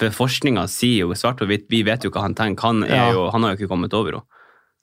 For 0.00 0.08
forskninga 0.10 0.64
sier 0.68 1.04
jo 1.06 1.14
svart 1.14 1.36
på 1.38 1.46
hvitt, 1.46 1.66
vi 1.70 1.82
vet 1.84 2.04
jo 2.04 2.10
hva 2.10 2.22
han 2.22 2.34
tenker. 2.34 2.62
Han, 2.62 2.82
jo, 2.88 3.30
han 3.30 3.42
har 3.44 3.52
jo 3.54 3.60
ikke 3.60 3.68
kommet 3.70 3.92
over 3.94 4.12
henne. 4.12 4.24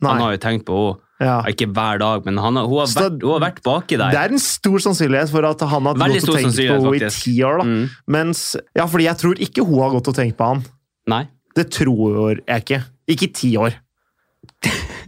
Han 0.05 0.21
har 0.21 0.31
jo 0.37 0.37
tenkt 0.37 0.65
på 0.69 0.77
henne. 0.93 1.05
Ja. 1.19 1.41
Ikke 1.51 1.67
hver 1.67 1.99
dag, 1.99 2.23
men 2.25 2.37
han 2.39 2.55
har, 2.55 2.67
hun, 2.69 2.79
har 2.79 2.87
vært, 2.87 3.17
hun 3.25 3.33
har 3.35 3.41
vært 3.43 3.57
baki 3.65 3.97
der. 3.99 4.13
Det 4.15 4.19
er 4.21 4.35
en 4.37 4.39
stor 4.39 4.79
sannsynlighet 4.85 5.31
for 5.33 5.43
at 5.49 5.59
han 5.67 5.89
har 5.89 5.97
gått 5.99 6.29
og 6.29 6.37
tenkt 6.37 6.55
på 6.55 6.77
henne 6.77 6.93
i 6.95 7.09
ti 7.11 7.33
år. 7.43 7.59
da. 7.59 7.65
Mm. 7.67 7.89
Mens, 8.15 8.43
ja, 8.77 8.85
fordi 8.87 9.07
jeg 9.09 9.19
tror 9.19 9.41
ikke 9.49 9.65
hun 9.67 9.81
har 9.83 9.91
gått 9.97 10.07
og 10.13 10.15
tenkt 10.15 10.37
på 10.39 10.47
han. 10.53 10.63
Nei. 11.11 11.25
Det 11.59 11.67
tror 11.75 12.39
jeg 12.39 12.63
ikke. 12.63 12.81
Ikke 13.11 13.27
i 13.27 13.33
ti 13.35 13.51
år. 13.59 13.75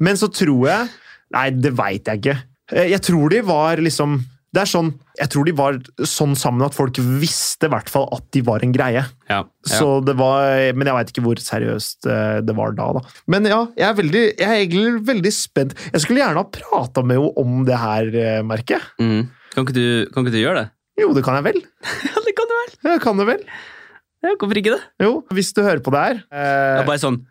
Men 0.03 0.17
så 0.19 0.27
tror 0.33 0.67
jeg 0.67 0.89
Nei, 1.31 1.45
det 1.55 1.69
veit 1.77 2.09
jeg 2.11 2.19
ikke. 2.19 2.33
Eh, 2.75 2.89
Jeg 2.91 2.99
tror 3.07 3.29
de 3.31 3.39
var 3.47 3.79
liksom 3.79 4.17
Det 4.51 4.59
er 4.65 4.67
sånn 4.67 4.89
Jeg 5.15 5.29
tror 5.31 5.45
de 5.47 5.53
var 5.55 5.77
sånn 6.03 6.33
sammen 6.35 6.65
at 6.65 6.75
folk 6.75 6.97
visste 7.21 7.69
i 7.69 7.71
hvert 7.71 7.87
fall 7.91 8.09
at 8.11 8.25
de 8.35 8.41
var 8.43 8.63
en 8.65 8.73
greie. 8.75 9.03
Ja. 9.29 9.37
ja. 9.37 9.39
Så 9.63 10.01
det 10.03 10.17
var, 10.19 10.43
Men 10.75 10.89
jeg 10.89 10.97
veit 10.97 11.13
ikke 11.13 11.23
hvor 11.23 11.39
seriøst 11.39 12.09
eh, 12.11 12.39
det 12.43 12.55
var 12.57 12.75
da. 12.75 12.89
da. 12.99 13.03
Men 13.31 13.47
ja, 13.47 13.61
jeg 13.79 13.87
er, 13.87 13.95
veldig, 14.01 14.23
jeg 14.41 14.47
er 14.49 14.59
egentlig 14.65 15.05
veldig 15.07 15.33
spent. 15.35 15.75
Jeg 15.93 16.03
skulle 16.03 16.19
gjerne 16.23 16.43
ha 16.43 16.49
prata 16.51 17.03
med 17.05 17.21
henne 17.21 17.31
om 17.39 17.63
det 17.69 17.79
her, 17.79 18.11
merket 18.11 18.49
merker 18.51 18.77
jeg. 18.77 18.89
Mm. 18.99 19.23
Kan, 19.55 19.65
ikke 19.67 19.77
du, 19.79 19.85
kan 20.11 20.25
ikke 20.27 20.35
du 20.35 20.41
gjøre 20.41 20.61
det? 20.65 20.69
Jo, 20.99 21.13
det 21.15 21.23
kan 21.25 21.39
jeg 21.39 21.47
vel. 21.47 21.61
Ja, 22.11 22.21
det 22.27 22.35
kan 22.37 22.49
du 22.51 22.55
vel. 22.59 22.75
Jeg 22.91 23.01
kan 23.07 23.17
det 23.23 23.27
vel. 23.31 23.45
Ja, 24.21 24.35
hvorfor 24.37 24.57
ikke 24.59 24.75
det? 24.75 24.81
Jo, 25.01 25.13
hvis 25.33 25.49
du 25.55 25.63
hører 25.65 25.79
på 25.81 25.91
det 25.95 26.01
her. 26.05 26.19
Det 26.27 26.41
Eh, 26.43 26.81
er 26.83 26.87
bare 26.91 27.01
sånn 27.01 27.23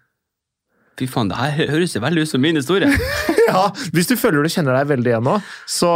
Fy 1.00 1.06
faen, 1.08 1.30
det 1.30 1.36
her 1.38 1.70
høres 1.70 1.94
jo 1.96 2.00
veldig 2.04 2.24
ut 2.26 2.28
som 2.28 2.42
min 2.44 2.58
historie. 2.58 2.88
ja, 3.48 3.64
hvis 3.94 4.08
du 4.10 4.16
føler 4.20 4.42
du 4.44 4.48
kjenner 4.52 4.76
deg 4.78 4.88
veldig 4.92 5.12
igjen 5.14 5.24
nå, 5.26 5.36
så, 5.66 5.90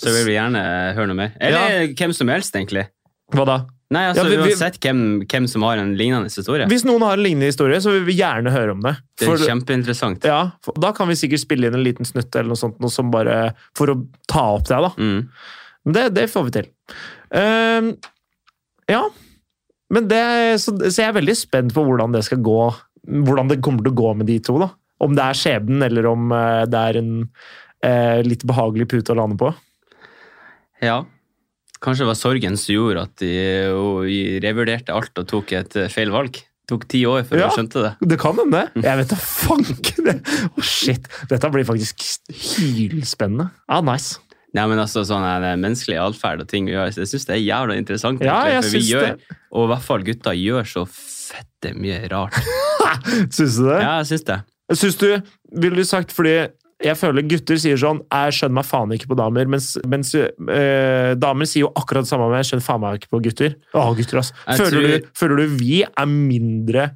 Så 0.00 0.12
vil 0.14 0.26
vi 0.28 0.36
gjerne 0.36 0.62
høre 0.96 1.06
noe 1.10 1.18
mer. 1.24 1.32
Eller 1.40 1.88
hvem 1.98 2.12
som 2.16 2.28
helst, 2.32 2.54
egentlig. 2.58 2.86
Hva 3.34 3.44
da? 3.48 3.56
Nei, 3.94 4.00
altså 4.10 4.24
Ja, 4.24 4.30
vi- 4.30 4.36
vi- 4.42 4.50
Uansett 4.56 4.80
hvem, 4.82 5.00
hvem 5.30 5.44
som 5.48 5.62
har 5.62 5.78
en 5.78 5.92
lignende 5.98 6.26
historie. 6.26 6.66
Hvis 6.66 6.82
noen 6.84 7.04
har 7.06 7.12
en 7.14 7.22
lignende 7.22 7.46
historie, 7.52 7.78
så 7.82 7.92
vil 7.94 8.02
vi 8.08 8.16
gjerne 8.18 8.50
høre 8.50 8.72
om 8.74 8.80
det. 8.82 8.96
Det 9.18 9.28
er 9.30 9.44
kjempeinteressant. 9.46 10.24
ja, 10.26 10.40
for 10.64 10.74
da 10.82 10.90
kan 10.96 11.06
vi 11.06 11.14
sikkert 11.14 11.44
spille 11.44 11.68
inn 11.70 11.74
en 11.78 11.84
liten 11.86 12.04
snutt 12.08 12.34
eller 12.34 12.48
noe 12.50 12.58
sånt, 12.58 12.80
noe 12.82 12.90
som 12.90 13.12
bare 13.14 13.54
for 13.78 13.86
å 13.94 13.96
ta 14.26 14.42
opp 14.56 14.66
det. 14.66 14.80
da. 14.88 14.90
Mm. 14.98 15.28
Men 15.86 15.94
det, 15.94 16.04
det 16.14 16.26
får 16.32 16.48
vi 16.48 16.50
til. 16.58 16.66
Uh, 17.30 17.92
ja. 18.90 19.04
Men 19.94 20.08
det, 20.10 20.24
så, 20.58 20.74
så 20.90 21.04
jeg 21.04 21.08
er 21.12 21.20
veldig 21.20 21.36
spent 21.38 21.72
på 21.76 21.84
hvordan 21.86 22.10
det 22.16 22.24
skal 22.26 22.38
gå. 22.42 22.58
Hvordan 23.06 23.48
det 23.52 23.60
kommer 23.62 23.86
til 23.86 23.92
å 23.94 24.00
gå 24.02 24.16
med 24.18 24.26
de 24.26 24.40
to. 24.42 24.58
da. 24.58 24.72
Om 25.02 25.16
det 25.18 25.24
er 25.26 25.36
skjebnen, 25.36 25.82
eller 25.84 26.06
om 26.08 26.30
eh, 26.32 26.64
det 26.72 26.80
er 26.90 26.98
en 27.02 27.12
eh, 27.84 28.22
litt 28.24 28.44
behagelig 28.48 28.88
pute 28.94 29.12
å 29.12 29.18
lande 29.18 29.36
på. 29.40 29.50
Ja. 30.84 31.02
Kanskje 31.84 32.06
det 32.06 32.10
var 32.10 32.18
sorgen 32.18 32.56
som 32.56 32.72
gjorde 32.74 33.02
at 33.04 33.16
de, 33.20 33.32
de 34.08 34.20
revurderte 34.44 34.94
alt 34.96 35.18
og 35.20 35.26
tok 35.28 35.52
et 35.58 35.76
eh, 35.76 35.90
feil 35.92 36.12
valg. 36.14 36.38
Det 36.40 36.72
tok 36.72 36.86
ti 36.90 37.02
år 37.06 37.22
før 37.28 37.38
Ja. 37.42 37.48
de 37.50 37.54
skjønte 37.60 37.82
det. 37.84 37.90
Det 38.10 38.16
kan 38.18 38.38
hende. 38.40 38.62
Jeg 38.82 38.98
vet 39.02 39.12
da 39.12 39.18
fanken! 39.22 40.08
Å, 40.56 40.64
shit. 40.66 41.04
Dette 41.30 41.50
blir 41.54 41.68
faktisk 41.68 42.02
hylspennende. 42.32 43.50
Ja, 43.68 43.82
nice. 43.86 44.16
Nei, 44.56 44.64
men 44.70 44.80
altså 44.80 45.02
sånn 45.04 45.24
Menneskelig 45.60 45.98
atferd 46.00 46.40
og 46.46 46.48
ting 46.48 46.64
vi 46.66 46.72
gjør, 46.72 46.88
jeg 46.88 47.10
syns 47.10 47.26
det 47.28 47.34
er 47.36 47.42
jævla 47.44 47.76
interessant. 47.76 48.22
Ja, 48.24 48.38
jeg 48.48 48.64
for 48.64 48.72
vi 48.78 48.82
gjør, 48.88 49.08
det. 49.12 49.36
Og 49.52 49.66
i 49.66 49.70
hvert 49.74 49.84
fall 49.84 50.06
gutta 50.06 50.32
gjør 50.32 50.68
så 50.70 50.84
fette 50.88 51.74
mye 51.76 52.00
rart. 52.10 52.38
Syns 53.36 53.58
du 53.60 53.66
det? 53.68 53.78
Ja, 53.82 53.96
jeg 54.00 54.08
syns 54.14 54.24
det. 54.30 54.38
Syns 54.74 54.96
du, 54.98 55.10
ville 55.54 55.76
du 55.78 55.84
sagt 55.86 56.10
fordi 56.14 56.48
jeg 56.84 56.96
føler 57.00 57.24
gutter 57.24 57.56
sier 57.56 57.78
sånn 57.80 58.02
'jeg 58.04 58.34
skjønner 58.36 58.56
meg 58.58 58.66
faen 58.68 58.90
ikke 58.92 59.08
på 59.08 59.16
damer', 59.16 59.48
mens, 59.48 59.78
mens 59.88 60.10
øh, 60.14 61.14
damer 61.16 61.48
sier 61.48 61.62
jo 61.64 61.72
akkurat 61.72 62.04
det 62.04 62.10
samme, 62.10 62.28
med 62.28 62.42
jeg 62.44 62.50
skjønner 62.50 62.66
faen 62.66 62.80
meg 62.82 62.98
ikke 63.00 63.12
på 63.14 63.22
gutter. 63.24 63.54
Å, 63.72 63.94
gutter, 63.96 64.18
ass. 64.20 64.32
Føler, 64.44 64.70
tror- 64.70 64.82
du, 65.00 65.06
føler 65.16 65.36
du 65.36 65.46
vi 65.56 65.82
er 65.86 66.06
mindre 66.10 66.90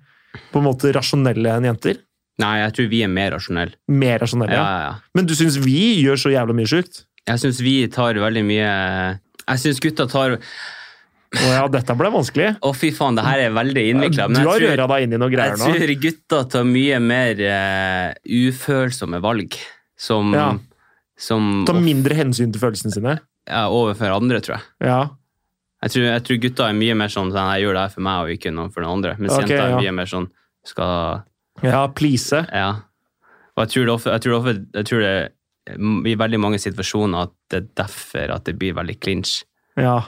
på 0.53 0.61
en 0.61 0.67
måte 0.69 0.93
rasjonelle 0.93 1.57
enn 1.57 1.65
jenter? 1.71 1.97
Nei, 2.41 2.59
jeg 2.61 2.73
tror 2.77 2.89
vi 2.93 3.03
er 3.05 3.09
mer 3.13 3.33
rasjonelle. 3.37 3.75
Mer 3.89 4.19
rasjonelle, 4.21 4.53
Ja, 4.53 4.65
ja. 4.65 4.77
ja, 4.81 4.91
ja. 4.91 4.95
Men 5.15 5.27
du 5.27 5.35
syns 5.35 5.57
vi 5.61 6.03
gjør 6.05 6.17
så 6.21 6.31
jævla 6.33 6.55
mye 6.57 6.69
sjukt? 6.69 7.05
Jeg 7.29 7.39
syns 7.43 7.61
vi 7.61 7.87
tar 7.93 8.15
veldig 8.15 8.45
mye 8.49 8.69
Jeg 9.49 9.59
syns 9.61 9.81
gutta 9.81 10.07
tar 10.09 10.39
Å 11.31 11.51
ja, 11.53 11.67
dette 11.71 11.95
ble 11.95 12.11
vanskelig. 12.11 12.49
Å, 12.59 12.73
fy 12.75 12.91
faen, 12.95 13.15
det 13.15 13.23
her 13.23 13.45
er 13.45 13.53
veldig 13.55 13.85
innvikla. 13.93 14.27
Du 14.35 14.41
har 14.49 14.65
røra 14.65 14.89
deg 14.91 15.05
inn 15.07 15.15
i 15.15 15.21
noe 15.23 15.31
greier 15.31 15.55
nå. 15.61 15.69
Jeg 15.71 15.85
tror 15.85 15.93
gutta 16.03 16.41
tar 16.51 16.67
mye 16.67 16.99
mer 17.05 17.43
uh, 17.45 18.09
ufølsomme 18.27 19.23
valg. 19.23 19.55
Som, 20.01 20.35
Ja. 20.35 20.49
som 21.21 21.63
Ta 21.69 21.77
mindre 21.77 22.17
hensyn 22.17 22.51
til 22.51 22.63
følelsene 22.63 22.95
sine. 22.95 23.19
ja, 23.47 23.67
overfor 23.69 24.15
andre, 24.17 24.41
tror 24.41 24.57
jeg. 24.57 24.67
Ja. 24.89 25.01
Jeg 25.85 25.95
tror, 25.95 26.05
jeg 26.09 26.23
tror 26.27 26.39
gutta 26.45 26.69
er 26.69 26.77
mye 26.77 26.95
mer 26.99 27.13
sånn 27.13 27.31
sånn, 27.33 27.51
jeg 27.55 27.65
gjør 27.65 27.77
det 27.77 27.83
her 27.87 27.93
for 27.95 28.05
meg 28.05 28.23
og 28.25 28.31
ikke 28.35 28.53
noe 28.53 28.73
for 28.73 28.85
noen 28.85 28.99
andre. 28.99 29.17
Mens 29.21 29.33
okay, 29.37 29.55
jenter 29.55 29.65
er 29.65 29.71
ja. 29.71 29.83
mye 29.85 29.97
mer 29.97 30.11
sånn 30.11 30.31
skal 30.67 31.23
Ja, 31.65 31.87
please. 31.97 32.43
Ja. 32.53 32.71
Og 33.57 33.65
jeg 33.65 33.73
tror 33.75 33.87
det, 33.89 33.97
jeg 34.11 34.25
tror 34.25 34.45
det, 34.45 34.57
jeg 34.75 34.89
tror 34.91 35.05
det 35.05 35.13
er 35.15 35.31
i 36.11 36.17
veldig 36.19 36.41
mange 36.41 36.59
situasjoner 36.61 37.29
at 37.29 37.33
det 37.53 37.61
er 37.61 37.69
derfor 37.85 38.35
at 38.35 38.49
det 38.49 38.57
blir 38.61 38.75
veldig 38.77 38.97
clinch. 39.01 39.43
Ja. 39.79 40.01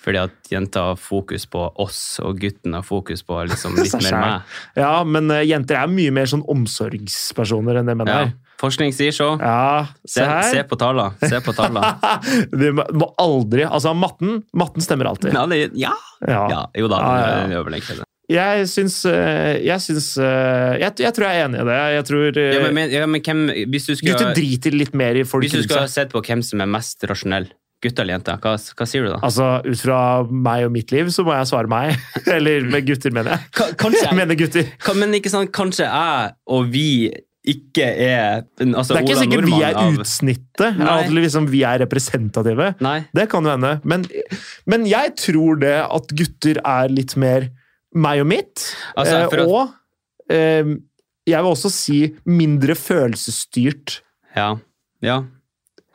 Fordi 0.00 0.20
at 0.22 0.50
jenter 0.52 0.92
har 0.92 1.00
fokus 1.00 1.44
på 1.50 1.66
oss, 1.82 1.98
og 2.24 2.38
gutten 2.40 2.76
har 2.76 2.84
fokus 2.86 3.20
på 3.26 3.36
liksom 3.50 3.76
litt 3.80 3.96
mer 4.06 4.16
meg. 4.16 4.54
ja, 4.80 4.92
men 5.04 5.28
uh, 5.32 5.42
jenter 5.44 5.76
er 5.82 5.90
mye 5.92 6.14
mer 6.14 6.30
sånn 6.30 6.44
omsorgspersoner 6.48 7.80
enn 7.82 7.90
det 7.90 7.98
menn 8.00 8.08
Ja. 8.10 8.22
er. 8.28 8.32
Forskning 8.60 8.92
sier 8.92 9.14
så. 9.16 9.30
Ja, 9.40 9.86
se 10.04 10.20
Se, 10.20 10.52
se 10.52 10.64
på 10.68 10.76
tallene. 10.80 11.16
Se 11.24 11.40
på 11.40 11.54
tallene. 11.56 11.94
Vi 12.60 12.72
må 12.76 13.08
aldri 13.20 13.64
Altså, 13.64 13.94
matten, 13.96 14.42
matten 14.52 14.84
stemmer 14.84 15.08
alltid. 15.08 15.32
Ja, 15.32 15.46
det, 15.48 15.62
ja. 15.80 15.94
Ja. 16.20 16.42
ja, 16.52 16.62
jo 16.76 16.90
da. 16.92 17.00
Ja, 17.00 17.28
ja, 17.48 17.60
ja. 17.60 17.64
det. 17.64 18.04
Jeg 18.30 18.66
syns 18.70 19.00
eh, 19.10 19.56
Jeg 19.64 19.82
syns 19.82 20.12
eh, 20.22 20.76
jeg, 20.78 20.92
jeg 21.02 21.14
tror 21.16 21.26
jeg 21.26 21.40
er 21.40 21.48
enig 21.48 21.62
i 21.62 21.66
det. 21.66 21.78
Jeg 21.96 22.04
tror 22.10 22.40
Ja, 22.44 22.60
men, 22.76 22.92
ja, 22.92 23.06
men 23.10 23.24
hvem, 23.24 23.40
hvis 23.72 23.88
du 23.88 23.94
Gutter 24.04 24.34
driter 24.36 24.76
litt 24.76 24.94
mer 24.94 25.18
i 25.18 25.24
folk 25.26 25.46
hvis 25.46 25.56
du 25.56 25.64
skal 25.64 25.88
ha 25.88 26.04
på 26.12 26.22
hvem 26.28 26.44
som 26.46 26.62
er 26.62 26.70
mest 26.70 27.08
rasjonell, 27.10 27.48
gutt 27.82 27.98
eller 28.02 28.14
jente, 28.18 28.34
hva, 28.44 28.52
hva 28.76 28.86
sier 28.88 29.06
du 29.06 29.08
da? 29.14 29.18
Altså, 29.24 29.46
Ut 29.64 29.80
fra 29.80 30.00
meg 30.28 30.66
og 30.66 30.72
mitt 30.74 30.92
liv, 30.92 31.08
så 31.14 31.24
må 31.24 31.32
jeg 31.36 31.48
svare 31.48 31.70
meg. 31.70 31.94
Eller 32.36 32.66
med 32.68 32.84
gutter, 32.88 33.14
mener 33.16 33.36
jeg. 33.38 33.46
K 33.56 33.70
kanskje 33.80 34.04
Jeg 34.04 34.18
mener 34.18 34.36
gutter. 34.36 34.70
Men 35.00 35.16
ikke 35.16 35.32
sant, 35.32 35.52
kanskje 35.56 35.86
jeg 35.88 36.32
og 36.56 36.68
vi 36.74 36.86
ikke 37.50 37.86
er 38.04 38.42
altså, 38.60 38.92
Det 38.92 38.98
er 38.98 39.06
ikke 39.06 39.14
Ola 39.14 39.22
sikkert 39.22 39.46
vi 39.48 39.62
er 39.64 39.78
av- 39.80 39.94
utsnittet. 40.02 40.82
At 40.92 41.08
liksom 41.16 41.46
vi 41.48 41.62
er 41.64 41.80
representative. 41.80 42.66
Nei. 42.84 42.98
Det 43.16 43.24
kan 43.32 43.48
jo 43.48 43.54
hende. 43.54 43.72
Men, 43.88 44.04
men 44.68 44.84
jeg 44.90 45.14
tror 45.22 45.56
det 45.62 45.72
at 45.86 46.12
gutter 46.20 46.60
er 46.60 46.92
litt 46.92 47.16
mer 47.16 47.48
meg 47.96 48.20
og 48.22 48.28
mitt. 48.30 48.66
Altså, 48.92 49.22
eh, 49.22 49.28
for 49.32 49.40
å- 49.40 49.48
og 49.56 50.30
eh, 50.36 50.76
jeg 51.30 51.40
vil 51.46 51.50
også 51.56 51.70
si 51.72 51.98
mindre 52.28 52.76
følelsesstyrt. 52.76 54.00
Ja. 54.36 54.52
ja. 55.04 55.22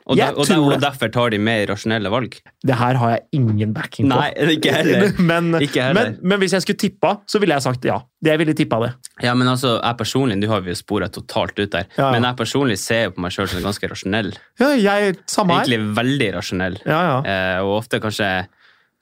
Og, 0.06 0.14
der, 0.14 0.36
og, 0.38 0.46
der, 0.46 0.60
og 0.62 0.78
derfor 0.78 1.10
tar 1.10 1.32
de 1.34 1.38
mer 1.42 1.64
rasjonelle 1.66 2.10
valg. 2.12 2.36
Det 2.62 2.74
her 2.78 2.98
har 3.00 3.10
jeg 3.16 3.22
ingen 3.40 3.72
backing 3.74 4.06
på. 4.06 4.14
Nei, 4.14 4.28
ikke 4.54 4.74
heller. 4.76 5.08
men, 5.30 5.48
Ikke 5.58 5.88
heller. 5.88 6.12
men, 6.12 6.18
men 6.22 6.38
hvis 6.42 6.54
jeg 6.54 6.62
skulle 6.62 6.78
tippa, 6.78 7.16
så 7.26 7.40
ville 7.42 7.56
jeg 7.58 7.64
sagt 7.64 7.88
ja. 7.88 7.98
Jeg 8.26 8.38
ville 8.38 8.54
tippa 8.56 8.78
det. 8.84 8.92
Ja, 9.24 9.34
men 9.38 9.50
altså, 9.50 9.76
jeg 9.80 9.98
personlig, 9.98 10.38
Du 10.42 10.46
har 10.50 10.62
vi 10.62 10.70
jo 10.70 10.78
sporet 10.78 11.14
totalt 11.14 11.58
ut 11.58 11.72
der. 11.72 11.88
Ja. 11.98 12.12
Men 12.14 12.26
jeg 12.28 12.38
personlig 12.38 12.76
ser 12.82 13.10
på 13.14 13.24
meg 13.24 13.34
sjøl 13.34 13.48
som 13.50 13.66
ganske 13.66 13.90
rasjonell. 13.90 14.30
Ja, 14.62 14.68
jeg, 14.78 15.16
samme 15.30 15.56
her. 15.56 15.66
Egentlig 15.66 15.96
veldig 15.98 16.30
rasjonell. 16.36 16.78
Ja, 16.86 17.00
ja. 17.08 17.18
Eh, 17.32 17.58
og 17.64 17.80
ofte 17.80 18.00
kanskje, 18.02 18.30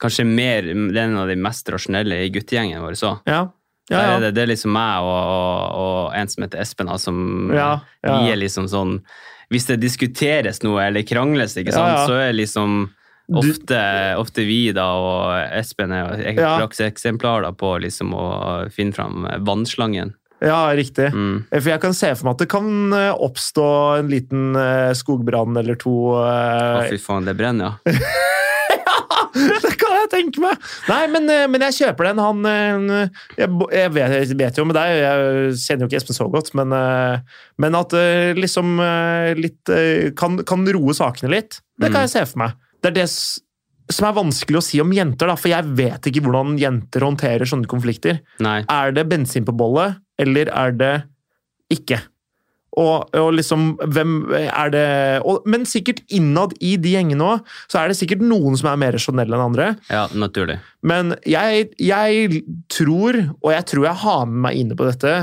kanskje 0.01 0.25
mer 0.25 0.71
er 0.71 0.99
en 1.03 1.19
av 1.21 1.29
de 1.29 1.37
mest 1.37 1.69
rasjonelle 1.69 2.23
i 2.25 2.33
guttegjengen 2.33 2.81
vår. 2.81 2.97
Så. 2.97 3.13
ja. 3.29 3.43
ja, 3.93 4.01
ja. 4.09 4.17
det, 4.25 4.33
det 4.39 4.47
er 4.47 4.51
liksom 4.55 4.73
meg 4.73 5.05
og, 5.05 5.21
og, 5.37 5.79
og 5.85 6.17
en 6.17 6.33
som 6.33 6.47
heter 6.47 6.65
Espen, 6.65 6.89
som 6.97 7.53
Ja, 7.53 7.69
ja. 8.01 8.17
vi 8.17 8.33
er 8.33 8.41
liksom 8.41 8.65
sånn 8.73 8.97
Hvis 9.53 9.67
det 9.69 9.79
diskuteres 9.83 10.61
noe 10.65 10.87
eller 10.87 11.05
krangles, 11.05 11.57
ikke 11.59 11.73
sant, 11.75 11.99
ja. 11.99 12.05
så 12.09 12.19
er 12.23 12.33
liksom 12.37 12.89
ofte, 13.33 13.79
ofte 14.21 14.45
vi 14.45 14.71
da, 14.75 14.85
og 14.97 15.57
Espen 15.57 15.93
er 15.93 16.03
jo 16.03 16.41
Ja. 16.41 16.57
på 17.57 17.71
liksom 17.81 18.13
å 18.13 18.27
finne 18.73 18.93
fram 18.93 19.25
vannslangen. 19.45 20.13
ja, 20.41 20.69
riktig. 20.75 21.11
Mm. 21.13 21.45
For 21.49 21.69
jeg 21.71 21.81
kan 21.81 21.93
se 21.93 22.13
for 22.15 22.27
meg 22.27 22.35
at 22.35 22.43
det 22.43 22.49
kan 22.51 22.93
eh, 22.93 23.13
oppstå 23.13 23.67
en 23.99 24.09
liten 24.11 24.55
eh, 24.55 24.93
skogbrann 24.93 25.57
eller 25.57 25.75
to. 25.75 25.95
Å, 26.13 26.83
eh, 26.83 26.89
fy 26.91 26.99
faen, 27.01 27.25
det 27.25 27.37
brenner, 27.39 27.79
ja. 27.85 27.95
det 29.63 29.71
kan 29.81 29.95
jeg 29.99 30.09
tenke 30.11 30.41
meg! 30.43 30.59
Nei, 30.89 31.01
men, 31.13 31.29
eh, 31.31 31.45
men 31.51 31.63
jeg 31.67 31.77
kjøper 31.79 32.09
den. 32.09 32.21
Han 32.23 32.45
eh, 32.49 33.09
Jeg, 33.39 33.49
jeg, 33.75 33.93
vet, 33.95 34.15
jeg 34.29 34.37
vet 34.39 34.59
jo 34.59 34.65
med 34.67 34.77
deg, 34.77 34.93
jeg 35.01 35.55
kjenner 35.63 35.85
jo 35.85 35.89
ikke 35.91 35.99
Espen 36.01 36.17
så 36.17 36.27
godt, 36.31 36.51
men, 36.57 36.73
eh, 36.75 37.39
men 37.61 37.77
at 37.79 37.95
liksom 38.37 38.75
litt 39.39 39.71
kan, 40.19 40.37
kan 40.47 40.65
roe 40.75 40.95
sakene 40.97 41.31
litt, 41.35 41.59
det 41.79 41.89
kan 41.91 42.01
Mm. 42.01 42.07
jeg 42.07 42.13
se 42.15 42.23
for 42.31 42.41
meg. 42.43 42.55
Det 42.83 42.89
er 42.91 42.95
det 43.01 43.07
som 43.95 44.07
er 44.09 44.15
vanskelig 44.17 44.57
å 44.59 44.63
si 44.65 44.79
om 44.81 44.91
jenter, 44.95 45.29
da, 45.29 45.35
for 45.37 45.51
jeg 45.51 45.67
vet 45.77 46.07
ikke 46.09 46.23
hvordan 46.25 46.55
jenter 46.59 47.03
håndterer 47.05 47.45
sånne 47.49 47.69
konflikter. 47.69 48.19
Nei. 48.41 48.63
Er 48.71 48.91
det 48.95 49.05
bensin 49.11 49.45
på 49.45 49.53
bollet, 49.55 49.99
eller 50.21 50.49
er 50.49 50.73
det 50.75 50.93
ikke? 51.73 51.99
Og, 52.75 53.07
og 53.15 53.29
liksom, 53.37 53.77
hvem 53.95 54.15
er 54.35 54.71
det 54.73 54.87
og, 55.23 55.45
Men 55.47 55.63
sikkert 55.69 56.01
innad 56.11 56.51
i 56.59 56.73
de 56.81 56.91
gjengene 56.97 57.23
òg, 57.23 57.45
så 57.71 57.79
er 57.79 57.87
det 57.91 57.95
sikkert 58.01 58.23
noen 58.25 58.57
som 58.59 58.67
er 58.73 58.81
mer 58.81 58.97
rasjonelle 58.97 59.31
enn 59.37 59.45
andre. 59.45 59.67
Ja, 59.87 60.05
naturlig. 60.11 60.57
Men 60.83 61.13
jeg, 61.23 61.69
jeg 61.79 62.41
tror, 62.75 63.21
og 63.39 63.53
jeg 63.55 63.67
tror 63.71 63.87
jeg 63.87 64.01
har 64.03 64.25
med 64.27 64.41
meg 64.49 64.59
inne 64.59 64.75
på 64.75 64.89
dette, 64.89 65.13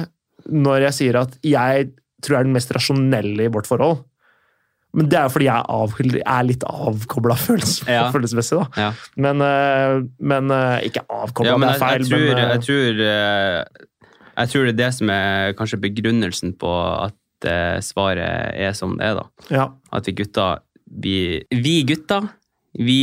når 0.48 0.88
jeg 0.88 0.98
sier 1.02 1.20
at 1.20 1.36
jeg 1.46 1.92
tror 2.24 2.36
jeg 2.38 2.40
er 2.40 2.48
den 2.48 2.56
mest 2.56 2.72
rasjonelle 2.74 3.44
i 3.48 3.52
vårt 3.52 3.68
forhold. 3.68 4.00
Men 4.92 5.06
det 5.08 5.16
er 5.16 5.24
jo 5.24 5.32
fordi 5.32 5.46
jeg 5.48 5.62
er, 5.72 6.16
er 6.34 6.42
litt 6.44 6.64
avkobla 6.68 7.36
følels, 7.40 7.78
Ja. 7.88 8.06
følelsesmessig. 8.14 8.58
da. 8.60 8.66
Ja. 8.76 8.90
Men, 9.16 9.40
eh, 9.44 10.00
men 10.20 10.52
eh, 10.52 10.88
ikke 10.88 11.04
avkobla, 11.08 11.52
Ja, 11.52 11.56
men 11.60 11.68
det 11.70 11.76
er 11.76 11.80
feil. 11.84 12.04
jeg, 12.04 12.10
tror, 12.10 12.26
men, 12.28 12.42
eh, 12.42 12.52
jeg, 12.52 12.64
tror, 12.66 13.00
jeg 14.36 14.52
tror 14.52 14.68
det 14.68 14.72
er 14.74 14.80
det 14.82 14.90
som 14.98 15.12
er 15.14 15.54
kanskje 15.60 15.80
begrunnelsen 15.84 16.52
på 16.60 16.72
at 17.06 17.16
svaret 17.84 18.54
er 18.54 18.72
som 18.78 18.96
det 18.98 19.10
er, 19.10 19.18
da. 19.18 19.50
ja. 19.50 19.66
At 19.92 20.08
vi 20.08 20.14
gutter, 20.22 20.62
vi, 20.86 21.16
vi 21.50 21.76
gutter, 21.88 22.28
vi 22.78 23.00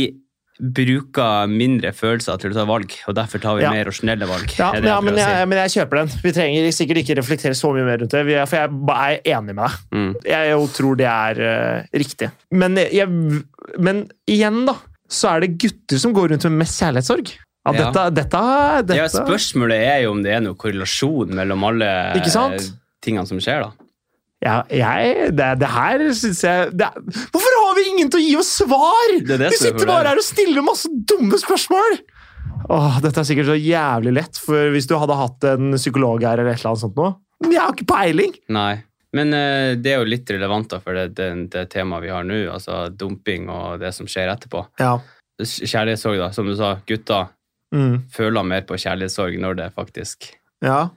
bruker 0.60 1.48
mindre 1.48 1.92
følelser 1.96 2.36
til 2.40 2.52
å 2.52 2.58
ta 2.58 2.64
valg, 2.68 2.92
og 3.08 3.16
derfor 3.16 3.40
tar 3.40 3.56
vi 3.56 3.64
Ja. 3.64 3.70
mer 3.72 3.88
rasjonelle 3.88 4.26
valg. 4.28 4.52
Ja, 4.58 4.72
men, 4.72 4.84
ja 4.84 4.96
jeg 4.96 5.04
men, 5.04 5.16
jeg, 5.16 5.48
men 5.48 5.58
jeg 5.62 5.72
kjøper 5.76 6.00
den. 6.02 6.10
Vi 6.22 6.32
trenger 6.36 6.72
sikkert 6.76 7.00
ikke 7.00 7.16
reflektere 7.16 7.56
så 7.56 7.72
mye 7.72 7.86
mer 7.86 8.02
rundt 8.02 8.12
det, 8.12 8.46
for 8.48 8.58
jeg 8.58 8.68
er 8.68 9.38
enig 9.38 9.54
med 9.54 9.64
deg. 9.64 9.78
Mm. 9.96 10.10
Jeg 10.28 10.50
jeg 10.50 10.68
tror 10.76 11.00
det 11.00 11.08
er 11.08 11.40
uh, 11.40 11.98
riktig. 12.04 12.30
Men, 12.52 12.76
jeg, 12.76 13.08
men 13.78 14.04
igjen, 14.28 14.66
da, 14.68 14.76
så 15.10 15.34
er 15.34 15.46
det 15.46 15.54
gutter 15.60 16.02
som 16.02 16.12
går 16.16 16.34
rundt 16.34 16.44
med 16.50 16.60
mest 16.64 16.82
kjærlighetssorg. 16.82 17.32
Ja, 17.60 17.72
dette, 17.76 18.04
dette, 18.16 18.40
dette 18.88 18.96
Ja, 18.96 19.08
spørsmålet 19.12 19.82
er 19.84 19.98
jo 20.06 20.14
om 20.14 20.22
det 20.24 20.32
er 20.32 20.40
noe 20.44 20.56
korrelasjon 20.56 21.34
mellom 21.36 21.66
alle 21.68 21.88
eh, 22.16 22.68
tingene 23.04 23.28
som 23.28 23.40
skjer, 23.42 23.66
da. 23.66 23.79
Ja, 24.40 24.56
jeg, 24.72 25.30
det, 25.36 25.48
det 25.60 25.68
her 25.68 26.04
syns 26.16 26.38
jeg 26.46 26.70
det, 26.72 26.86
Hvorfor 27.32 27.56
har 27.60 27.74
vi 27.76 27.86
ingen 27.90 28.10
til 28.12 28.20
å 28.20 28.24
gi 28.24 28.36
oss 28.40 28.52
svar?! 28.62 29.16
Det 29.28 29.36
er 29.36 29.56
sitter 29.58 29.88
bare 29.88 30.12
her 30.14 30.20
og 30.20 30.24
stiller 30.24 30.64
masse 30.64 30.88
dumme 30.88 31.40
spørsmål! 31.40 31.98
Åh, 32.70 33.00
dette 33.04 33.20
er 33.20 33.26
sikkert 33.26 33.50
så 33.50 33.56
jævlig 33.58 34.14
lett, 34.16 34.38
for 34.40 34.70
hvis 34.72 34.88
du 34.88 34.94
hadde 35.00 35.16
hatt 35.18 35.48
en 35.50 35.74
psykolog 35.76 36.22
her, 36.24 36.38
eller 36.40 36.54
et 36.54 36.62
eller 36.62 36.72
annet 36.72 36.84
sånt 36.84 37.00
Men 37.42 37.54
jeg 37.56 37.62
har 37.64 37.74
ikke 37.74 37.90
peiling! 37.90 38.36
Nei. 38.56 38.72
Men 39.16 39.34
uh, 39.34 39.72
det 39.74 39.90
er 39.92 39.98
jo 39.98 40.06
litt 40.06 40.30
relevant 40.30 40.70
da, 40.70 40.78
for 40.84 40.94
det, 40.94 41.08
det, 41.18 41.30
det 41.50 41.66
temaet 41.72 42.04
vi 42.04 42.12
har 42.14 42.24
nå, 42.26 42.44
altså 42.52 42.84
dumping 42.94 43.48
og 43.50 43.80
det 43.82 43.90
som 43.96 44.06
skjer 44.08 44.30
etterpå. 44.30 44.62
Ja. 44.78 44.94
Kjærlighetssorg, 45.40 46.20
da. 46.20 46.30
Som 46.36 46.48
du 46.48 46.54
sa, 46.58 46.76
gutta 46.86 47.26
Mm. 47.70 48.00
føler 48.10 48.42
mer 48.42 48.64
på 48.66 48.74
kjærlighetssorg 48.82 49.36
når 49.38 49.58
det 49.60 49.66
faktisk 49.76 50.32
ja. 50.64 50.88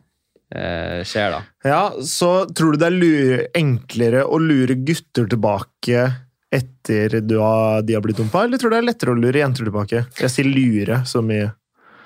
Eh, 0.56 1.02
skjer, 1.08 1.32
da. 1.34 1.42
Ja, 1.68 1.82
så 2.06 2.46
tror 2.54 2.74
du 2.76 2.78
det 2.84 2.88
er 2.92 2.98
lure, 2.98 3.39
enklere 3.58 4.24
å 4.26 4.39
lure 4.42 4.76
gutter 4.86 5.28
tilbake 5.32 6.06
etter 6.54 7.20
du 7.26 7.39
har, 7.42 7.82
de 7.82 7.96
har 7.98 8.02
blitt 8.06 8.18
dumpa, 8.22 8.44
eller 8.46 8.58
tror 8.62 8.70
du 8.70 8.76
det 8.78 8.82
er 8.84 8.89
lettere 8.92 9.13
å 9.16 9.18
lure 9.20 9.39
jenter 9.42 9.66
tilbake? 9.66 10.04
Jeg 10.22 10.30
sier 10.30 10.46
lure 10.46 11.00
så 11.10 11.24
mye. 11.26 11.50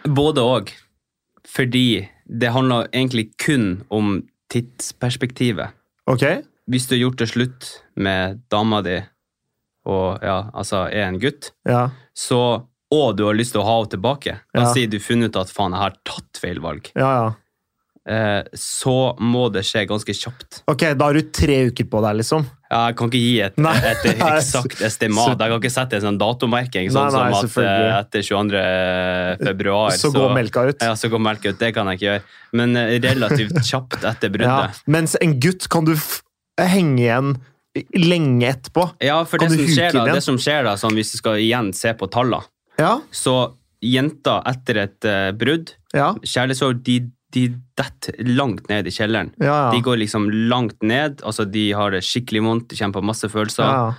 Både 0.08 0.40
og. 0.48 0.72
Fordi 1.48 2.08
det 2.28 2.52
handler 2.56 2.88
egentlig 2.94 3.30
kun 3.40 3.84
om 3.92 4.22
tidsperspektivet. 4.52 5.74
Ok? 6.08 6.24
Hvis 6.68 6.88
du 6.88 6.96
har 6.96 7.02
gjort 7.06 7.22
det 7.22 7.30
slutt 7.32 7.68
med 7.96 8.42
dama 8.52 8.82
di 8.86 8.98
og 9.88 10.20
ja, 10.24 10.50
altså 10.52 10.86
er 10.92 11.06
en 11.08 11.20
gutt, 11.20 11.54
Ja. 11.68 11.90
så, 12.16 12.68
og 12.92 13.16
du 13.16 13.24
har 13.24 13.34
lyst 13.40 13.54
til 13.56 13.62
å 13.62 13.68
ha 13.68 13.76
henne 13.80 13.92
tilbake 13.94 14.34
da 14.54 14.62
Ja. 14.66 14.74
si 14.74 14.86
du 14.86 14.98
funnet 15.00 15.30
ut 15.32 15.38
at 15.40 15.50
faen, 15.52 15.72
jeg 15.72 15.80
har 15.80 15.96
tatt 16.04 16.40
feil 16.42 16.60
valg. 16.60 16.92
Ja, 16.96 17.12
ja. 17.24 17.34
Eh, 18.08 18.44
så 18.56 18.94
må 19.20 19.48
det 19.52 19.66
skje 19.68 19.82
ganske 19.90 20.14
kjapt. 20.16 20.62
Ok, 20.72 20.86
da 20.96 21.10
har 21.10 21.18
du 21.18 21.28
tre 21.36 21.58
uker 21.68 21.90
på 21.92 22.00
deg, 22.06 22.22
liksom. 22.22 22.46
Ja, 22.68 22.86
Jeg 22.90 22.96
kan 23.00 23.10
ikke 23.12 23.20
gi 23.20 23.34
et, 23.44 23.58
et, 23.60 24.06
et 24.14 24.22
eksakt 24.38 24.82
estimat. 24.88 25.34
Jeg 25.36 25.52
kan 25.52 25.58
ikke 25.60 25.74
sette 25.74 26.00
en 26.00 26.06
sånn 26.06 26.20
datomerking 26.22 26.88
sånn 26.94 27.10
Nei, 27.12 27.26
nei, 27.32 27.42
som 27.42 27.52
at 27.52 27.60
eh, 27.66 27.98
etter 27.98 28.26
22. 28.30 28.64
februar 29.44 29.98
Så 30.00 30.12
går 30.16 30.34
melka 30.38 30.64
ut. 30.70 30.88
Ja, 30.88 30.96
så 31.00 31.12
går 31.12 31.24
melka 31.24 31.52
ut. 31.52 31.60
Det 31.60 31.74
kan 31.76 31.92
jeg 31.92 32.00
ikke 32.00 32.08
gjøre. 32.10 32.24
Men 32.62 32.80
eh, 32.80 32.96
relativt 33.04 33.60
kjapt 33.72 34.00
etter 34.02 34.32
Ja. 34.32 34.38
bruddet. 34.38 34.82
Mens 34.98 35.18
en 35.20 35.36
gutt 35.44 35.68
kan 35.72 35.88
du 35.88 35.94
henge 36.58 37.04
igjen 37.04 37.36
lenge 37.94 38.48
etterpå. 38.50 38.88
Ja, 39.04 39.20
for 39.28 39.44
det 39.44 39.52
som, 39.52 39.68
skjer 39.68 39.94
da, 39.94 40.06
det 40.16 40.24
som 40.26 40.40
skjer 40.42 40.64
da, 40.66 40.78
sånn 40.80 40.96
hvis 40.98 41.12
du 41.14 41.20
skal 41.20 41.38
igjen 41.44 41.74
se 41.78 41.92
på 41.94 42.08
tallene, 42.10 42.48
Ja, 42.80 42.96
så 43.14 43.36
jenter 43.84 44.42
etter 44.50 44.80
et 44.82 45.06
uh, 45.06 45.30
brudd, 45.38 45.76
ja, 45.94 46.08
kjærlighetssorg, 46.26 46.80
de, 46.88 46.96
de 47.36 47.48
detter 47.78 48.16
langt 48.24 48.70
ned 48.70 48.88
i 48.88 48.94
kjelleren. 48.94 49.34
ja. 49.44 49.72
De 49.74 49.82
går 49.84 49.98
liksom 50.04 50.30
langt 50.50 50.82
ned, 50.82 51.22
altså 51.24 51.46
de 51.46 51.72
har 51.76 51.92
det 51.92 52.04
skikkelig 52.08 52.44
vondt, 52.46 52.70
de 52.70 52.76
kjenner 52.80 52.94
på 53.00 53.04
masse 53.04 53.28
følelser. 53.30 53.64
ja. 53.68 53.92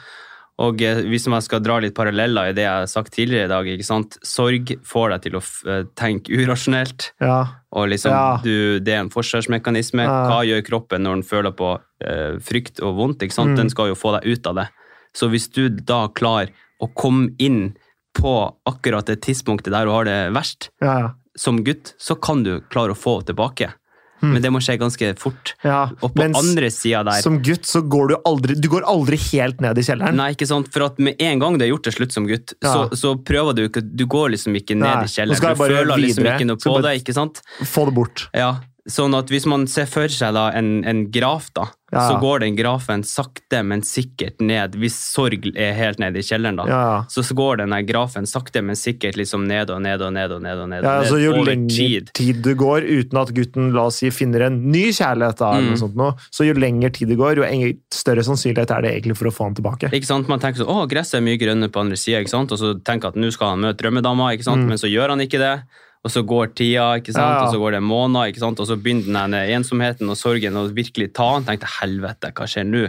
Og 0.58 0.80
eh, 0.82 1.04
hvis 1.06 1.28
man 1.30 1.38
skal 1.44 1.60
dra 1.62 1.76
litt 1.78 1.94
paralleller 1.94 2.48
i 2.50 2.54
det 2.56 2.64
jeg 2.64 2.72
har 2.80 2.88
sagt 2.90 3.12
tidligere 3.14 3.46
i 3.46 3.50
dag, 3.52 3.68
ikke 3.70 3.84
sant? 3.86 4.16
sorg 4.26 4.72
får 4.82 5.12
deg 5.12 5.20
til 5.28 5.36
å 5.38 5.42
eh, 5.70 5.84
tenke 5.94 6.34
urasjonelt. 6.34 7.12
Ja. 7.22 7.36
Og 7.78 7.86
liksom, 7.92 8.10
Ja. 8.10 8.40
du, 8.42 8.80
Det 8.80 8.92
er 8.92 9.04
en 9.04 9.10
forsvarsmekanisme. 9.14 10.02
Ja. 10.02 10.16
Hva 10.26 10.40
gjør 10.42 10.64
kroppen 10.66 11.04
når 11.06 11.20
den 11.20 11.22
føler 11.22 11.54
på 11.54 11.78
eh, 12.02 12.40
frykt 12.42 12.82
og 12.82 12.96
vondt? 12.98 13.22
ikke 13.22 13.36
sant? 13.38 13.54
Mm. 13.54 13.56
Den 13.60 13.70
skal 13.70 13.92
jo 13.92 13.94
få 13.94 14.16
deg 14.18 14.26
ut 14.34 14.46
av 14.50 14.56
det. 14.58 14.66
Så 15.14 15.30
hvis 15.30 15.46
du 15.54 15.68
da 15.70 16.08
klarer 16.08 16.50
å 16.82 16.90
komme 16.90 17.30
inn 17.38 17.76
på 18.18 18.34
akkurat 18.66 19.06
det 19.06 19.20
tidspunktet 19.22 19.70
der 19.70 19.86
du 19.86 19.92
har 19.94 20.10
det 20.10 20.32
verst, 20.34 20.72
Ja, 20.82 20.98
ja. 20.98 21.08
Som 21.38 21.62
gutt, 21.64 21.94
så 22.02 22.16
kan 22.20 22.42
du 22.46 22.58
klare 22.72 22.94
å 22.94 22.98
få 22.98 23.20
tilbake. 23.28 23.70
Mm. 24.18 24.32
Men 24.34 24.42
det 24.42 24.50
må 24.50 24.58
skje 24.58 24.74
ganske 24.80 25.08
fort. 25.22 25.52
ja. 25.62 25.84
Og 26.02 26.10
på 26.10 26.24
andre 26.26 26.72
sida 26.74 27.04
der 27.06 27.20
som 27.22 27.36
gutt 27.38 27.68
så 27.70 27.84
går 27.86 28.08
du 28.10 28.14
aldri 28.26 28.56
Du 28.58 28.66
går 28.72 28.82
aldri 28.90 29.14
helt 29.30 29.60
ned 29.62 29.78
i 29.78 29.84
kjelleren. 29.86 30.16
Nei, 30.18 30.32
ikke 30.34 30.48
sant? 30.50 30.66
For 30.74 30.88
at 30.88 30.98
med 30.98 31.14
en 31.22 31.38
gang 31.38 31.54
du 31.54 31.62
har 31.62 31.70
gjort 31.70 31.86
det 31.86 31.92
slutt 31.94 32.16
som 32.16 32.26
gutt, 32.26 32.56
Ja. 32.58 32.72
så, 32.72 32.98
så 32.98 33.12
prøver 33.22 33.54
du 33.54 33.62
ikke 33.68 33.84
Du 33.86 34.06
går 34.10 34.32
liksom 34.34 34.58
ikke 34.58 34.74
ned 34.74 34.90
Nei, 34.90 35.04
i 35.06 35.12
kjelleren. 35.14 35.54
Du 35.54 35.62
føler 35.62 36.02
liksom 36.02 36.26
ikke 36.32 36.48
noe 36.50 36.58
på 36.58 36.74
bare- 36.74 36.82
det, 36.90 37.04
ikke 37.04 37.14
sant? 37.14 37.38
Få 37.62 37.84
det 37.86 37.94
bort. 37.94 38.26
Ja, 38.34 38.56
Sånn 38.88 39.12
at 39.18 39.28
hvis 39.28 39.44
man 39.44 39.66
ser 39.68 39.84
for 39.84 40.08
seg 40.08 40.32
da 40.32 40.46
en, 40.56 40.82
en 40.88 41.10
graf, 41.12 41.50
da, 41.52 41.66
Ja. 41.92 42.02
så 42.08 42.18
går 42.20 42.40
den 42.40 42.54
grafen 42.56 43.00
sakte, 43.04 43.62
men 43.64 43.80
sikkert 43.80 44.40
ned. 44.44 44.74
Hvis 44.76 44.92
sorg 45.14 45.46
er 45.56 45.72
helt 45.76 45.98
nede 45.98 46.20
i 46.20 46.24
kjelleren, 46.24 46.56
da. 46.56 46.64
Ja. 46.68 47.04
Så 47.08 47.22
går 47.36 47.58
den 47.62 47.72
grafen 47.88 48.26
sakte, 48.28 48.60
men 48.64 48.76
sikkert 48.76 49.16
liksom 49.16 49.46
ned 49.48 49.70
og 49.72 49.80
ned 49.82 50.00
og 50.04 50.12
ned 50.12 50.30
og 50.32 50.42
ned. 50.42 50.58
og 50.58 50.68
ned, 50.68 50.82
Ja, 50.84 50.98
altså 51.00 51.16
Jo 51.20 51.32
lengre 51.44 51.68
tid. 51.68 52.10
tid. 52.12 52.42
du 52.42 52.54
går 52.54 52.84
uten 52.84 53.16
at 53.20 53.32
gutten 53.36 53.72
la 53.72 53.86
oss 53.88 53.96
si, 53.96 54.10
finner 54.10 54.42
en 54.48 54.70
ny 54.72 54.88
kjærlighet, 54.92 55.36
da, 55.36 55.50
eller 55.52 55.62
Mm. 55.62 55.68
noe 55.70 55.76
sånt 55.84 55.96
nå, 55.96 56.08
så 56.30 56.46
jo 56.46 56.52
lenger 56.54 56.92
tid 56.92 57.08
det 57.08 57.16
går, 57.18 57.36
jo 57.36 57.72
større 57.90 58.24
sannsynlighet 58.24 58.70
er 58.70 58.82
det 58.82 58.92
egentlig 59.02 59.16
for 59.16 59.28
å 59.28 59.32
få 59.32 59.44
han 59.44 59.54
tilbake. 59.54 59.90
Ikke 59.92 60.04
sant? 60.06 60.28
Man 60.28 60.40
tenker 60.40 60.64
sånn, 60.64 60.68
å, 60.68 60.88
gresset 60.88 61.20
er 61.20 61.24
mye 61.24 61.38
grønnere 61.40 61.72
på 61.72 61.80
andre 61.80 61.96
sida, 61.96 62.20
og 62.20 62.48
så 62.58 62.74
tenker 62.84 63.08
at 63.08 63.14
nå 63.16 63.32
skal 63.32 63.50
han 63.56 63.60
møte 63.60 63.80
drømmedama, 63.80 64.32
ikke 64.36 64.44
sant? 64.44 64.64
Mm. 64.64 64.68
men 64.68 64.78
så 64.78 64.88
gjør 64.92 65.08
han 65.10 65.20
ikke 65.20 65.38
det. 65.38 65.62
Og 66.06 66.12
så 66.14 66.22
går 66.22 66.52
tida, 66.54 66.88
ikke 67.00 67.12
sant? 67.12 67.24
Ja, 67.24 67.36
ja. 67.40 67.44
og 67.46 67.54
så 67.54 67.60
går 67.60 67.76
det 67.76 67.84
måneder, 67.84 68.32
ikke 68.32 68.44
sant? 68.44 68.60
og 68.62 68.68
så 68.70 68.78
begynner 68.78 69.26
den 69.26 69.54
ensomheten 69.58 70.10
og 70.10 70.18
sorgen 70.20 70.58
å 70.58 70.68
virkelig 70.70 71.12
ta 71.18 71.32
han. 71.34 71.46
Tenkte 71.48 71.70
helvete, 71.80 72.32
hva 72.34 72.48
skjer 72.48 72.68
nå? 72.68 72.86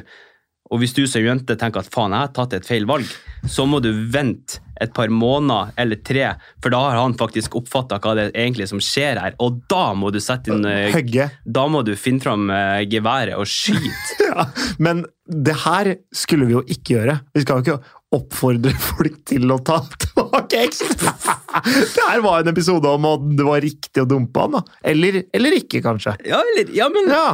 Og 0.70 0.84
hvis 0.84 0.94
du 0.94 1.06
som 1.10 1.24
jente 1.26 1.56
tenker 1.58 1.82
at 1.82 1.90
faen, 1.90 2.14
jeg 2.14 2.28
har 2.28 2.34
tatt 2.36 2.54
et 2.54 2.68
feil 2.68 2.86
valg, 2.90 3.08
så 3.50 3.66
må 3.66 3.80
du 3.82 3.90
vente 4.14 4.60
et 4.80 4.92
par 4.96 5.12
måneder 5.12 5.74
eller 5.82 6.00
tre, 6.06 6.28
for 6.64 6.72
da 6.72 6.80
har 6.86 7.00
han 7.02 7.16
faktisk 7.20 7.58
oppfatta 7.60 7.98
hva 8.00 8.14
det 8.16 8.28
egentlig 8.30 8.70
som 8.70 8.82
skjer 8.84 9.20
her. 9.20 9.36
Og 9.44 9.60
da 9.72 9.90
må 9.98 10.12
du 10.14 10.22
sette 10.24 10.54
inn 10.54 10.64
eh, 10.70 10.94
Høgge. 10.94 11.28
Da 11.44 11.66
må 11.72 11.82
du 11.88 11.96
finne 12.00 12.24
fram 12.24 12.48
eh, 12.54 12.86
geværet 12.92 13.40
og 13.40 13.50
skyte. 13.50 14.18
Ja, 14.30 14.44
men 14.78 15.00
det 15.26 15.56
her 15.64 15.88
skulle 16.14 16.46
vi 16.46 16.54
jo 16.54 16.60
ikke 16.70 17.00
gjøre. 17.00 17.16
Vi 17.34 17.42
skal 17.42 17.58
jo 17.58 17.64
ikke 17.66 17.94
oppfordre 18.16 18.72
folk 18.82 19.20
til 19.30 19.52
å 19.54 19.60
ta 19.66 19.80
tilbake 20.04 20.64
eksen. 20.66 20.94
Det 21.96 22.06
her 22.08 22.22
var 22.26 22.42
en 22.44 22.52
episode 22.52 22.90
om 22.90 23.06
at 23.10 23.26
det 23.38 23.46
var 23.46 23.62
riktig 23.66 24.02
å 24.04 24.08
dumpe 24.10 24.46
han, 24.46 24.58
da. 24.60 24.64
Eller, 24.92 25.24
eller 25.36 25.56
ikke, 25.60 25.82
kanskje. 25.86 26.16
Ja, 26.30 26.40
eller, 26.54 26.72
ja, 26.76 26.90
men 26.94 27.10
Ja, 27.14 27.28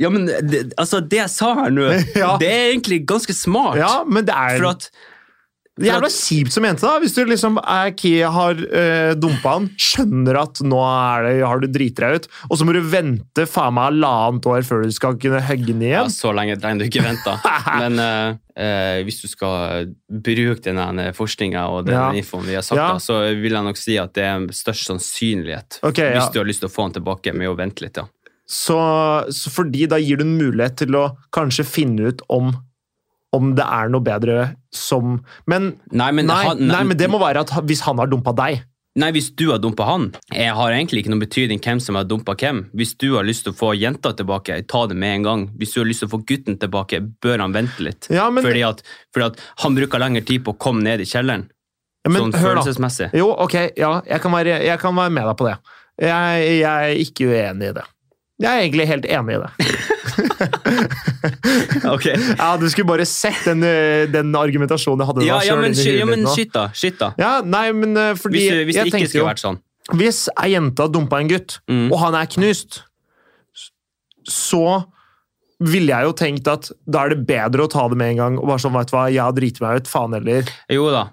Ja, 0.00 0.08
men 0.08 0.24
det, 0.26 0.62
altså, 0.80 1.02
det 1.04 1.18
jeg 1.20 1.30
sa 1.32 1.50
her 1.58 1.72
nå, 1.72 1.84
Ja. 2.22 2.34
det 2.40 2.48
er 2.48 2.70
egentlig 2.72 3.02
ganske 3.08 3.34
smart. 3.36 3.76
ja 3.80 4.02
men 4.08 4.24
det 4.28 4.32
er 4.36 4.56
For 4.56 4.70
at 4.72 4.86
Det 5.82 5.90
er 5.90 5.96
jævla 5.96 6.10
kjipt 6.14 6.54
som 6.54 6.66
jente, 6.68 6.86
da. 6.86 7.00
Hvis 7.02 7.14
du 7.16 7.20
liksom 7.26 7.58
er 7.62 7.90
Kia 7.98 8.30
har 8.30 8.54
øh, 8.62 9.12
dumpa 9.18 9.56
han, 9.58 9.66
skjønner 9.76 10.38
at 10.42 10.60
nå 10.64 10.78
er 10.86 11.26
det, 11.26 11.32
har 11.42 11.58
du 11.62 11.66
driti 11.74 11.98
deg 12.04 12.20
ut, 12.22 12.28
og 12.48 12.58
så 12.60 12.66
må 12.68 12.76
du 12.76 12.80
vente 12.86 13.46
faen 13.50 13.74
meg 13.76 13.88
halvannet 13.90 14.46
år 14.52 14.62
før 14.68 14.86
du 14.86 14.94
skal 14.94 15.18
kunne 15.20 15.42
hugge 15.42 15.66
den 15.72 15.82
igjen. 15.82 16.06
ja. 16.06 16.14
Så 16.14 16.32
lenge 16.36 16.56
trenger 16.62 16.84
du 16.84 16.88
ikke 16.88 17.04
vente. 17.04 17.34
Men 17.82 17.98
øh, 17.98 18.38
eh, 18.56 19.02
hvis 19.06 19.20
du 19.24 19.28
skal 19.28 19.90
bruke 20.08 20.62
den 20.70 21.02
forskninga 21.18 21.66
og 21.74 21.86
den 21.90 21.98
Ja. 21.98 22.08
infoen 22.16 22.46
vi 22.46 22.54
har 22.54 22.62
sagt, 22.62 22.78
Ja. 22.78 22.92
da, 22.94 22.98
så 23.02 23.20
vil 23.42 23.52
jeg 23.52 23.64
nok 23.66 23.76
si 23.82 23.98
at 23.98 24.14
det 24.14 24.24
er 24.24 24.46
størst 24.54 24.86
sannsynlighet 24.88 25.80
Ok, 25.82 25.98
ja. 25.98 26.14
hvis 26.16 26.30
du 26.32 26.38
har 26.40 26.46
lyst 26.48 26.60
til 26.64 26.70
å 26.70 26.72
få 26.72 26.86
han 26.88 26.92
tilbake 26.96 27.34
med 27.34 27.48
å 27.50 27.56
vente 27.58 27.82
litt. 27.84 27.96
ja. 27.98 28.06
Så, 28.52 28.76
så 29.32 29.48
fordi 29.54 29.86
da 29.88 29.96
gir 30.02 30.18
du 30.20 30.24
en 30.26 30.34
mulighet 30.36 30.74
til 30.82 30.96
å 30.98 31.04
kanskje 31.32 31.64
finne 31.64 32.10
ut 32.12 32.20
om, 32.28 32.50
om 33.36 33.54
det 33.56 33.64
er 33.64 33.88
noe 33.92 34.04
bedre 34.04 34.42
som 34.72 35.18
Men, 35.48 35.72
Nei, 35.90 36.10
men, 36.12 36.28
nei, 36.28 36.42
han, 36.46 36.60
nei, 36.68 36.82
men 36.88 36.98
det 37.00 37.08
må 37.12 37.20
være 37.22 37.44
at 37.46 37.54
hvis 37.68 37.84
han 37.86 38.00
har 38.00 38.10
dumpa 38.12 38.34
deg 38.36 38.62
Nei, 39.00 39.08
hvis 39.16 39.30
du 39.32 39.46
har 39.48 39.60
dumpa 39.62 39.86
han, 39.88 40.10
jeg 40.36 40.52
har 40.52 40.74
egentlig 40.74 41.00
ikke 41.00 41.12
noen 41.14 41.22
betydning 41.22 41.62
hvem 41.64 41.78
som 41.80 41.96
har 41.96 42.04
dumpa 42.04 42.34
hvem. 42.36 42.58
Hvis 42.76 42.90
du 43.00 43.14
har 43.14 43.24
lyst 43.24 43.46
til 43.46 43.54
å 43.54 43.56
få 43.56 43.70
jenta 43.72 44.10
tilbake, 44.12 44.58
ta 44.68 44.82
det 44.90 44.98
med 45.00 45.14
en 45.14 45.24
gang. 45.24 45.44
Hvis 45.56 45.72
du 45.72 45.78
har 45.80 45.88
lyst 45.88 46.04
til 46.04 46.10
å 46.10 46.12
få 46.12 46.20
gutten 46.28 46.58
tilbake, 46.60 47.00
bør 47.24 47.40
han 47.40 47.54
vente 47.56 47.86
litt. 47.86 48.10
Ja, 48.12 48.26
men, 48.28 48.44
fordi, 48.44 48.60
at, 48.68 48.84
fordi 49.16 49.30
at 49.30 49.40
han 49.64 49.78
bruker 49.78 50.02
lengre 50.02 50.20
tid 50.28 50.44
på 50.44 50.52
å 50.52 50.58
komme 50.60 50.84
ned 50.84 51.00
i 51.00 51.08
kjelleren. 51.08 51.46
ja, 52.04 52.12
men 52.12 52.26
sånn 52.26 52.36
følelsesmessig. 52.36 53.08
Jo, 53.16 53.30
ok, 53.46 53.56
ja, 53.80 53.94
jeg 54.12 54.24
kan 54.26 54.36
være, 54.36 54.60
jeg 54.66 54.84
kan 54.84 55.00
være 55.00 55.16
med 55.16 55.30
deg 55.30 55.40
på 55.40 55.48
det. 55.48 55.56
Jeg, 56.02 56.44
jeg 56.58 56.92
er 56.92 57.02
ikke 57.06 57.32
uenig 57.32 57.72
i 57.72 57.74
det. 57.80 57.88
Jeg 58.42 58.50
er 58.52 58.66
egentlig 58.66 58.90
helt 58.92 59.08
enig 59.16 59.38
i 59.38 59.42
det. 59.46 59.72
Ok. 61.94 62.06
Ja, 62.38 62.56
Du 62.60 62.66
skulle 62.70 62.88
bare 62.88 63.06
sett 63.08 63.44
den, 63.48 63.62
eh, 63.66 64.06
den 64.12 64.32
argumentasjonen 64.38 65.02
jeg 65.04 65.10
hadde 65.12 65.26
Ja, 65.26 65.38
da 65.38 65.46
ja, 65.46 65.56
men, 65.60 65.74
ja, 65.74 66.06
men 66.08 66.24
skyt 66.30 66.52
da. 66.54 66.68
Skyt 66.76 66.98
da. 67.00 67.12
Ja, 67.20 67.32
nei, 67.44 67.66
men 67.76 67.96
eh, 67.96 68.14
fordi 68.18 68.42
Hvis, 68.46 68.64
hvis 68.70 68.80
det 68.80 68.86
ikke 68.92 69.10
skulle 69.10 69.24
jo, 69.24 69.28
vært 69.30 69.42
sånn. 69.44 69.60
Hvis 69.98 70.22
ei 70.38 70.52
jente 70.54 70.84
har 70.84 70.92
dumpa 70.94 71.18
en 71.20 71.28
gutt, 71.32 71.58
Mm. 71.68 71.88
og 71.92 71.98
han 72.04 72.14
er 72.14 72.26
knust, 72.30 72.82
så 74.28 74.84
ville 75.62 75.90
jeg 75.94 76.06
jo 76.08 76.12
tenkt 76.18 76.48
at 76.50 76.70
da 76.90 77.04
er 77.06 77.14
det 77.14 77.24
bedre 77.26 77.66
å 77.66 77.70
ta 77.70 77.84
det 77.90 77.98
med 77.98 78.14
en 78.14 78.20
gang. 78.20 78.38
og 78.38 78.46
bare 78.50 78.62
sånn, 78.62 78.74
vet 78.74 78.90
du 78.90 78.96
hva, 78.96 79.04
jeg 79.12 79.34
driter 79.38 79.62
meg 79.66 79.82
ut, 79.82 79.90
faen 79.90 80.14
heller. 80.16 80.48
Jo 80.70 80.88
da. 80.94 81.04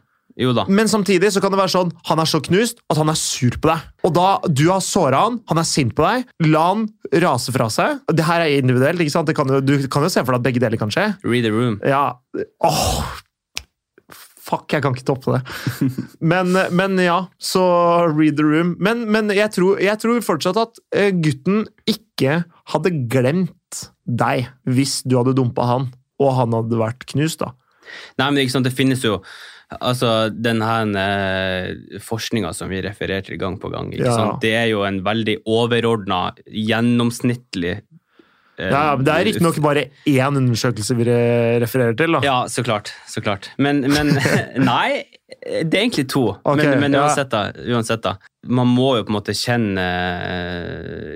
Men 0.72 0.90
samtidig 0.92 1.34
så 1.36 1.42
kan 1.44 1.54
det 1.54 1.60
være 1.60 1.74
sånn, 1.74 1.94
han 2.08 2.22
er 2.22 2.30
så 2.30 2.40
knust 2.44 2.80
at 2.90 3.00
han 3.02 3.12
er 3.12 3.20
sur 3.20 3.58
på 3.60 3.72
deg. 3.72 3.88
Og 4.08 4.14
da, 4.16 4.28
du 4.48 4.66
har 4.70 4.84
såra 4.86 5.26
han, 5.26 5.40
han 5.52 5.62
er 5.62 5.68
sint 5.68 5.96
på 5.98 6.06
deg, 6.06 6.30
la 6.48 6.66
han 6.72 6.86
rase 7.24 7.54
fra 7.56 7.68
seg. 7.74 8.04
Det 8.16 8.28
her 8.28 8.46
er 8.46 8.60
individuelt, 8.60 9.04
ikke 9.04 9.16
sant? 9.18 9.30
Det 9.30 9.36
kan 9.38 9.52
jo, 9.52 9.60
du 9.64 9.76
kan 9.92 10.06
jo 10.06 10.12
se 10.14 10.24
for 10.24 10.36
deg 10.36 10.42
at 10.42 10.48
begge 10.48 10.64
deler 10.64 10.80
kan 10.82 10.94
skje. 10.94 11.10
Read 11.28 11.48
the 11.48 11.52
room. 11.54 11.80
Ja, 11.84 12.06
åh, 12.64 12.88
fuck, 14.50 14.72
jeg 14.74 14.84
kan 14.86 14.96
ikke 14.96 15.08
toppe 15.12 15.38
det. 15.38 15.92
Men, 16.32 16.56
men 16.76 16.98
ja, 17.04 17.22
så 17.42 17.64
read 18.08 18.40
the 18.40 18.48
room. 18.48 18.76
Men, 18.82 19.06
men 19.12 19.32
jeg, 19.36 19.52
tror, 19.56 19.80
jeg 19.84 20.02
tror 20.02 20.24
fortsatt 20.26 20.60
at 20.62 20.82
eh, 20.96 21.12
gutten 21.16 21.66
ikke 21.90 22.42
hadde 22.74 22.96
glemt 23.12 23.84
deg 24.10 24.50
hvis 24.66 25.02
du 25.06 25.20
hadde 25.20 25.36
dumpa 25.38 25.68
han, 25.70 25.90
og 26.20 26.36
han 26.40 26.56
hadde 26.58 26.80
vært 26.80 27.06
knust, 27.12 27.44
da. 27.44 27.54
Nei, 28.20 28.28
men 28.30 28.44
ikke 28.44 28.58
sant, 28.58 28.68
det 28.68 28.76
finnes 28.78 29.02
jo 29.06 29.20
Altså, 29.70 30.32
den 30.34 30.64
her 30.66 30.88
eh, 30.98 32.00
forskninga 32.02 32.54
som 32.58 32.70
vi 32.72 32.82
refererer 32.82 33.22
til 33.28 33.38
gang 33.38 33.60
på 33.62 33.70
gang, 33.70 33.92
Ja. 33.94 34.38
det 34.42 34.54
er 34.58 34.66
jo 34.72 34.82
en 34.84 35.04
veldig 35.06 35.44
overordna, 35.46 36.32
gjennomsnittlig 36.50 37.76
eh, 38.58 38.72
Ja, 38.72 38.96
Det 38.98 39.14
er 39.14 39.26
riktignok 39.28 39.60
bare 39.62 39.84
én 40.10 40.36
undersøkelse 40.42 40.96
vi 40.98 41.06
refererer 41.62 41.96
til. 41.96 42.12
da. 42.18 42.20
Ja, 42.26 42.40
så 42.50 42.64
klart. 42.66 42.92
Så 43.08 43.22
klart. 43.22 43.52
Men, 43.60 43.82
men 43.82 44.08
Nei, 44.58 45.04
det 45.64 45.74
er 45.78 45.84
egentlig 45.86 46.10
to. 46.10 46.26
Okay, 46.44 46.66
men 46.74 46.80
men 46.90 46.98
uansett, 47.00 47.30
da, 47.30 47.52
uansett, 47.70 48.02
da. 48.02 48.16
Man 48.50 48.68
må 48.74 48.98
jo 48.98 49.04
på 49.06 49.14
en 49.14 49.20
måte 49.20 49.36
kjenne, 49.38 49.86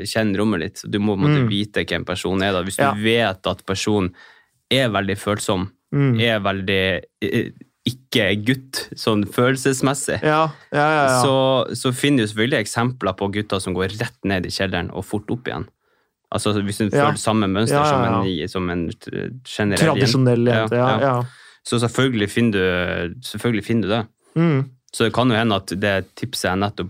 kjenne 0.07 0.37
rommet 0.37 0.59
litt. 0.61 0.81
Du 0.85 0.99
må 1.01 1.15
på 1.17 1.23
en 1.23 1.25
måte 1.25 1.43
Mm. 1.43 1.49
vite 1.49 1.85
hvem 1.89 2.05
personen 2.05 2.43
er. 2.47 2.51
da. 2.53 2.61
Hvis 2.63 2.77
Ja. 2.79 2.93
du 2.93 3.01
vet 3.01 3.47
at 3.47 3.65
personen 3.65 4.13
er 4.69 4.89
veldig 4.89 5.17
følsom, 5.17 5.71
Mm. 5.93 6.19
er 6.21 6.39
veldig 6.39 7.03
ikke 7.85 8.25
gutt, 8.47 8.79
sånn 8.95 9.25
følelsesmessig, 9.27 10.21
Ja, 10.23 10.45
ja, 10.71 10.83
ja. 10.95 11.07
så, 11.21 11.33
så 11.75 11.91
finner 11.91 12.23
du 12.23 12.29
selvfølgelig 12.31 12.61
eksempler 12.63 13.15
på 13.19 13.27
gutter 13.33 13.59
som 13.59 13.75
går 13.75 13.91
rett 13.99 14.19
ned 14.29 14.45
i 14.47 14.51
kjelleren 14.55 14.91
og 14.95 15.03
fort 15.03 15.29
opp 15.35 15.49
igjen. 15.49 15.65
Altså 16.33 16.53
Hvis 16.63 16.79
Ja. 16.79 16.89
føler 16.89 17.19
samme 17.19 17.47
mønster 17.51 17.83
som 17.85 18.01
en, 18.07 18.47
som 18.49 18.69
en 18.73 18.85
generell. 19.45 19.83
Tradisjonell 19.83 20.47
jente. 20.47 20.79
Ja. 20.79 21.17
Så 21.63 21.77
selvfølgelig 21.83 22.29
finner, 22.31 22.51
du, 23.11 23.19
selvfølgelig 23.21 23.65
finner 23.67 23.81
du 23.87 23.93
det. 23.93 24.01
Mm. 24.35 24.63
Så 24.93 25.05
det 25.05 25.13
kan 25.13 25.29
jo 25.29 25.35
hende 25.37 25.55
at 25.59 25.67
det 25.79 25.93
tipset 26.15 26.49
jeg 26.49 26.59
nettopp 26.63 26.89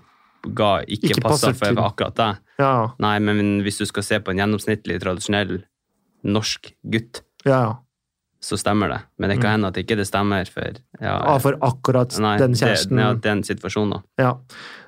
ga, 0.55 0.69
ikke, 0.87 1.09
Ikke 1.15 1.21
passer 1.25 1.53
for 1.57 1.81
akkurat 1.83 2.15
deg. 2.15 2.39
ja, 2.59 2.71
Nei, 2.99 3.17
men 3.19 3.61
hvis 3.63 3.77
du 3.81 3.85
skal 3.89 4.03
se 4.03 4.19
på 4.19 4.31
en 4.31 4.37
gjennomsnittlig, 4.43 4.99
tradisjonell 5.03 5.63
norsk 6.23 6.71
gutt, 6.87 7.21
ja, 7.45 7.59
ja. 7.65 7.73
Så 8.43 8.57
stemmer 8.59 8.91
det. 8.91 8.99
Men 9.19 9.31
det 9.31 9.37
kan 9.39 9.47
Mm. 9.49 9.53
hende 9.55 9.67
at 9.71 9.77
ikke 9.79 9.95
det 9.95 10.05
stemmer 10.09 10.49
for 10.51 10.73
ja, 11.01 11.13
Ah, 11.15 11.37
for 11.39 11.55
akkurat 11.63 12.11
nei, 12.19 12.37
den 12.37 12.51
det- 12.51 12.59
kjæresten. 12.61 12.99
ja, 12.99 13.13
den 13.13 13.43
situasjonen. 13.43 14.03
Ja. 14.19 14.33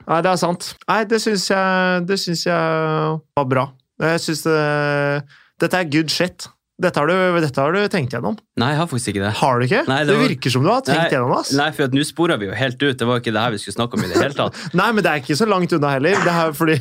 Nei, 0.07 0.21
det 0.21 0.31
er 0.33 0.35
sant. 0.37 0.73
Nei, 0.87 1.03
det 1.05 1.21
syns 1.23 1.47
jeg, 1.49 2.05
det 2.05 2.19
syns 2.19 2.43
jeg 2.45 3.21
var 3.37 3.45
bra. 3.47 3.69
Jeg 3.99 4.19
syns 4.19 4.43
det 4.43 5.23
Dette 5.57 5.73
er 5.79 5.85
good 5.89 6.09
shit. 6.11 6.47
Dette 6.77 6.99
har, 6.99 7.07
du, 7.07 7.39
dette 7.39 7.55
har 7.63 7.71
du 7.71 7.87
tenkt 7.87 8.11
gjennom. 8.11 8.35
Nei, 8.59 8.71
jeg 8.73 8.77
har 8.81 8.87
faktisk 8.91 9.13
ikke 9.13 9.21
det. 9.23 9.31
Har 9.39 9.59
du 9.61 9.63
ikke? 9.65 9.87
Nei, 9.87 9.99
det, 10.03 10.11
det 10.11 10.27
virker 10.35 10.51
som 10.51 10.61
du 10.65 10.67
har 10.69 10.81
tenkt 10.83 11.05
Nei, 11.05 11.09
gjennom 11.13 11.31
det. 11.31 11.55
Nei, 11.55 11.67
for 11.71 11.87
nå 11.95 12.03
spora 12.03 12.35
vi 12.37 12.49
jo 12.49 12.51
helt 12.59 12.75
ut. 12.83 12.97
Det 12.99 13.07
var 13.07 13.21
ikke 13.21 13.31
det 13.31 13.39
her 13.45 13.51
vi 13.55 13.57
skulle 13.63 13.77
snakke 13.77 13.95
om 13.95 14.03
i 14.03 14.09
det 14.11 14.17
hele 14.19 14.35
tatt. 14.35 14.59
Nei, 14.75 14.89
men 14.91 15.01
det 15.05 15.13
er 15.13 15.21
ikke 15.23 15.37
så 15.39 15.47
langt 15.47 15.71
unna 15.71 15.93
heller. 15.95 16.19
Det 16.25 16.33
er 16.35 16.51
fordi, 16.51 16.75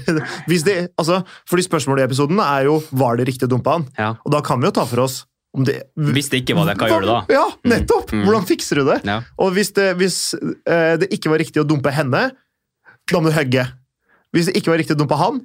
det, 0.66 0.74
altså, 0.98 1.20
fordi 1.46 1.62
spørsmålet 1.68 2.02
i 2.02 2.08
episoden 2.10 2.42
er 2.42 2.64
jo 2.66 2.80
var 2.90 3.14
det 3.22 3.28
riktig 3.30 3.46
å 3.46 3.52
dumpe 3.54 3.70
han. 3.70 3.86
Ja. 3.96 4.08
Og 4.26 4.32
da 4.34 4.40
kan 4.42 4.58
vi 4.58 4.66
jo 4.66 4.74
ta 4.74 4.84
for 4.90 5.04
oss 5.06 5.20
det 5.62 5.76
Hvis 5.94 6.32
det 6.32 6.40
ikke 6.42 6.56
var 6.58 6.66
det, 6.66 6.74
hva 6.80 6.88
gjør 6.90 7.04
du 7.04 7.08
da? 7.12 7.18
Ja, 7.30 7.44
nettopp! 7.70 8.10
Mm. 8.10 8.24
Hvordan 8.26 8.46
fikser 8.48 8.80
du 8.80 8.88
det? 8.88 8.96
Ja. 9.06 9.20
Og 9.38 9.52
hvis 9.54 9.70
det, 9.76 9.92
hvis 10.00 10.18
eh, 10.34 10.96
det 10.98 11.12
ikke 11.14 11.30
var 11.30 11.38
riktig 11.38 11.62
å 11.62 11.66
dumpe 11.68 11.92
henne, 11.94 12.24
da 13.06 13.20
må 13.22 13.30
du 13.30 13.36
hugge. 13.36 13.68
Hvis 14.34 14.48
det 14.50 14.56
ikke 14.58 14.72
var 14.72 14.82
riktig 14.82 14.96
å 14.96 14.98
dumpe 15.04 15.18
han, 15.20 15.38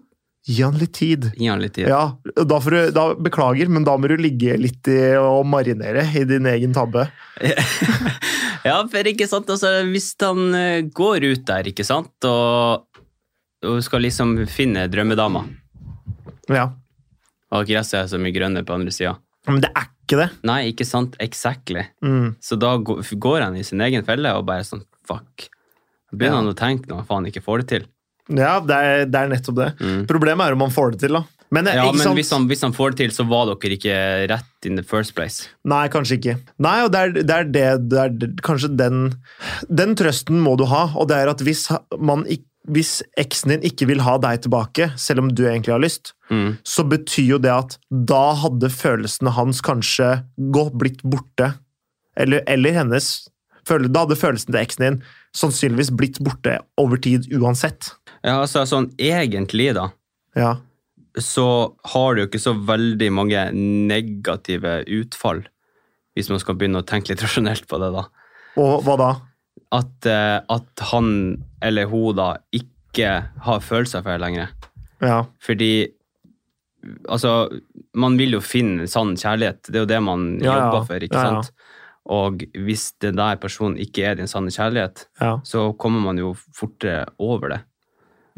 gi 0.49 0.63
han 0.63 0.79
litt 0.81 0.95
tid. 0.97 1.29
Gi 1.37 1.51
han 1.51 1.61
litt 1.61 1.75
tid. 1.77 1.91
Ja, 1.91 2.15
da 2.39 2.57
du, 2.63 2.77
da, 2.95 3.05
Beklager, 3.21 3.69
men 3.69 3.85
da 3.85 3.93
må 4.01 4.09
du 4.09 4.15
ligge 4.17 4.57
litt 4.57 4.89
i, 4.89 4.97
og 5.19 5.43
marinere 5.45 6.07
i 6.17 6.25
din 6.25 6.49
egen 6.49 6.73
tabbe. 6.73 7.05
Ja, 8.65 8.81
for 8.91 9.07
ikke 9.07 9.23
sant, 9.29 9.47
altså, 9.47 9.69
hvis 9.87 10.09
han 10.19 10.55
eh, 10.57 10.81
går 10.91 11.23
ut 11.29 11.45
der, 11.47 11.69
ikke 11.71 11.85
sant, 11.87 12.11
og, 12.27 12.83
og 13.63 13.77
skal 13.85 14.03
liksom 14.03 14.33
finne 14.51 14.83
drømmedama, 14.91 15.45
Ja. 16.51 16.65
og 17.55 17.69
gresset 17.69 18.01
er 18.01 18.09
så 18.11 18.19
mye 18.19 18.35
grønnere 18.35 18.67
på 18.67 18.75
andre 18.75 18.91
sida 18.91 19.13
Men 19.51 19.61
det 19.65 19.71
er 19.75 19.87
ikke 19.89 20.17
det. 20.23 20.29
Nei, 20.49 20.59
ikke 20.71 20.85
sant, 20.87 21.15
exactly. 21.19 21.83
Mm. 22.05 22.35
Så 22.41 22.57
da 22.59 22.75
går 22.81 23.41
han 23.45 23.55
i 23.59 23.63
sin 23.67 23.81
egen 23.85 24.05
felle 24.07 24.31
og 24.37 24.45
bare 24.49 24.65
sånn, 24.67 24.83
fuck. 25.07 25.49
Begynner 26.13 26.39
Ja. 26.39 26.41
han 26.41 26.53
å 26.53 26.57
tenke 26.57 26.89
når 26.89 27.03
han 27.03 27.05
faen 27.09 27.27
ikke 27.29 27.43
får 27.45 27.63
det 27.63 27.67
til. 27.73 27.83
Ja, 28.29 28.59
det 28.61 28.75
er, 28.77 29.05
det 29.09 29.15
er 29.19 29.27
nettopp 29.29 29.55
det. 29.57 29.67
Mm. 29.81 30.01
Problemet 30.09 30.47
er 30.47 30.53
om 30.53 30.59
man 30.65 30.73
får 30.73 30.91
det 30.95 30.99
til, 31.05 31.13
da. 31.17 31.23
Men, 31.51 31.65
eh, 31.67 31.73
Ja, 31.79 31.85
ikke 31.89 31.97
men 32.05 32.15
hvis 32.17 32.29
han, 32.31 32.43
hvis 32.47 32.61
han 32.61 32.73
får 32.77 32.91
det 32.91 32.97
til, 33.01 33.09
så 33.15 33.23
var 33.27 33.47
dere 33.49 33.73
ikke 33.77 34.27
rett 34.29 34.65
in 34.69 34.75
the 34.77 34.83
first 34.85 35.15
place. 35.17 35.47
Nei, 35.65 35.87
kanskje 35.89 36.19
ikke. 36.19 36.35
Nei, 36.61 36.75
og 36.85 36.91
det 36.93 36.99
er 36.99 37.11
det, 37.15 37.29
er 37.39 37.43
det, 37.49 37.89
det 37.89 37.99
er 38.03 38.35
Kanskje 38.45 38.69
den 38.77 39.15
Den 39.67 39.95
trøsten 39.97 40.37
må 40.45 40.55
du 40.57 40.65
ha, 40.69 40.83
og 40.95 41.07
det 41.09 41.17
er 41.17 41.27
at 41.33 41.41
hvis, 41.41 41.63
man, 41.97 42.21
ikk- 42.29 42.45
hvis 42.67 43.01
eksen 43.17 43.49
din 43.55 43.61
ikke 43.71 43.87
vil 43.87 44.01
ha 44.03 44.17
deg 44.21 44.41
tilbake, 44.43 44.89
selv 44.99 45.19
om 45.23 45.29
du 45.33 45.45
egentlig 45.47 45.73
har 45.73 45.79
lyst, 45.83 46.13
Mm. 46.29 46.57
så 46.63 46.83
betyr 46.85 47.25
jo 47.25 47.37
det 47.41 47.49
at 47.49 47.77
da 47.89 48.33
hadde 48.37 48.69
følelsene 48.69 49.31
hans 49.33 49.61
kanskje 49.65 50.23
gått, 50.53 50.73
blitt 50.77 51.01
borte. 51.01 51.55
Eller, 52.15 52.43
eller 52.45 52.71
hennes. 52.75 53.27
Da 53.65 53.77
hadde 54.03 54.15
følelsen 54.17 54.51
til 54.53 54.59
eksen 54.61 54.83
din 54.85 55.03
sannsynligvis 55.33 55.89
blitt 55.95 56.19
borte 56.21 56.59
over 56.77 56.97
tid 56.97 57.25
uansett. 57.33 57.93
Ja, 58.23 58.41
altså 58.43 58.65
sånn 58.67 58.91
egentlig 58.99 59.73
da, 59.73 59.89
Ja. 60.35 60.57
så 61.17 61.73
har 61.85 62.15
du 62.15 62.21
jo 62.21 62.27
ikke 62.27 62.39
så 62.43 62.53
veldig 62.65 63.11
mange 63.11 63.51
negative 63.53 64.83
utfall, 64.87 65.43
hvis 66.15 66.29
man 66.29 66.39
skal 66.39 66.55
begynne 66.55 66.81
å 66.81 66.85
tenke 66.85 67.09
litt 67.09 67.21
rasjonelt 67.23 67.65
på 67.67 67.79
det 67.79 67.91
da. 67.95 68.05
Og 68.57 68.83
hva 68.83 68.97
da? 68.97 69.09
At, 69.75 70.05
eh, 70.09 70.39
at 70.41 70.83
han 70.91 71.13
eller 71.63 71.89
hun 71.91 72.17
da 72.17 72.33
ikke 72.55 73.11
har 73.45 73.63
følelser 73.63 74.03
for 74.03 74.15
det 74.15 74.23
lenger. 74.23 74.53
Ja. 75.03 75.23
Fordi 75.43 75.87
altså, 77.09 77.49
man 77.99 78.17
vil 78.19 78.37
jo 78.37 78.43
finne 78.43 78.87
sann 78.91 79.15
kjærlighet. 79.19 79.67
Det 79.67 79.75
er 79.75 79.85
jo 79.85 79.91
det 79.93 80.01
man 80.03 80.29
Ja, 80.43 80.55
jobber 80.55 80.87
for, 80.87 81.05
ikke 81.05 81.25
sant? 81.27 81.51
Og 82.09 82.41
hvis 82.57 82.93
den 83.03 83.19
der 83.19 83.37
personen 83.37 83.77
ikke 83.77 84.07
er 84.09 84.15
din 84.17 84.29
sanne 84.29 84.49
kjærlighet, 84.49 85.05
så 85.45 85.71
kommer 85.77 86.01
man 86.01 86.17
jo 86.17 86.33
fortere 86.55 87.05
over 87.19 87.53
det. 87.53 87.59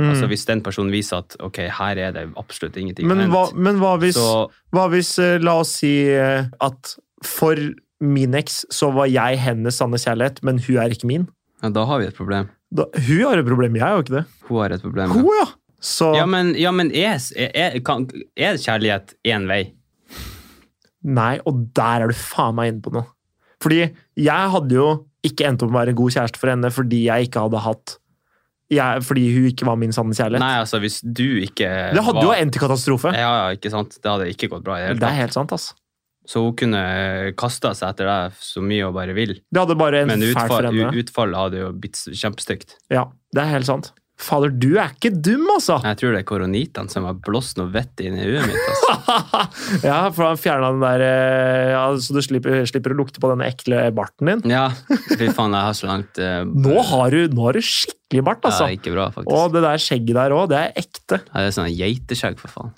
Mm. 0.01 0.09
Altså 0.09 0.27
Hvis 0.27 0.45
den 0.45 0.63
personen 0.65 0.91
viser 0.91 1.21
at 1.21 1.35
ok, 1.39 1.57
her 1.77 1.99
er 1.99 2.11
det 2.15 2.23
absolutt 2.39 2.77
ingenting 2.79 3.09
men, 3.09 3.27
hva, 3.29 3.43
men 3.53 3.77
hva 3.77 3.97
hvis, 4.01 4.15
så 4.17 4.47
hva 4.73 4.87
hvis 4.89 5.11
eh, 5.21 5.35
La 5.43 5.57
oss 5.61 5.75
si 5.81 5.91
eh, 6.09 6.47
at 6.47 6.93
for 7.27 7.59
min 8.01 8.33
eks 8.37 8.63
så 8.73 8.89
var 8.95 9.09
jeg 9.11 9.39
hennes 9.43 9.77
sanne 9.77 9.99
kjærlighet, 10.01 10.41
men 10.43 10.59
hun 10.65 10.81
er 10.81 10.93
ikke 10.93 11.09
min. 11.09 11.27
ja, 11.61 11.69
da 11.69 11.85
har 11.85 12.01
vi 12.01 12.09
et 12.09 12.17
problem. 12.17 12.49
Da, 12.73 12.87
hun 12.95 13.23
har 13.27 13.37
et 13.37 13.45
problem, 13.45 13.75
jeg 13.77 13.83
har 13.83 13.97
jo 13.97 14.05
ikke 14.05 14.15
det. 14.19 14.25
Hun 14.47 14.61
har 14.63 14.73
et 14.77 14.81
problem. 14.81 15.11
Hun, 15.17 15.27
ja! 15.37 15.47
Så 15.81 16.11
Ja, 16.15 16.25
men, 16.29 16.53
ja, 16.55 16.71
men 16.71 16.91
er, 16.93 17.17
er, 17.37 17.79
kan, 17.85 18.05
er 18.37 18.59
kjærlighet 18.61 19.15
én 19.25 19.47
vei? 19.49 19.63
Nei, 21.01 21.39
og 21.49 21.63
der 21.75 22.05
er 22.05 22.11
du 22.11 22.17
faen 22.17 22.53
meg 22.57 22.69
inne 22.71 22.83
på 22.85 22.93
noe. 22.93 23.07
Fordi 23.61 23.79
jeg 24.17 24.51
hadde 24.55 24.77
jo 24.77 24.87
ikke 25.25 25.47
endt 25.49 25.65
opp 25.65 25.71
med 25.71 25.77
å 25.77 25.81
være 25.81 25.93
en 25.93 25.99
god 26.01 26.13
kjæreste 26.15 26.41
for 26.41 26.49
henne 26.53 26.69
fordi 26.73 27.03
jeg 27.05 27.27
ikke 27.29 27.43
hadde 27.45 27.59
hatt 27.61 27.97
jeg, 28.71 29.01
Fordi 29.03 29.23
hun 29.35 29.45
ikke 29.49 29.65
var 29.67 29.75
min 29.75 29.91
sanne 29.91 30.15
kjærlighet. 30.15 30.39
Nei, 30.39 30.53
altså 30.61 30.79
hvis 30.79 31.01
du 31.03 31.41
ikke 31.43 31.67
det 31.91 32.03
hadde 32.05 32.21
jo 32.23 32.31
endt 32.31 32.55
i 32.55 32.61
katastrofe. 32.61 33.11
Ja, 33.11 33.31
ja, 33.41 33.57
ikke 33.57 33.67
sant? 33.73 33.97
Det 33.99 34.07
hadde 34.07 34.29
ikke 34.31 34.47
gått 34.53 34.63
bra 34.63 34.77
i 34.77 34.85
det 34.85 34.93
hele 34.93 35.01
Det 35.01 35.09
er 35.09 35.17
helt 35.17 35.35
sant, 35.35 35.51
ass. 35.51 35.73
Så 36.27 36.43
hun 36.45 36.53
kunne 36.57 36.81
kasta 37.39 37.73
seg 37.77 37.95
etter 37.95 38.09
deg 38.09 38.37
så 38.41 38.61
mye 38.63 38.85
hun 38.85 38.95
bare 38.95 39.15
vil. 39.17 39.33
Det 39.49 39.63
hadde 39.63 39.79
bare 39.79 40.03
en 40.03 40.13
Men 40.13 40.27
utfall, 40.29 40.69
utfallet 41.01 41.43
hadde 41.45 41.63
jo 41.63 41.71
blitt 41.73 42.03
kjempestygt. 42.11 42.77
Ja, 42.93 43.07
det 43.33 43.45
er 43.45 43.55
helt 43.55 43.69
sant. 43.69 43.91
Fader, 44.21 44.51
du 44.53 44.75
er 44.77 44.91
ikke 44.93 45.09
dum, 45.09 45.47
altså! 45.49 45.79
Jeg 45.81 45.97
tror 45.97 46.13
det 46.13 46.19
er 46.21 46.27
koronitene 46.29 46.93
som 46.93 47.07
har 47.07 47.15
blåst 47.25 47.57
noe 47.57 47.71
vett 47.73 48.03
inn 48.05 48.19
i 48.19 48.27
huet 48.27 48.45
mitt. 48.45 48.67
Altså. 48.69 49.41
ja, 49.89 49.97
for 50.13 50.27
han 50.27 50.37
fjerna 50.37 50.69
den 50.75 50.83
der 50.83 51.03
eh, 51.07 51.69
ja, 51.73 51.81
Så 51.97 52.13
du 52.13 52.21
slipper, 52.21 52.61
slipper 52.69 52.93
å 52.93 52.99
lukte 52.99 53.23
på 53.23 53.31
den 53.31 53.41
ekle 53.47 53.87
barten 53.97 54.29
din. 54.29 54.43
Ja, 54.53 54.67
fy 55.17 55.31
faen, 55.33 55.57
jeg 55.57 55.69
har 55.71 55.77
så 55.77 55.89
langt 55.89 56.21
uh, 56.21 56.43
Nå 56.45 56.85
har 56.91 57.15
du, 57.15 57.33
nå 57.33 57.47
har 57.47 57.57
du 57.57 57.65
skikkelig 57.65 58.25
bart, 58.29 58.45
altså! 58.45 58.69
Ja, 58.69 58.77
ikke 58.77 58.93
bra, 58.93 59.09
faktisk. 59.15 59.33
Og 59.33 59.57
det 59.57 59.65
der 59.65 59.81
skjegget 59.81 60.21
der 60.21 60.37
òg, 60.37 60.45
det 60.53 60.61
er 60.61 60.77
ekte. 60.83 61.23
Ja, 61.23 61.41
det 61.41 61.49
er 61.49 61.57
sånn 61.57 61.73
geiteskjegg, 61.73 62.37
for 62.43 62.53
faen. 62.59 62.77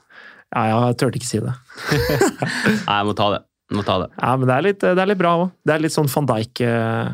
Ja, 0.53 0.63
jeg 0.91 0.97
turte 1.01 1.17
ikke 1.19 1.27
si 1.29 1.39
det. 1.41 1.53
Nei, 2.87 2.97
jeg 2.99 3.07
må 3.09 3.13
ta 3.17 3.27
det. 3.33 3.41
Jeg 3.71 3.77
må 3.79 3.83
ta 3.87 3.95
det. 4.03 4.09
Ja, 4.21 4.33
Men 4.37 4.49
det 4.49 4.55
er 4.55 4.65
litt, 4.67 4.81
det 4.83 5.01
er 5.01 5.09
litt 5.09 5.17
bra 5.21 5.31
òg. 5.41 5.53
Det 5.65 5.73
er 5.75 5.81
litt 5.81 5.93
sånn 5.95 6.09
van 6.13 6.27
Dijk 6.29 6.61
eh, 6.67 7.13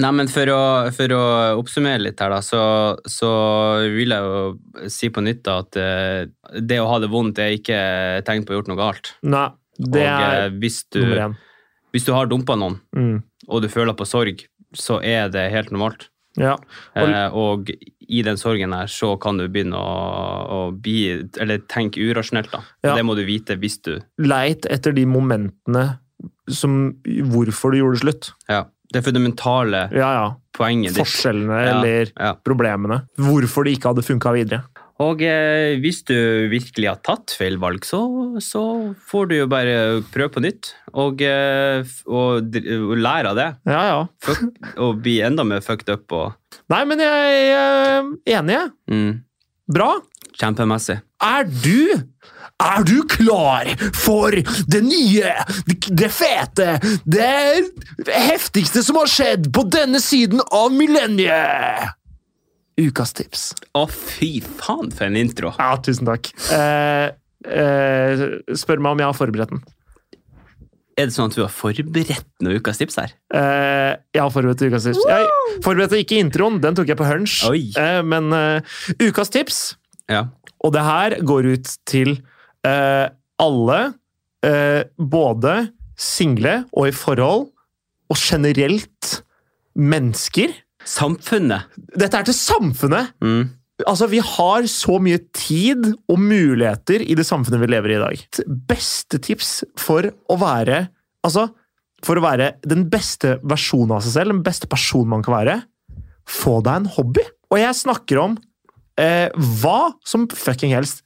Nei, 0.00 0.10
men 0.16 0.28
for 0.32 0.48
å, 0.54 0.60
for 0.94 1.12
å 1.12 1.22
oppsummere 1.60 2.00
litt 2.00 2.20
her, 2.22 2.30
da, 2.32 2.38
så, 2.46 2.60
så 3.10 3.30
vil 3.90 4.14
jeg 4.14 4.22
jo 4.22 4.86
si 4.94 5.10
på 5.12 5.20
nytt 5.26 5.42
da, 5.48 5.56
at 5.64 5.76
eh, 5.82 6.60
det 6.62 6.78
å 6.80 6.86
ha 6.88 7.00
det 7.02 7.10
vondt 7.12 7.40
er 7.42 7.56
ikke 7.58 7.80
tegn 8.24 8.46
på 8.46 8.54
å 8.54 8.54
ha 8.54 8.60
gjort 8.60 8.70
noe 8.70 8.78
galt. 8.78 9.10
Nei, 9.26 9.48
det 9.82 10.06
og 10.06 10.14
er 10.14 10.36
eh, 10.46 10.54
hvis, 10.62 10.78
du, 10.94 11.00
nummer 11.02 11.24
én. 11.26 11.34
hvis 11.92 12.06
du 12.06 12.14
har 12.16 12.30
dumpa 12.30 12.56
noen, 12.60 12.78
Mm. 12.96 13.18
og 13.50 13.66
du 13.66 13.68
føler 13.72 13.98
på 13.98 14.06
sorg, 14.08 14.46
så 14.78 15.00
er 15.04 15.28
det 15.34 15.48
helt 15.52 15.74
normalt. 15.74 16.06
Ja. 16.40 16.54
Og- 16.96 17.08
Eh, 17.10 17.36
og 17.36 17.70
i 18.10 18.22
den 18.26 18.36
sorgen 18.40 18.72
her 18.74 18.88
så 18.90 19.12
kan 19.20 19.36
du 19.38 19.46
begynne 19.48 19.76
å, 19.78 19.90
å 20.50 20.60
bli, 20.74 21.28
eller 21.38 21.58
tenke 21.70 22.00
urasjonelt, 22.02 22.50
da. 22.50 22.62
Ja. 22.82 22.96
Det 22.96 23.04
må 23.06 23.14
du 23.14 23.22
vite 23.28 23.54
hvis 23.60 23.76
du 23.84 23.98
Leit 24.18 24.66
etter 24.66 24.92
de 24.96 25.04
momentene 25.06 25.98
som 26.50 26.94
Hvorfor 27.04 27.72
du 27.72 27.78
gjorde 27.78 28.00
slutt. 28.02 28.32
Ja. 28.50 28.64
Det 28.92 29.04
fundamentale 29.06 29.84
Ja, 29.94 30.08
ja. 30.16 30.34
poenget 30.52 30.96
ditt. 30.96 31.04
Forskjellene 31.06 31.60
eller 31.70 32.10
problemene. 32.44 33.04
Hvorfor 33.16 33.64
det 33.64 33.76
ikke 33.78 33.92
hadde 33.94 34.02
funka 34.02 34.32
videre. 34.34 34.64
Og 35.00 35.22
eh, 35.24 35.78
hvis 35.80 36.02
du 36.04 36.14
virkelig 36.52 36.90
har 36.90 36.98
tatt 37.06 37.32
feil 37.38 37.56
valg, 37.62 37.86
så, 37.88 38.02
så 38.44 38.62
får 39.08 39.30
du 39.30 39.34
jo 39.38 39.46
bare 39.48 39.76
prøve 40.12 40.34
på 40.34 40.42
nytt. 40.44 40.74
Og, 40.92 41.22
eh, 41.24 41.80
og, 42.04 42.52
og 42.60 42.92
lære 43.00 43.32
av 43.32 43.38
det. 43.38 43.48
Ja, 43.70 43.80
ja. 43.88 44.02
Fuck, 44.26 44.44
og 44.76 45.00
bli 45.04 45.18
enda 45.24 45.46
mer 45.48 45.64
fucked 45.64 45.88
up. 45.94 46.04
Og, 46.12 46.60
Nei, 46.70 46.82
men 46.90 47.00
jeg 47.00 47.50
er 47.56 48.10
enig, 48.36 48.58
jeg. 48.58 48.72
mm, 48.92 49.12
Bra. 49.72 49.90
kjempemessig. 50.36 51.00
Er 51.24 51.44
du 51.48 52.02
Er 52.60 52.82
du 52.84 52.98
klar 53.08 53.70
for 53.96 54.34
det 54.68 54.80
nye, 54.84 55.30
det, 55.64 55.78
det 55.96 56.10
fete, 56.12 56.74
det 57.08 57.70
heftigste 58.12 58.82
som 58.84 58.98
har 59.00 59.08
skjedd 59.08 59.48
på 59.56 59.64
denne 59.72 59.96
siden 60.04 60.42
av 60.52 60.68
millenniet? 60.76 61.96
Ukas 62.80 63.12
tips. 63.16 63.42
Å, 63.76 63.84
fy 63.90 64.38
faen, 64.40 64.88
for 64.94 65.04
en 65.10 65.18
intro! 65.20 65.50
Ja, 65.58 65.74
tusen 65.84 66.08
takk. 66.08 66.30
Eh, 66.54 67.10
eh, 67.50 68.22
spør 68.56 68.80
meg 68.80 68.94
om 68.96 69.02
jeg 69.02 69.10
har 69.10 69.18
forberedt 69.18 69.52
den. 69.52 69.60
Er 71.00 71.08
det 71.08 71.14
sånn 71.14 71.30
at 71.30 71.36
du 71.38 71.42
har 71.44 71.52
forberedt 71.52 72.24
noen 72.44 72.58
ukas 72.60 72.80
tips 72.80 72.98
her? 73.00 73.12
Eh, 73.36 73.92
jeg 74.16 74.20
har 74.24 74.32
forberedt 74.34 74.64
ukas 74.66 74.84
tips. 74.88 75.00
Jeg 75.08 75.60
forberedte 75.64 76.00
ikke 76.02 76.18
introen, 76.20 76.58
den 76.60 76.76
tok 76.76 76.90
jeg 76.92 76.98
på 77.00 77.06
hunch. 77.08 77.38
Eh, 77.50 78.00
men 78.04 78.32
eh, 78.36 78.74
ukas 79.00 79.32
tips, 79.32 79.60
Ja. 80.10 80.26
og 80.64 80.72
det 80.76 80.82
her 80.84 81.18
går 81.24 81.52
ut 81.54 81.72
til 81.88 82.16
eh, 82.66 83.06
alle, 83.40 83.80
både 84.96 85.54
single 86.00 86.62
og 86.72 86.86
i 86.88 86.92
forhold, 86.96 87.50
og 88.10 88.16
generelt 88.16 89.18
mennesker. 89.76 90.54
Samfunnet. 90.90 91.80
Dette 91.94 92.18
er 92.20 92.28
til 92.28 92.36
samfunnet! 92.36 93.14
Mm. 93.22 93.48
Altså, 93.88 94.08
Vi 94.12 94.20
har 94.20 94.66
så 94.68 94.98
mye 95.00 95.20
tid 95.36 95.86
og 96.10 96.18
muligheter 96.20 97.04
i 97.04 97.16
det 97.16 97.24
samfunnet 97.28 97.62
vi 97.62 97.70
lever 97.70 97.94
i 97.94 97.98
i 97.98 98.02
dag. 98.02 98.44
Beste 98.68 99.20
tips 99.22 99.60
for 99.80 100.10
å 100.10 100.40
være 100.40 100.88
Altså, 101.20 101.50
for 102.00 102.16
å 102.16 102.22
være 102.24 102.54
den 102.64 102.86
beste 102.88 103.34
versjonen 103.44 103.90
av 103.92 104.04
seg 104.06 104.14
selv, 104.14 104.32
den 104.32 104.44
beste 104.46 104.64
personen 104.72 105.10
man 105.12 105.24
kan 105.26 105.34
være, 105.34 105.56
få 106.24 106.62
deg 106.64 106.78
en 106.78 106.86
hobby. 106.94 107.24
Og 107.52 107.58
jeg 107.60 107.76
snakker 107.76 108.22
om 108.22 108.38
eh, 108.96 109.28
hva 109.60 109.92
som 110.08 110.24
fucking 110.32 110.72
helst. 110.72 111.02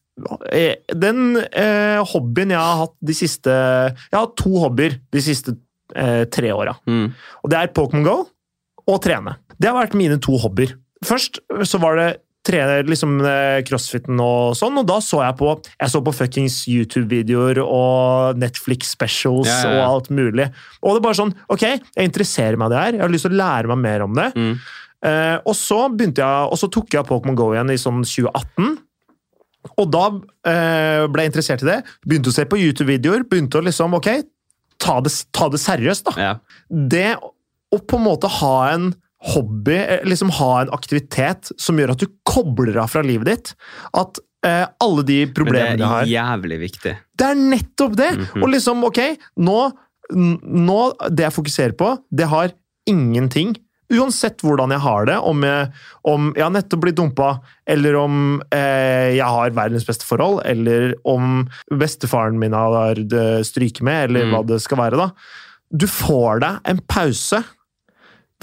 Eh, 0.54 0.78
Den 0.94 1.40
eh, 1.50 1.98
hobbyen 2.12 2.54
jeg 2.54 2.60
har 2.60 2.84
hatt 2.84 2.94
de 3.02 3.16
siste 3.18 3.50
Jeg 3.50 4.14
har 4.14 4.28
hatt 4.28 4.36
to 4.38 4.52
hobbyer 4.62 4.94
de 5.10 5.22
siste 5.24 5.56
eh, 5.98 6.22
tre 6.30 6.52
åra. 6.54 6.76
Mm. 6.86 7.08
Og 7.42 7.50
det 7.50 7.58
er 7.58 7.74
Pokémon 7.74 8.06
GO 8.06 8.16
og 8.90 9.00
trene. 9.04 9.38
Det 9.58 9.70
har 9.70 9.78
vært 9.78 9.96
mine 9.98 10.18
to 10.22 10.36
hobbyer. 10.40 10.74
Først 11.04 11.40
så 11.68 11.80
var 11.82 11.98
det 12.00 12.10
trene 12.44 12.82
liksom 12.84 13.16
eh, 13.24 13.62
crossfiten 13.64 14.20
og 14.20 14.52
sånn, 14.58 14.76
og 14.82 14.86
da 14.88 14.98
så 15.00 15.22
jeg 15.22 15.36
på 15.38 15.50
Jeg 15.80 15.92
så 15.92 16.00
på 16.04 16.12
fuckings 16.12 16.58
YouTube-videoer 16.68 17.60
og 17.64 18.40
Netflix 18.40 18.92
specials 18.92 19.48
Ja, 19.48 19.60
ja, 19.64 19.74
og 19.78 19.84
alt 19.86 20.10
mulig. 20.12 20.50
Og 20.82 20.92
det 20.92 21.00
er 21.00 21.06
bare 21.06 21.20
sånn 21.22 21.32
Ok, 21.48 21.64
jeg 21.64 22.10
interesserer 22.10 22.60
meg 22.60 22.72
det 22.72 22.82
her, 22.82 22.98
jeg 22.98 23.04
har 23.06 23.14
lyst 23.14 23.28
til 23.28 23.36
å 23.36 23.40
lære 23.40 23.72
meg 23.72 23.80
mer 23.86 24.04
om 24.04 24.18
det. 24.18 24.30
Mm. 24.36 24.52
Eh, 25.04 25.36
og 25.40 25.56
så 25.56 25.86
begynte 25.92 26.24
jeg, 26.24 26.50
og 26.52 26.60
så 26.60 26.70
tok 26.72 26.96
jeg 26.96 27.08
Pokémon 27.08 27.38
GO 27.38 27.50
igjen 27.54 27.72
i 27.72 27.80
sånn 27.80 28.04
2018. 28.04 28.76
Og 29.80 29.88
da 29.92 30.04
eh, 30.50 31.04
ble 31.08 31.24
jeg 31.24 31.32
interessert 31.32 31.64
i 31.64 31.70
det. 31.70 31.80
Begynte 32.04 32.32
å 32.32 32.36
se 32.36 32.44
på 32.48 32.60
YouTube-videoer. 32.60 33.24
Begynte 33.28 33.60
å 33.60 33.64
liksom 33.64 33.96
Ok, 33.96 34.10
ta 34.80 34.98
det, 35.04 35.12
ta 35.32 35.48
det 35.52 35.60
seriøst, 35.62 36.10
da. 36.10 36.14
Ja. 36.20 36.34
Det 36.68 37.14
å 37.74 37.80
på 37.82 37.98
en 37.98 38.06
måte 38.06 38.30
ha 38.40 38.54
en 38.72 38.92
hobby, 39.34 39.76
eh, 39.80 40.02
liksom 40.04 40.30
ha 40.38 40.50
en 40.62 40.72
aktivitet 40.76 41.50
som 41.60 41.78
gjør 41.80 41.94
at 41.94 42.02
du 42.04 42.06
kobler 42.28 42.76
av 42.82 42.90
fra 42.92 43.02
livet 43.06 43.30
ditt. 43.30 43.54
At 43.96 44.20
eh, 44.44 44.66
alle 44.84 45.04
de 45.08 45.20
problemene 45.32 45.80
det 45.80 45.88
har 45.88 46.04
Det 46.04 46.12
er 46.12 46.18
jævlig 46.18 46.58
viktig. 46.66 46.94
Det 47.16 47.28
er 47.30 47.40
nettopp 47.40 47.96
det! 47.96 48.10
Mhm. 48.18 48.42
Og 48.44 48.52
liksom, 48.52 48.84
ok, 48.90 49.00
nå, 49.40 49.58
nå 50.14 50.80
Det 51.08 51.24
jeg 51.24 51.32
fokuserer 51.38 51.72
på, 51.80 51.94
det 52.12 52.26
har 52.28 52.52
ingenting 52.90 53.54
Uansett 53.94 54.40
hvordan 54.40 54.72
jeg 54.72 54.80
har 54.80 55.04
det, 55.06 55.14
om 55.28 55.42
jeg, 55.44 55.66
om 56.08 56.30
jeg 56.34 56.42
har 56.42 56.52
nettopp 56.54 56.80
blitt 56.80 56.96
dumpa, 56.96 57.26
eller 57.68 57.98
om 58.00 58.14
eh, 58.48 59.12
jeg 59.18 59.28
har 59.28 59.52
verdens 59.54 59.84
beste 59.86 60.06
forhold, 60.08 60.40
eller 60.48 60.94
om 61.04 61.42
bestefaren 61.70 62.38
min 62.40 62.56
har 62.56 62.96
eh, 62.96 63.42
stryket 63.44 63.84
med, 63.84 64.06
eller 64.08 64.24
Mm. 64.24 64.32
hva 64.32 64.40
det 64.48 64.58
skal 64.64 64.80
være, 64.80 64.96
da. 64.96 65.10
Du 65.70 65.84
får 65.86 66.40
deg 66.46 66.72
en 66.72 66.80
pause 66.90 67.42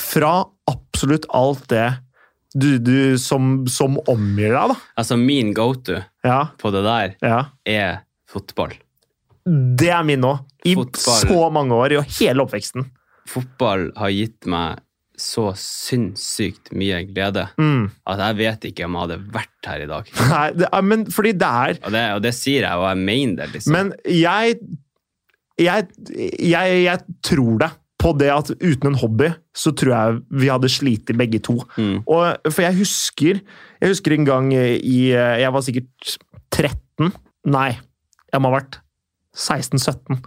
fra 0.02 0.34
absolutt 0.72 1.28
alt 1.38 1.68
det 1.72 1.88
du, 2.52 2.76
du 2.84 3.18
som, 3.22 3.62
som 3.72 3.96
omgir 4.12 4.52
deg, 4.52 4.74
da. 4.74 4.76
Altså, 5.00 5.16
min 5.16 5.54
go-to 5.56 6.02
Ja, 6.28 6.42
på 6.60 6.72
det 6.76 6.82
der 6.84 7.14
ja. 7.24 7.38
er 7.64 8.02
fotball. 8.28 8.74
Det 9.48 9.88
er 9.90 10.04
min 10.06 10.20
nå. 10.22 10.34
I 10.68 10.76
Fotball. 10.78 11.22
så 11.32 11.46
mange 11.56 11.74
år, 11.74 11.96
i 11.96 12.02
hele 12.20 12.44
oppveksten. 12.44 12.84
Fotball 13.32 13.88
har 13.98 14.12
gitt 14.14 14.46
meg 14.52 14.82
så 15.22 15.52
sinnssykt 15.58 16.72
mye 16.78 17.04
glede 17.08 17.48
Mm. 17.62 17.88
at 18.10 18.20
jeg 18.26 18.38
vet 18.42 18.64
ikke 18.72 18.86
om 18.88 18.96
jeg 18.98 19.04
hadde 19.08 19.18
vært 19.36 19.68
her 19.72 19.84
i 19.86 19.90
dag. 19.90 20.12
Nei, 20.34 20.46
det 20.60 20.70
er, 20.74 20.86
men 20.92 21.06
fordi 21.14 21.34
det 21.38 21.50
er 21.66 21.80
Og 21.86 21.92
det, 21.96 22.06
og 22.18 22.22
det 22.26 22.34
sier 22.38 22.66
jeg, 22.68 22.74
og 22.82 22.88
jeg 22.90 23.02
mener 23.06 23.36
det, 23.46 23.50
liksom. 23.56 23.76
Men 23.78 23.94
jeg 24.10 24.58
jeg, 25.62 25.88
jeg 26.42 26.84
jeg 26.88 27.04
tror 27.28 27.60
det 27.62 27.72
på 28.02 28.12
det 28.18 28.32
at 28.34 28.50
uten 28.58 28.92
en 28.92 29.00
hobby, 29.00 29.30
så 29.54 29.74
tror 29.78 29.94
jeg 29.94 30.22
vi 30.42 30.50
hadde 30.50 30.72
slitt 30.72 31.12
begge 31.18 31.42
to. 31.46 31.60
mm. 31.78 32.04
Og, 32.10 32.50
for 32.50 32.66
jeg 32.66 32.80
husker 32.82 33.42
Jeg 33.82 33.94
husker 33.94 34.16
en 34.16 34.28
gang 34.28 34.52
i 34.54 35.12
Jeg 35.14 35.54
var 35.54 35.66
sikkert 35.66 36.18
13. 36.52 37.12
Nei, 37.50 37.70
jeg 38.32 38.42
må 38.42 38.52
ha 38.52 38.60
vært 38.60 38.82
16-17. 39.32 40.20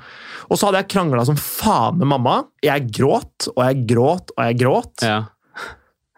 Og 0.49 0.57
så 0.57 0.69
hadde 0.69 0.81
jeg 0.81 0.91
krangla 0.95 1.25
som 1.29 1.37
faen 1.39 2.01
med 2.01 2.09
mamma. 2.09 2.39
Jeg 2.65 2.89
gråt 2.97 3.51
og 3.53 3.61
jeg 3.67 3.85
gråt 3.91 4.33
og 4.35 4.41
jeg 4.49 4.59
gråt. 4.63 5.05
Ja. 5.05 5.19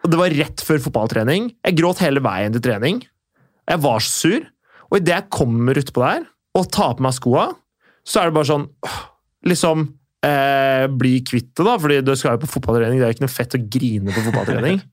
Og 0.05 0.13
det 0.13 0.19
var 0.21 0.35
rett 0.39 0.63
før 0.63 0.79
fotballtrening. 0.85 1.51
Jeg 1.67 1.77
gråt 1.81 2.01
hele 2.03 2.23
veien 2.23 2.55
til 2.55 2.63
trening. 2.63 3.01
Jeg 3.67 3.83
var 3.83 4.03
så 4.03 4.13
sur. 4.13 4.47
Og 4.87 5.01
idet 5.01 5.17
jeg 5.17 5.31
kommer 5.35 5.77
utpå 5.79 6.03
der 6.03 6.27
og 6.57 6.69
tar 6.73 6.95
på 6.97 7.03
meg 7.05 7.13
skoa, 7.13 7.49
så 8.07 8.21
er 8.21 8.29
det 8.29 8.37
bare 8.39 8.49
sånn 8.49 8.69
Liksom 9.47 9.83
eh, 10.25 10.87
Bli 10.87 11.19
kvitt 11.27 11.51
det, 11.53 11.65
da, 11.67 11.75
fordi 11.81 12.01
du 12.05 12.13
skal 12.17 12.37
jo 12.37 12.43
på 12.45 12.51
fotballtrening. 12.57 12.99
Det 12.99 13.05
er 13.05 13.13
jo 13.13 13.17
ikke 13.17 13.27
noe 13.27 13.35
fett 13.35 13.57
å 13.57 13.63
grine 13.77 14.15
på 14.15 14.25
fotballtrening. 14.29 14.81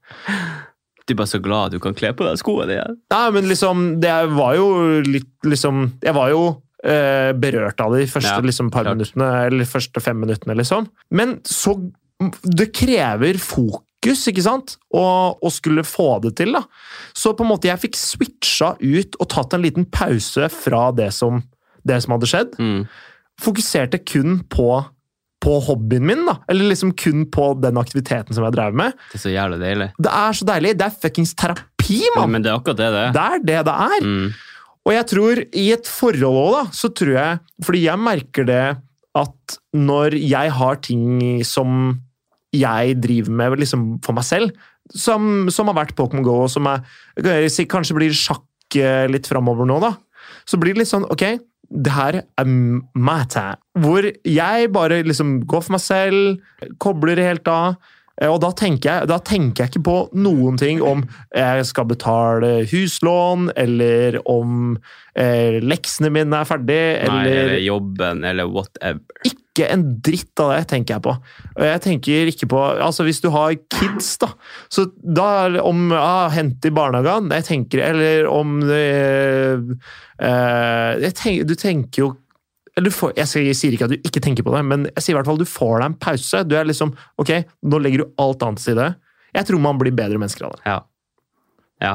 Du 1.05 1.12
er 1.12 1.18
bare 1.18 1.29
så 1.29 1.39
glad 1.45 1.75
du 1.75 1.81
kan 1.85 1.93
kle 1.93 2.14
på 2.16 2.25
deg 2.25 2.39
skoene 2.41 2.79
igjen. 2.79 2.95
Nei, 3.12 3.25
men 3.37 3.49
liksom 3.51 3.81
Det 4.01 4.12
var 4.33 4.55
jo 4.57 4.68
litt 5.05 5.45
liksom 5.45 5.83
Jeg 6.01 6.14
var 6.16 6.31
jo 6.33 6.39
eh, 6.81 7.33
berørt 7.37 7.83
av 7.85 7.93
det 7.93 8.07
de 8.07 8.09
første 8.09 8.33
Ja, 8.39 8.45
liksom, 8.45 8.70
par 8.72 8.87
klart. 8.87 8.97
minuttene, 8.97 9.29
eller 9.51 9.68
første 9.68 10.01
fem 10.01 10.16
minuttene, 10.25 10.57
liksom. 10.57 10.89
Men 11.12 11.37
så 11.45 11.77
Det 12.41 12.70
krever 12.72 13.37
fokus, 13.37 14.22
ikke 14.33 14.47
sant? 14.47 14.79
Og, 14.97 15.45
og 15.45 15.53
skulle 15.53 15.85
få 15.85 16.22
det 16.25 16.37
til, 16.41 16.57
da. 16.57 16.64
Så 17.12 17.35
på 17.37 17.45
en 17.45 17.53
måte 17.53 17.68
jeg 17.68 17.83
fikk 17.85 18.01
switcha 18.01 18.72
ut 18.81 19.18
og 19.20 19.29
tatt 19.35 19.57
en 19.59 19.64
liten 19.66 19.85
pause 19.85 20.49
fra 20.57 20.87
det 20.97 21.11
som, 21.12 21.43
det 21.85 22.01
som 22.05 22.16
hadde 22.16 22.31
skjedd. 22.33 22.57
Mm. 22.57 22.87
Fokuserte 23.45 24.01
kun 24.09 24.39
på, 24.49 24.70
på 25.45 25.59
hobbyen 25.66 26.07
min, 26.09 26.24
da. 26.28 26.38
Eller 26.51 26.70
liksom 26.70 26.95
kun 26.97 27.26
på 27.32 27.51
den 27.61 27.78
aktiviteten 27.80 28.36
som 28.36 28.47
jeg 28.47 28.57
drev 28.57 28.76
med. 28.80 28.97
Det 29.12 29.20
er 29.20 29.24
så 29.26 29.34
jævlig 29.34 29.61
deilig. 29.61 29.90
Det 30.01 30.16
er 30.22 30.38
så 30.38 30.49
deilig. 30.49 30.72
Det 30.80 30.88
er 30.88 30.99
fuckings 31.05 31.34
terapi, 31.38 32.01
mann! 32.16 32.32
Men 32.32 32.47
det 32.47 32.53
er 32.53 32.59
akkurat 32.59 32.80
det 32.80 32.90
det 32.95 33.05
er. 33.05 33.14
Det 33.14 33.24
er 33.24 33.45
det 33.51 33.61
det 33.68 33.76
er. 33.86 34.09
Mm. 34.09 34.26
Og 34.84 34.92
jeg 34.92 35.09
tror 35.12 35.42
i 35.45 35.66
et 35.74 35.88
forhold 35.88 36.40
òg, 36.40 36.57
da, 36.59 36.64
så 36.76 36.90
tror 36.92 37.14
jeg 37.14 37.38
Fordi 37.64 37.86
jeg 37.86 38.01
merker 38.05 38.49
det 38.49 38.64
at 39.14 39.57
når 39.78 40.16
jeg 40.18 40.51
har 40.57 40.80
ting 40.82 41.20
som 41.47 42.01
jeg 42.55 42.97
driver 43.03 43.36
med 43.38 43.61
liksom 43.62 43.84
for 44.03 44.16
meg 44.16 44.26
selv, 44.26 44.51
som, 44.90 45.47
som 45.55 45.70
har 45.70 45.76
vært 45.78 45.95
Pokémon 45.99 46.24
GO, 46.26 46.34
og 46.45 46.51
som 46.51 46.66
jeg, 46.66 47.66
kanskje 47.70 47.95
blir 47.95 48.16
sjakk 48.18 48.42
litt 49.11 49.28
framover 49.30 49.68
nå, 49.70 49.78
da, 49.82 49.92
så 50.51 50.59
blir 50.59 50.74
det 50.74 50.82
litt 50.82 50.90
sånn 50.90 51.07
Ok, 51.07 51.22
det 51.70 51.92
her 51.94 52.20
er 52.38 52.48
matter. 52.94 53.58
Hvor 53.80 54.06
jeg 54.28 54.70
bare 54.74 55.02
liksom 55.06 55.40
går 55.48 55.64
for 55.66 55.76
meg 55.76 55.82
selv, 55.84 56.42
kobler 56.82 57.20
helt 57.22 57.48
av. 57.50 57.78
Eh, 58.20 58.30
Og 58.30 58.40
da 58.44 58.50
tenker, 58.54 58.90
jeg, 58.90 59.08
da 59.10 59.18
tenker 59.18 59.64
jeg 59.64 59.74
ikke 59.74 59.86
på 59.88 59.96
noen 60.14 60.58
ting 60.60 60.82
om 60.84 61.04
jeg 61.34 61.64
skal 61.66 61.88
betale 61.90 62.52
huslån, 62.70 63.48
eller 63.58 64.20
om 64.30 64.76
eh, 65.18 65.60
leksene 65.62 66.12
mine 66.14 66.42
er 66.42 66.48
ferdig, 66.48 66.82
Nei, 67.08 67.24
eller 67.24 67.40
eller 67.44 67.64
jobben, 67.64 68.24
eller 68.28 68.50
whatever. 68.50 69.02
Ikke 69.26 69.68
en 69.70 69.84
dritt 70.02 70.40
av 70.42 70.50
det 70.50 70.64
tenker 70.70 70.96
jeg 70.96 71.04
på. 71.04 71.12
Jeg 71.62 71.82
tenker 71.84 72.30
ikke 72.32 72.48
på 72.50 72.62
Altså, 72.82 73.04
hvis 73.06 73.20
du 73.22 73.28
har 73.30 73.54
kids, 73.70 74.08
da, 74.18 74.32
så 74.72 74.88
da 74.98 75.28
om 75.62 75.92
ah, 75.94 76.26
Hente 76.34 76.72
i 76.72 76.74
barnehagen 76.74 77.30
Jeg 77.30 77.46
tenker 77.46 77.84
Eller 77.86 78.26
om 78.26 78.56
eh, 78.66 79.62
jeg 81.04 81.14
tenker, 81.14 81.46
Du 81.46 81.54
tenker 81.54 82.02
jo 82.02 82.08
eller 82.10 82.24
får, 82.91 83.12
jeg, 83.16 83.27
sier- 83.31 83.47
jeg 83.47 83.55
sier 83.57 83.72
ikke 83.77 83.85
at 83.87 83.93
du 83.95 84.01
ikke 84.09 84.20
tenker 84.25 84.43
på 84.43 84.51
det, 84.57 84.64
men 84.66 84.87
jeg 84.91 85.03
sier 85.05 85.14
i 85.14 85.18
hvert 85.20 85.29
fall 85.31 85.39
du 85.39 85.47
får 85.47 85.77
deg 85.79 85.87
en 85.93 85.95
pause. 86.03 86.41
Du 86.49 86.57
er 86.59 86.64
liksom 86.66 86.95
Ok, 87.22 87.31
nå 87.62 87.79
legger 87.79 88.03
du 88.03 88.11
alt 88.18 88.43
annet 88.43 88.59
til 88.59 88.72
side. 88.75 88.89
Jeg 89.35 89.47
tror 89.47 89.61
man 89.62 89.79
blir 89.79 89.95
bedre 89.95 90.18
mennesker 90.18 90.47
av 90.49 90.57
det. 90.57 90.62
Ja. 90.66 90.81
Ja. 91.83 91.95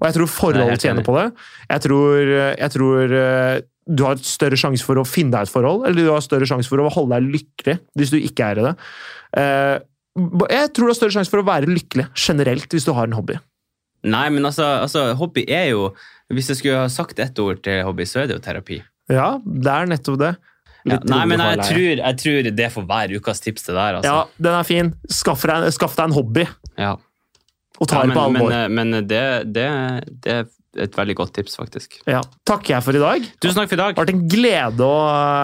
Og 0.00 0.06
jeg 0.08 0.14
tror 0.16 0.26
Jeg 0.26 0.34
forhold 0.36 0.70
helt 0.70 0.80
tjener 0.86 1.04
på 1.06 1.14
det. 1.18 1.26
Jeg 1.70 1.80
tror, 1.84 2.30
jeg 2.62 2.70
tror 2.76 3.12
eh, 3.20 3.60
du 3.90 4.02
har 4.06 4.16
større 4.22 4.56
sjanse 4.60 4.86
for 4.86 5.00
å 5.00 5.04
finne 5.08 5.34
deg 5.34 5.48
et 5.48 5.52
forhold, 5.52 5.84
eller 5.88 5.98
du 6.06 6.10
har 6.12 6.22
større 6.24 6.46
sjanse 6.48 6.70
for 6.70 6.78
å 6.82 6.88
holde 6.94 7.16
deg 7.18 7.30
lykkelig 7.34 7.76
hvis 7.98 8.12
du 8.14 8.18
ikke 8.20 8.52
er 8.52 8.60
i 8.62 8.66
det. 8.68 8.74
Eh, 9.42 9.76
Jeg 10.50 10.72
tror 10.74 10.86
du 10.88 10.90
har 10.92 10.98
større 10.98 11.14
sjanse 11.18 11.30
for 11.30 11.42
å 11.42 11.46
være 11.46 11.70
lykkelig 11.70 12.06
generelt 12.18 12.70
hvis 12.74 12.86
du 12.86 12.92
har 12.96 13.06
en 13.10 13.14
hobby. 13.18 13.36
Nei, 14.06 14.28
men 14.32 14.46
altså, 14.48 14.64
altså, 14.86 15.02
hobby 15.20 15.42
er 15.52 15.66
jo 15.74 15.90
Hvis 16.32 16.46
jeg 16.48 16.56
skulle 16.56 16.78
ha 16.80 16.88
sagt 16.88 17.18
ett 17.20 17.36
ord 17.42 17.58
til 17.62 17.82
hobby, 17.84 18.04
så 18.06 18.22
er 18.22 18.28
det 18.30 18.36
jo 18.38 18.42
terapi. 18.44 18.76
Ja, 19.10 19.26
det 19.44 19.72
er 19.74 19.90
nettopp 19.90 20.16
det. 20.22 20.30
Ja, 20.88 20.96
nei, 21.04 21.24
men 21.28 21.42
jeg 21.44 21.58
tror, 21.66 21.98
jeg 22.00 22.16
tror 22.22 22.46
det 22.56 22.68
får 22.72 22.86
være 22.88 23.18
ukas 23.20 23.42
tips 23.44 23.66
det 23.66 23.74
der, 23.76 23.98
altså. 23.98 24.14
Ja, 24.14 24.44
den 24.46 24.54
er 24.56 24.64
fin. 24.64 24.94
Skaff 25.12 25.42
deg, 25.50 25.66
skaff 25.76 25.98
deg 25.98 26.08
en 26.08 26.14
hobby, 26.16 26.46
Ja. 26.80 26.94
og 27.80 27.90
ta 27.90 28.00
Ja, 28.00 28.06
det 28.08 28.16
på 28.16 28.24
men, 28.32 28.40
alvor. 28.40 28.54
men, 28.54 28.78
men 28.92 29.04
det, 29.10 29.20
det, 29.52 29.66
det 30.24 30.38
er 30.38 30.48
et 30.80 30.94
veldig 30.96 31.16
godt 31.18 31.34
tips, 31.36 31.58
faktisk. 31.60 31.98
Ja. 32.08 32.22
Takker 32.48 32.76
jeg 32.76 32.84
for 32.86 32.96
i 32.96 33.02
dag. 33.02 33.26
Det 33.28 33.42
Tusen 33.42 33.58
takk 33.60 33.68
for 33.68 33.76
i 33.76 33.80
dag. 33.82 33.92
har 33.98 34.06
vært 34.06 34.14
en 34.14 34.24
glede 34.30 34.86
å 34.86 34.96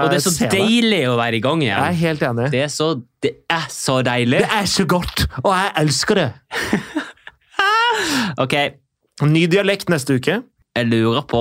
Og 0.07 0.13
det 0.13 0.21
er 0.21 0.25
så 0.25 0.33
se 0.39 0.47
deg. 0.49 0.63
deilig 0.63 1.03
å 1.11 1.17
være 1.19 1.37
i 1.37 1.43
gang 1.45 1.65
Jeg 1.67 1.77
er 1.83 1.97
helt 2.01 2.23
enig. 2.31 2.47
Det 2.55 2.63
er 2.63 2.71
så, 2.73 2.93
det 3.27 3.33
er 3.51 3.67
så 3.75 3.99
deilig. 4.07 4.41
Det 4.47 4.53
er 4.63 4.71
så 4.71 4.87
godt, 4.89 5.27
og 5.43 5.51
jeg 5.53 5.73
elsker 5.85 6.23
det. 6.23 6.29
Ok, 8.39 8.55
Ny 9.25 9.47
dialekt 9.49 9.89
neste 9.89 10.19
uke. 10.19 10.43
jeg 10.77 10.89
lurer 10.91 11.23
på 11.29 11.41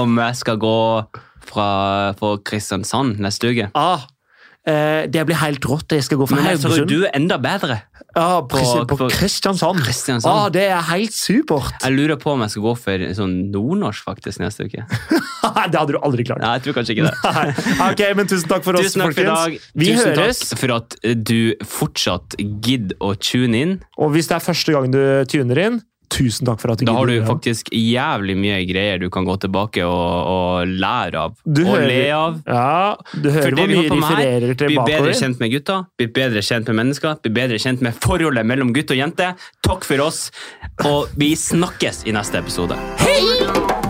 om 0.00 0.18
jeg 0.22 0.36
skal 0.40 0.58
gå 0.62 0.76
fra 1.44 1.68
for 2.18 2.40
Kristiansand 2.46 3.18
neste 3.22 3.50
uke. 3.52 3.66
Ah, 3.76 4.06
eh, 4.66 5.04
det 5.12 5.26
blir 5.28 5.36
helt 5.42 5.64
rått. 5.68 5.92
Jeg 5.92 6.06
skal 6.06 6.18
gå 6.22 6.28
for 6.30 6.38
tror 6.40 6.46
Haugesund. 6.48 6.88
du 6.88 7.04
er 7.04 7.12
enda 7.18 7.36
bedre. 7.38 7.82
Ja, 8.14 8.40
på, 8.46 8.60
på, 8.86 8.96
på- 8.96 9.08
Kristiansand. 9.10 9.80
Kristiansand. 9.82 10.30
Ah, 10.30 10.48
det 10.48 10.68
er 10.70 10.80
helt 10.92 11.12
supert! 11.12 11.74
Jeg 11.82 11.96
lurer 11.96 12.16
på 12.20 12.30
om 12.32 12.44
jeg 12.46 12.52
skal 12.54 12.62
gå 12.62 12.74
for 12.78 13.06
sånn 13.18 13.32
nordnorsk 13.50 14.06
faktisk 14.06 14.38
neste 14.40 14.68
uke. 14.68 14.84
det 15.70 15.74
hadde 15.74 15.96
du 15.96 15.98
aldri 15.98 16.24
klart. 16.26 16.40
Nei, 16.44 16.52
jeg 16.60 16.64
tror 16.68 16.78
kanskje 16.78 16.94
ikke 16.94 17.10
det. 17.10 17.54
Ok, 17.90 18.04
men 18.16 18.30
tusen 18.30 18.48
takk 18.52 18.62
for 18.66 18.78
oss, 18.78 18.86
Tusen 18.92 19.02
takk 19.02 19.16
for 19.18 19.32
folkens. 19.34 19.66
Vi 19.74 19.90
Tusen 19.90 20.14
høres. 20.14 20.44
takk 20.46 20.62
for 20.62 20.76
at 20.78 20.96
du 21.26 21.40
fortsatt 21.66 22.38
gidder 22.38 22.94
å 23.02 23.16
tune 23.18 23.64
inn. 23.66 23.74
Og 23.98 24.14
hvis 24.14 24.30
det 24.30 24.38
er 24.38 24.46
første 24.46 24.76
gang 24.78 24.88
du 24.94 25.02
tuner 25.34 25.62
inn, 25.66 25.82
tusen 26.10 26.46
takk 26.46 26.60
for 26.60 26.72
at 26.72 26.78
du 26.78 26.84
Da 26.86 26.92
har 26.96 27.06
du 27.06 27.14
faktisk 27.26 27.70
jævlig 27.72 28.36
mye 28.38 28.58
greier 28.68 28.98
du 29.00 29.08
kan 29.10 29.24
gå 29.24 29.36
tilbake 29.40 29.84
og, 29.84 30.28
og 30.34 30.66
lære 30.68 31.14
av. 31.24 31.34
Du 31.46 31.62
og 31.64 31.72
hører- 31.76 31.88
le 31.88 32.10
av. 32.14 32.40
Ja, 32.46 32.96
du 33.14 33.30
For 33.30 33.38
hører 33.38 33.50
det 33.50 33.58
hvor 33.58 33.66
vi 33.66 33.74
mye 33.74 33.76
holder 33.76 33.94
på 33.94 34.00
med 34.00 34.08
her, 34.08 34.16
refererer 34.24 34.54
til 34.56 34.66
Bli 34.66 34.76
bedre 34.90 35.14
kjent 35.20 35.40
med 35.40 35.50
gutta, 35.56 35.78
bli 35.98 36.06
bedre 36.20 36.42
kjent 36.50 36.66
med 36.68 36.80
mennesker, 36.82 37.16
bli 37.22 37.30
bedre 37.40 37.58
kjent 37.58 37.80
med 37.82 37.94
forholdet 38.00 38.46
mellom 38.46 38.72
gutt 38.74 38.90
og 38.90 38.96
jente. 39.00 39.34
Takk 39.62 39.84
for 39.84 39.98
oss, 40.06 40.30
og 40.84 41.08
vi 41.16 41.34
snakkes 41.34 42.04
i 42.06 42.12
neste 42.12 42.38
episode. 42.38 42.78
Hei! 43.04 43.83